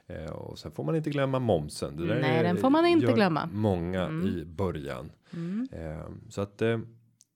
Eh, 0.09 0.31
och 0.33 0.59
sen 0.59 0.73
får 0.73 0.85
man 0.85 0.97
inte 0.97 1.11
glömma 1.11 1.39
momsen. 1.39 1.97
Det 1.97 2.07
där 2.07 2.21
Nej, 2.21 2.39
är- 2.39 2.43
den 2.45 2.57
får 2.57 2.71
man 2.71 2.87
inte 2.87 3.13
glömma. 3.13 3.49
Många 3.53 4.03
Mm. 4.07 4.27
i 4.27 4.45
början. 4.45 5.13
Eh, 5.73 6.09
så 6.29 6.41
att 6.41 6.63
eh, 6.63 6.79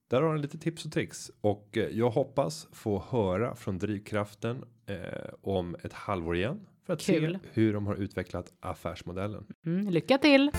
där 0.09 0.21
har 0.21 0.33
du 0.35 0.41
lite 0.41 0.57
tips 0.57 0.85
och 0.85 0.91
tricks 0.91 1.31
och 1.41 1.77
eh, 1.77 1.83
jag 1.91 2.09
hoppas 2.09 2.67
få 2.71 3.03
höra 3.09 3.55
från 3.55 3.77
drivkraften 3.77 4.63
eh, 4.85 5.29
om 5.41 5.75
ett 5.83 5.93
halvår 5.93 6.35
igen 6.35 6.59
för 6.85 6.93
att 6.93 7.01
Kul. 7.01 7.39
se 7.43 7.49
hur 7.61 7.73
de 7.73 7.87
har 7.87 7.95
utvecklat 7.95 8.53
affärsmodellen. 8.59 9.45
Mm, 9.65 9.89
lycka 9.89 10.17
till! 10.17 10.51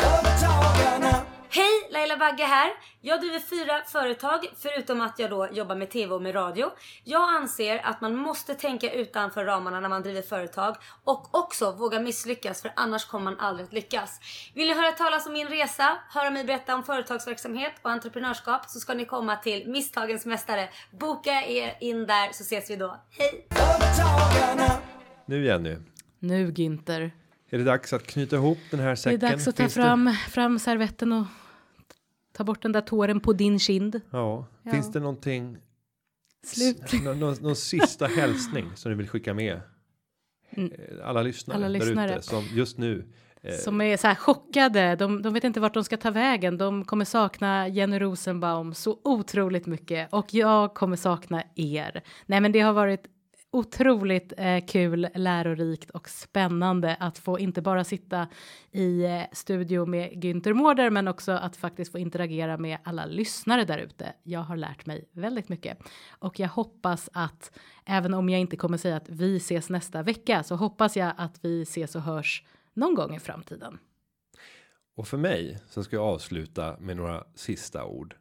Hej, 1.50 1.88
Laila 1.90 2.16
Bagge 2.16 2.44
här. 2.44 2.70
Jag 3.00 3.20
driver 3.20 3.38
fyra 3.38 3.82
företag 3.86 4.46
förutom 4.56 5.00
att 5.00 5.18
jag 5.18 5.30
då 5.30 5.48
jobbar 5.52 5.76
med 5.76 5.90
TV 5.90 6.14
och 6.14 6.22
med 6.22 6.34
radio. 6.34 6.70
Jag 7.04 7.34
anser 7.34 7.78
att 7.84 8.00
man 8.00 8.16
måste 8.16 8.54
tänka 8.54 8.92
utanför 8.92 9.44
ramarna 9.44 9.80
när 9.80 9.88
man 9.88 10.02
driver 10.02 10.22
företag 10.22 10.76
och 11.04 11.34
också 11.34 11.72
våga 11.72 12.00
misslyckas 12.00 12.62
för 12.62 12.72
annars 12.76 13.04
kommer 13.04 13.24
man 13.24 13.40
aldrig 13.40 13.66
att 13.66 13.72
lyckas. 13.72 14.20
Vill 14.54 14.66
ni 14.68 14.74
höra 14.74 14.92
talas 14.92 15.26
om 15.26 15.32
min 15.32 15.48
resa, 15.48 15.98
höra 16.08 16.30
mig 16.30 16.44
berätta 16.44 16.74
om 16.74 16.82
företagsverksamhet 16.84 17.72
och 17.82 17.90
entreprenörskap 17.90 18.68
så 18.68 18.80
ska 18.80 18.94
ni 18.94 19.04
komma 19.04 19.36
till 19.36 19.68
Misstagens 19.68 20.26
Mästare. 20.26 20.68
Boka 21.00 21.42
er 21.46 21.76
in 21.80 22.06
där 22.06 22.32
så 22.32 22.42
ses 22.42 22.70
vi 22.70 22.76
då. 22.76 22.96
Hej! 23.10 23.46
Nu 25.26 25.44
Jenny, 25.46 25.76
Nu 26.26 26.50
Günther, 26.50 27.10
är 27.50 27.58
det 27.58 27.64
dags 27.64 27.92
att 27.92 28.06
knyta 28.06 28.36
ihop 28.36 28.58
den 28.70 28.80
här 28.80 28.86
det 28.86 28.92
är 28.92 28.94
säcken? 28.94 29.20
dags 29.20 29.48
att 29.48 29.56
ta 29.56 29.62
Finns 29.62 29.74
det- 29.74 29.80
fram, 29.82 30.12
fram 30.30 30.58
servetten 30.58 31.12
och 31.12 31.26
ta 32.32 32.44
bort 32.44 32.62
den 32.62 32.72
där 32.72 32.80
tåren 32.80 33.20
på 33.20 33.32
din 33.32 33.58
kind. 33.58 34.00
Ja, 34.10 34.46
Ja. 34.62 34.70
finns 34.72 34.92
det 34.92 35.00
någonting? 35.00 35.56
Slut. 36.46 36.92
Någon, 37.04 37.20
någon, 37.20 37.34
någon 37.40 37.56
sista 37.56 38.06
hälsning 38.06 38.70
som 38.74 38.90
du 38.90 38.96
vill 38.96 39.08
skicka 39.08 39.34
med? 39.34 39.60
Mm. 40.50 40.72
Eh, 40.72 41.08
Alla 41.08 41.22
lyssnare, 41.22 41.56
Alla 41.56 41.68
lyssnare. 41.68 42.12
ute 42.12 42.22
som 42.22 42.44
just 42.54 42.78
nu 42.78 43.04
Som 43.64 43.80
är 43.80 43.96
så 43.96 44.06
här 44.06 44.14
chockade. 44.14 44.96
De, 44.96 45.22
de 45.22 45.32
vet 45.34 45.44
inte 45.44 45.60
vart 45.60 45.74
de 45.74 45.84
ska 45.84 45.96
ta 45.96 46.10
vägen. 46.10 46.58
De 46.58 46.84
kommer 46.84 47.04
sakna 47.04 47.68
Jenny 47.68 47.98
Rosenbaum 47.98 48.74
så 48.74 48.98
otroligt 49.04 49.66
mycket 49.66 50.12
och 50.12 50.34
jag 50.34 50.74
kommer 50.74 50.96
sakna 50.96 51.42
er. 51.54 52.02
Nej, 52.26 52.40
men 52.40 52.52
det 52.52 52.60
har 52.60 52.72
varit 52.72 53.06
otroligt 53.56 54.32
eh, 54.36 54.64
kul, 54.66 55.08
lärorikt 55.14 55.90
och 55.90 56.08
spännande 56.08 56.96
att 57.00 57.18
få 57.18 57.38
inte 57.38 57.62
bara 57.62 57.84
sitta 57.84 58.28
i 58.72 59.04
eh, 59.04 59.22
studio 59.32 59.86
med 59.86 60.10
Günther 60.12 60.52
Mårder 60.52 60.90
men 60.90 61.08
också 61.08 61.32
att 61.32 61.56
faktiskt 61.56 61.92
få 61.92 61.98
interagera 61.98 62.56
med 62.56 62.78
alla 62.84 63.06
lyssnare 63.06 63.64
där 63.64 63.78
ute. 63.78 64.12
Jag 64.22 64.40
har 64.40 64.56
lärt 64.56 64.86
mig 64.86 65.08
väldigt 65.12 65.48
mycket 65.48 65.78
och 66.08 66.40
jag 66.40 66.48
hoppas 66.48 67.10
att 67.12 67.58
även 67.84 68.14
om 68.14 68.28
jag 68.28 68.40
inte 68.40 68.56
kommer 68.56 68.78
säga 68.78 68.96
att 68.96 69.08
vi 69.08 69.36
ses 69.36 69.70
nästa 69.70 70.02
vecka 70.02 70.42
så 70.42 70.56
hoppas 70.56 70.96
jag 70.96 71.12
att 71.16 71.38
vi 71.44 71.62
ses 71.62 71.96
och 71.96 72.02
hörs 72.02 72.44
någon 72.74 72.94
gång 72.94 73.16
i 73.16 73.20
framtiden. 73.20 73.78
Och 74.96 75.08
för 75.08 75.16
mig 75.16 75.58
så 75.68 75.84
ska 75.84 75.96
jag 75.96 76.04
avsluta 76.04 76.76
med 76.80 76.96
några 76.96 77.24
sista 77.34 77.84
ord. 77.84 78.16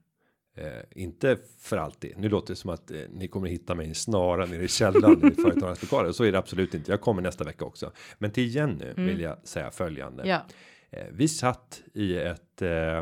Eh, 0.57 0.81
inte 0.91 1.37
för 1.59 1.77
alltid. 1.77 2.17
Nu 2.17 2.29
låter 2.29 2.53
det 2.53 2.55
som 2.55 2.69
att 2.69 2.91
eh, 2.91 2.97
ni 3.09 3.27
kommer 3.27 3.47
hitta 3.47 3.75
mig 3.75 3.89
i 3.89 3.93
snara 3.93 4.45
nere 4.45 4.63
i 4.63 4.67
källaren 4.67 5.31
i 5.31 5.35
företagarnas 5.35 5.81
lokaler. 5.81 6.11
Så 6.11 6.23
är 6.23 6.31
det 6.31 6.37
absolut 6.37 6.73
inte. 6.73 6.91
Jag 6.91 7.01
kommer 7.01 7.21
nästa 7.21 7.43
vecka 7.43 7.65
också. 7.65 7.91
Men 8.17 8.31
till 8.31 8.55
Jenny 8.55 8.85
mm. 8.85 9.05
vill 9.05 9.21
jag 9.21 9.37
säga 9.43 9.71
följande. 9.71 10.27
Ja. 10.27 10.41
Eh, 10.89 11.05
vi 11.11 11.27
satt 11.27 11.81
i 11.93 12.17
ett, 12.17 12.61
eh, 12.61 12.99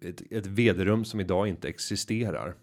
ett, 0.00 0.32
ett 0.32 0.46
vederum 0.46 1.04
som 1.04 1.20
idag 1.20 1.48
inte 1.48 1.68
existerar 1.68 2.54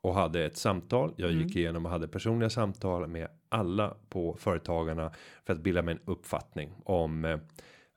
och 0.00 0.14
hade 0.14 0.44
ett 0.44 0.56
samtal. 0.56 1.14
Jag 1.16 1.30
gick 1.30 1.40
mm. 1.40 1.58
igenom 1.58 1.86
och 1.86 1.92
hade 1.92 2.08
personliga 2.08 2.50
samtal 2.50 3.06
med 3.06 3.28
alla 3.48 3.96
på 4.08 4.36
företagarna 4.40 5.12
för 5.46 5.52
att 5.52 5.60
bilda 5.60 5.82
mig 5.82 5.94
en 5.94 6.00
uppfattning 6.04 6.74
om 6.84 7.24
eh, 7.24 7.38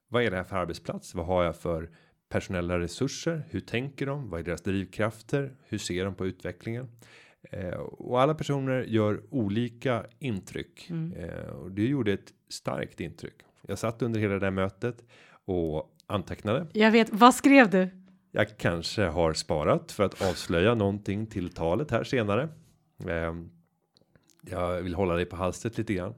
vad 0.07 0.23
är 0.23 0.31
det 0.31 0.37
här 0.37 0.43
för 0.43 0.55
arbetsplats? 0.55 1.15
Vad 1.15 1.25
har 1.25 1.43
jag 1.43 1.55
för 1.55 1.89
personella 2.33 2.79
resurser? 2.79 3.43
Hur 3.49 3.59
tänker 3.59 4.05
de? 4.05 4.29
Vad 4.29 4.39
är 4.39 4.43
deras 4.43 4.61
drivkrafter? 4.61 5.51
Hur 5.67 5.77
ser 5.77 6.05
de 6.05 6.15
på 6.15 6.25
utvecklingen? 6.25 6.87
Eh, 7.51 7.73
och 7.79 8.21
alla 8.21 8.33
personer 8.33 8.83
gör 8.83 9.21
olika 9.29 10.05
intryck 10.19 10.87
mm. 10.89 11.13
eh, 11.13 11.45
och 11.45 11.71
det 11.71 11.85
gjorde 11.85 12.13
ett 12.13 12.33
starkt 12.49 12.99
intryck. 12.99 13.33
Jag 13.67 13.79
satt 13.79 14.01
under 14.01 14.19
hela 14.19 14.39
det 14.39 14.45
här 14.45 14.51
mötet 14.51 15.03
och 15.45 15.95
antecknade. 16.07 16.67
Jag 16.73 16.91
vet. 16.91 17.09
Vad 17.11 17.35
skrev 17.35 17.69
du? 17.69 17.89
Jag 18.31 18.57
kanske 18.57 19.03
har 19.03 19.33
sparat 19.33 19.91
för 19.91 20.03
att 20.03 20.21
avslöja 20.29 20.75
någonting 20.75 21.27
till 21.27 21.49
talet 21.49 21.91
här 21.91 22.03
senare. 22.03 22.49
Eh, 23.07 23.33
jag 24.41 24.81
vill 24.81 24.95
hålla 24.95 25.13
dig 25.13 25.25
på 25.25 25.35
halset 25.35 25.77
lite 25.77 25.93
grann. 25.93 26.13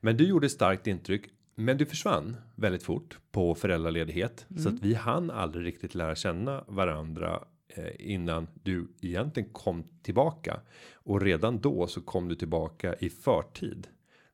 Men 0.00 0.16
du 0.16 0.28
gjorde 0.28 0.48
starkt 0.48 0.86
intryck 0.86 1.22
men 1.54 1.76
du 1.76 1.86
försvann 1.86 2.36
väldigt 2.54 2.82
fort 2.82 3.18
på 3.32 3.54
föräldraledighet 3.54 4.46
mm. 4.50 4.62
så 4.62 4.68
att 4.68 4.82
vi 4.82 4.94
hann 4.94 5.30
aldrig 5.30 5.66
riktigt 5.66 5.94
lära 5.94 6.14
känna 6.14 6.64
varandra 6.66 7.44
eh, 7.68 7.92
innan 7.98 8.48
du 8.62 8.88
egentligen 9.00 9.52
kom 9.52 9.84
tillbaka 10.02 10.60
och 10.92 11.20
redan 11.20 11.60
då 11.60 11.86
så 11.86 12.00
kom 12.00 12.28
du 12.28 12.34
tillbaka 12.34 12.94
i 12.94 13.10
förtid. 13.10 13.86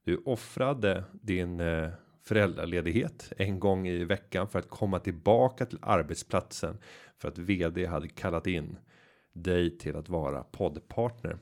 Du 0.05 0.17
offrade 0.17 1.05
din 1.13 1.61
eh, 1.61 1.89
föräldraledighet 2.23 3.33
en 3.37 3.61
gång 3.61 3.89
i 3.89 4.05
veckan 4.05 4.49
för 4.49 4.59
att 4.59 4.69
komma 4.69 4.99
tillbaka 4.99 5.67
till 5.67 5.79
arbetsplatsen 5.83 6.79
för 7.19 7.29
att 7.29 7.39
vd 7.39 7.87
hade 7.87 8.09
kallat 8.09 8.47
in 8.47 8.77
dig 9.33 9.79
till 9.79 9.97
att 9.97 10.09
vara 10.09 10.43
poddpartner 10.43 11.39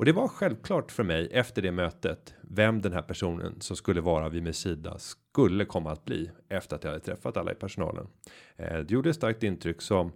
och 0.00 0.06
det 0.06 0.12
var 0.12 0.28
självklart 0.28 0.92
för 0.92 1.04
mig 1.04 1.28
efter 1.32 1.62
det 1.62 1.72
mötet 1.72 2.34
vem 2.40 2.82
den 2.82 2.92
här 2.92 3.02
personen 3.02 3.60
som 3.60 3.76
skulle 3.76 4.00
vara 4.00 4.28
vid 4.28 4.42
min 4.42 4.54
sida 4.54 4.98
skulle 4.98 5.64
komma 5.64 5.92
att 5.92 6.04
bli 6.04 6.30
efter 6.48 6.76
att 6.76 6.84
jag 6.84 6.90
hade 6.90 7.04
träffat 7.04 7.36
alla 7.36 7.52
i 7.52 7.54
personalen. 7.54 8.06
Eh, 8.56 8.78
det 8.78 8.90
gjorde 8.90 9.10
ett 9.10 9.16
starkt 9.16 9.42
intryck 9.42 9.82
som 9.82 10.12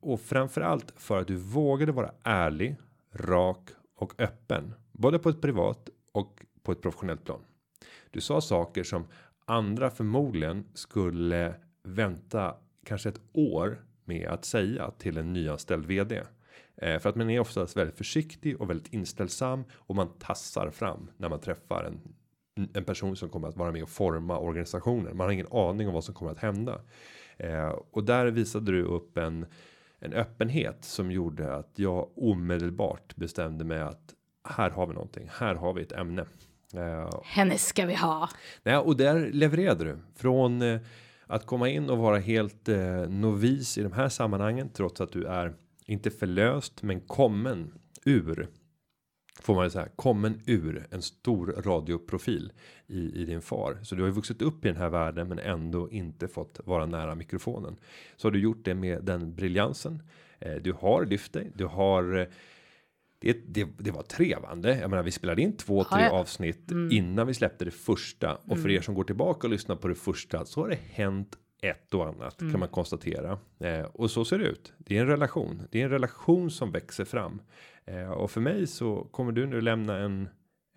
och 0.00 0.12
och 0.12 0.20
framförallt 0.20 0.92
för 0.96 1.20
att 1.20 1.26
du 1.26 1.36
vågade 1.36 1.92
vara 1.92 2.12
ärlig, 2.22 2.76
rak 3.12 3.68
och 3.94 4.20
öppen 4.20 4.74
både 4.92 5.18
på 5.18 5.28
ett 5.28 5.40
privat 5.40 5.88
och 6.12 6.42
på 6.62 6.72
ett 6.72 6.82
professionellt 6.82 7.24
plan. 7.24 7.40
Du 8.10 8.20
sa 8.20 8.40
saker 8.40 8.84
som 8.84 9.06
andra 9.44 9.90
förmodligen 9.90 10.64
skulle 10.74 11.54
vänta 11.82 12.54
kanske 12.84 13.08
ett 13.08 13.20
år 13.32 13.84
med 14.04 14.28
att 14.28 14.44
säga 14.44 14.90
till 14.90 15.16
en 15.16 15.32
nyanställd 15.32 15.86
vd. 15.86 16.22
Eh, 16.76 16.98
för 16.98 17.08
att 17.08 17.16
man 17.16 17.30
är 17.30 17.40
oftast 17.40 17.76
väldigt 17.76 17.98
försiktig 17.98 18.60
och 18.60 18.70
väldigt 18.70 18.92
inställsam 18.92 19.64
och 19.74 19.94
man 19.94 20.08
tassar 20.18 20.70
fram 20.70 21.10
när 21.16 21.28
man 21.28 21.40
träffar 21.40 21.84
en 21.84 22.00
en 22.72 22.84
person 22.84 23.16
som 23.16 23.28
kommer 23.28 23.48
att 23.48 23.56
vara 23.56 23.72
med 23.72 23.82
och 23.82 23.88
forma 23.88 24.38
organisationen. 24.38 25.16
Man 25.16 25.26
har 25.26 25.32
ingen 25.32 25.52
aning 25.52 25.88
om 25.88 25.94
vad 25.94 26.04
som 26.04 26.14
kommer 26.14 26.32
att 26.32 26.38
hända. 26.38 26.80
Eh, 27.36 27.74
och 27.90 28.04
där 28.04 28.26
visade 28.26 28.72
du 28.72 28.82
upp 28.82 29.18
en, 29.18 29.46
en 29.98 30.12
öppenhet 30.12 30.84
som 30.84 31.10
gjorde 31.10 31.56
att 31.56 31.72
jag 31.74 32.08
omedelbart 32.16 33.16
bestämde 33.16 33.64
mig 33.64 33.80
att 33.80 34.14
här 34.48 34.70
har 34.70 34.86
vi 34.86 34.94
någonting. 34.94 35.28
Här 35.32 35.54
har 35.54 35.72
vi 35.72 35.82
ett 35.82 35.92
ämne. 35.92 36.24
Eh, 36.74 37.22
Henne 37.24 37.58
ska 37.58 37.86
vi 37.86 37.94
ha. 37.94 38.28
Nej, 38.62 38.76
och 38.76 38.96
där 38.96 39.30
levererade 39.32 39.84
du 39.84 39.98
från 40.14 40.62
att 41.26 41.46
komma 41.46 41.68
in 41.68 41.90
och 41.90 41.98
vara 41.98 42.18
helt 42.18 42.68
novis 43.08 43.78
i 43.78 43.82
de 43.82 43.92
här 43.92 44.08
sammanhangen 44.08 44.68
trots 44.68 45.00
att 45.00 45.12
du 45.12 45.24
är 45.24 45.54
inte 45.86 46.10
förlöst 46.10 46.82
men 46.82 47.00
kommen 47.00 47.72
ur 48.04 48.48
får 49.40 49.54
man 49.54 49.70
säga 49.70 49.88
kommen 49.96 50.40
ur 50.46 50.86
en 50.90 51.02
stor 51.02 51.46
radioprofil 51.46 52.52
i, 52.86 53.22
i 53.22 53.24
din 53.24 53.42
far. 53.42 53.78
Så 53.82 53.94
du 53.94 54.02
har 54.02 54.08
ju 54.08 54.14
vuxit 54.14 54.42
upp 54.42 54.64
i 54.64 54.68
den 54.68 54.76
här 54.76 54.88
världen 54.88 55.28
men 55.28 55.38
ändå 55.38 55.90
inte 55.90 56.28
fått 56.28 56.60
vara 56.64 56.86
nära 56.86 57.14
mikrofonen. 57.14 57.76
Så 58.16 58.28
har 58.28 58.32
du 58.32 58.40
gjort 58.40 58.64
det 58.64 58.74
med 58.74 59.04
den 59.04 59.34
briljansen. 59.34 60.02
Eh, 60.38 60.54
du 60.54 60.72
har 60.72 61.04
lyft 61.04 61.32
dig. 61.32 61.52
Du 61.54 61.64
har 61.64 62.18
eh, 62.18 62.26
det, 63.18 63.32
det, 63.46 63.68
det 63.78 63.90
var 63.90 64.02
trevande. 64.02 64.78
Jag 64.78 64.90
menar, 64.90 65.02
vi 65.02 65.10
spelade 65.10 65.42
in 65.42 65.56
två, 65.56 65.84
tre 65.84 66.02
ja, 66.02 66.10
avsnitt 66.10 66.70
mm. 66.70 66.92
innan 66.92 67.26
vi 67.26 67.34
släppte 67.34 67.64
det 67.64 67.70
första 67.70 68.34
och 68.34 68.52
mm. 68.52 68.62
för 68.62 68.70
er 68.70 68.80
som 68.80 68.94
går 68.94 69.04
tillbaka 69.04 69.46
och 69.46 69.50
lyssnar 69.50 69.76
på 69.76 69.88
det 69.88 69.94
första 69.94 70.44
så 70.44 70.60
har 70.60 70.68
det 70.68 70.78
hänt 70.90 71.38
ett 71.62 71.94
och 71.94 72.06
annat 72.06 72.40
mm. 72.40 72.52
kan 72.52 72.60
man 72.60 72.68
konstatera 72.68 73.38
eh, 73.58 73.82
och 73.82 74.10
så 74.10 74.24
ser 74.24 74.38
det 74.38 74.44
ut. 74.44 74.72
Det 74.78 74.96
är 74.96 75.00
en 75.00 75.06
relation. 75.06 75.62
Det 75.70 75.80
är 75.80 75.84
en 75.84 75.90
relation 75.90 76.50
som 76.50 76.72
växer 76.72 77.04
fram 77.04 77.42
eh, 77.84 78.10
och 78.10 78.30
för 78.30 78.40
mig 78.40 78.66
så 78.66 79.08
kommer 79.10 79.32
du 79.32 79.46
nu 79.46 79.60
lämna 79.60 79.98
en 79.98 80.28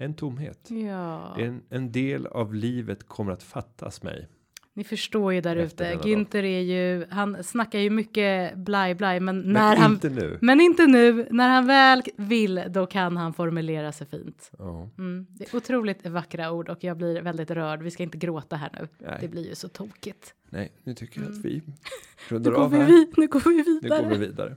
en 0.02 0.14
tomhet. 0.14 0.70
Ja. 0.72 1.36
En, 1.38 1.62
en 1.70 1.92
del 1.92 2.28
av 2.28 2.54
livet 2.54 3.08
kommer 3.08 3.32
att 3.32 3.44
fattas 3.44 4.04
mig. 4.04 4.28
Ni 4.80 4.86
förstår 4.86 5.34
ju 5.34 5.42
där 5.42 5.56
ute. 5.56 5.96
Günther 5.96 6.44
är 6.44 6.62
ju, 6.62 7.06
han 7.10 7.44
snackar 7.44 7.80
ju 7.80 7.90
mycket 7.90 8.58
blaj 8.58 8.96
blaj, 8.96 9.20
men, 9.20 9.42
men 9.42 9.54
när 9.54 9.76
han, 9.76 9.92
inte 9.92 10.10
nu. 10.10 10.38
Men 10.42 10.62
inte 10.62 10.88
nu. 10.88 11.28
När 11.32 11.50
han 11.50 11.68
väl 11.68 12.04
vill, 12.16 12.64
då 12.70 12.86
kan 12.86 13.18
han 13.18 13.34
formulera 13.34 13.92
sig 13.92 14.08
fint. 14.08 14.52
Oh. 14.58 14.88
Mm, 14.98 15.28
det 15.30 15.54
är 15.54 15.58
otroligt 15.58 16.06
vackra 16.06 16.52
ord 16.52 16.70
och 16.70 16.84
jag 16.84 16.98
blir 16.98 17.22
väldigt 17.22 17.52
rörd. 17.52 17.84
Vi 17.84 17.92
ska 17.92 18.04
inte 18.04 18.18
gråta 18.18 18.56
här 18.56 18.70
nu. 18.80 18.88
Nej. 18.98 19.18
Det 19.22 19.28
blir 19.28 19.48
ju 19.48 19.56
så 19.56 19.68
tokigt. 19.68 20.34
Nej, 20.50 20.72
nu 20.84 20.94
tycker 20.94 21.22
jag 21.22 21.32
att 21.32 21.38
vi 21.38 21.54
mm. 21.66 21.74
rundar 22.28 22.52
av 22.52 22.74
här. 22.74 22.86
Vi, 22.86 23.12
nu 23.18 23.28
går 23.28 23.50
vi 23.50 23.64
vidare. 23.64 24.02
Nu 24.02 24.10
går 24.10 24.16
vi 24.16 24.26
vidare. 24.26 24.56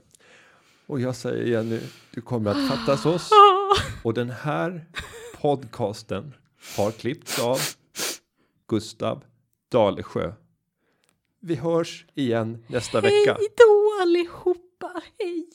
Och 0.85 0.99
jag 0.99 1.15
säger 1.15 1.45
igen 1.45 1.69
nu, 1.69 1.81
du 2.11 2.21
kommer 2.21 2.51
att 2.51 2.69
fattas 2.69 3.05
oss. 3.05 3.29
Och 4.03 4.13
den 4.13 4.29
här 4.29 4.85
podcasten 5.41 6.33
har 6.77 6.91
klippts 6.91 7.39
av 7.39 7.57
Gustav 8.67 9.23
Dalsjö. 9.73 10.33
Vi 11.39 11.55
hörs 11.55 12.05
igen 12.13 12.63
nästa 12.67 12.99
Hej 12.99 13.11
vecka. 13.11 13.37
Hej 13.39 13.47
då 13.57 14.01
allihopa. 14.01 15.01
Hej, 15.19 15.47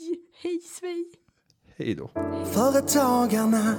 hej 0.42 0.60
svej. 0.60 1.04
Hej 1.76 1.94
då. 1.94 2.10
Företagarna 2.52 3.74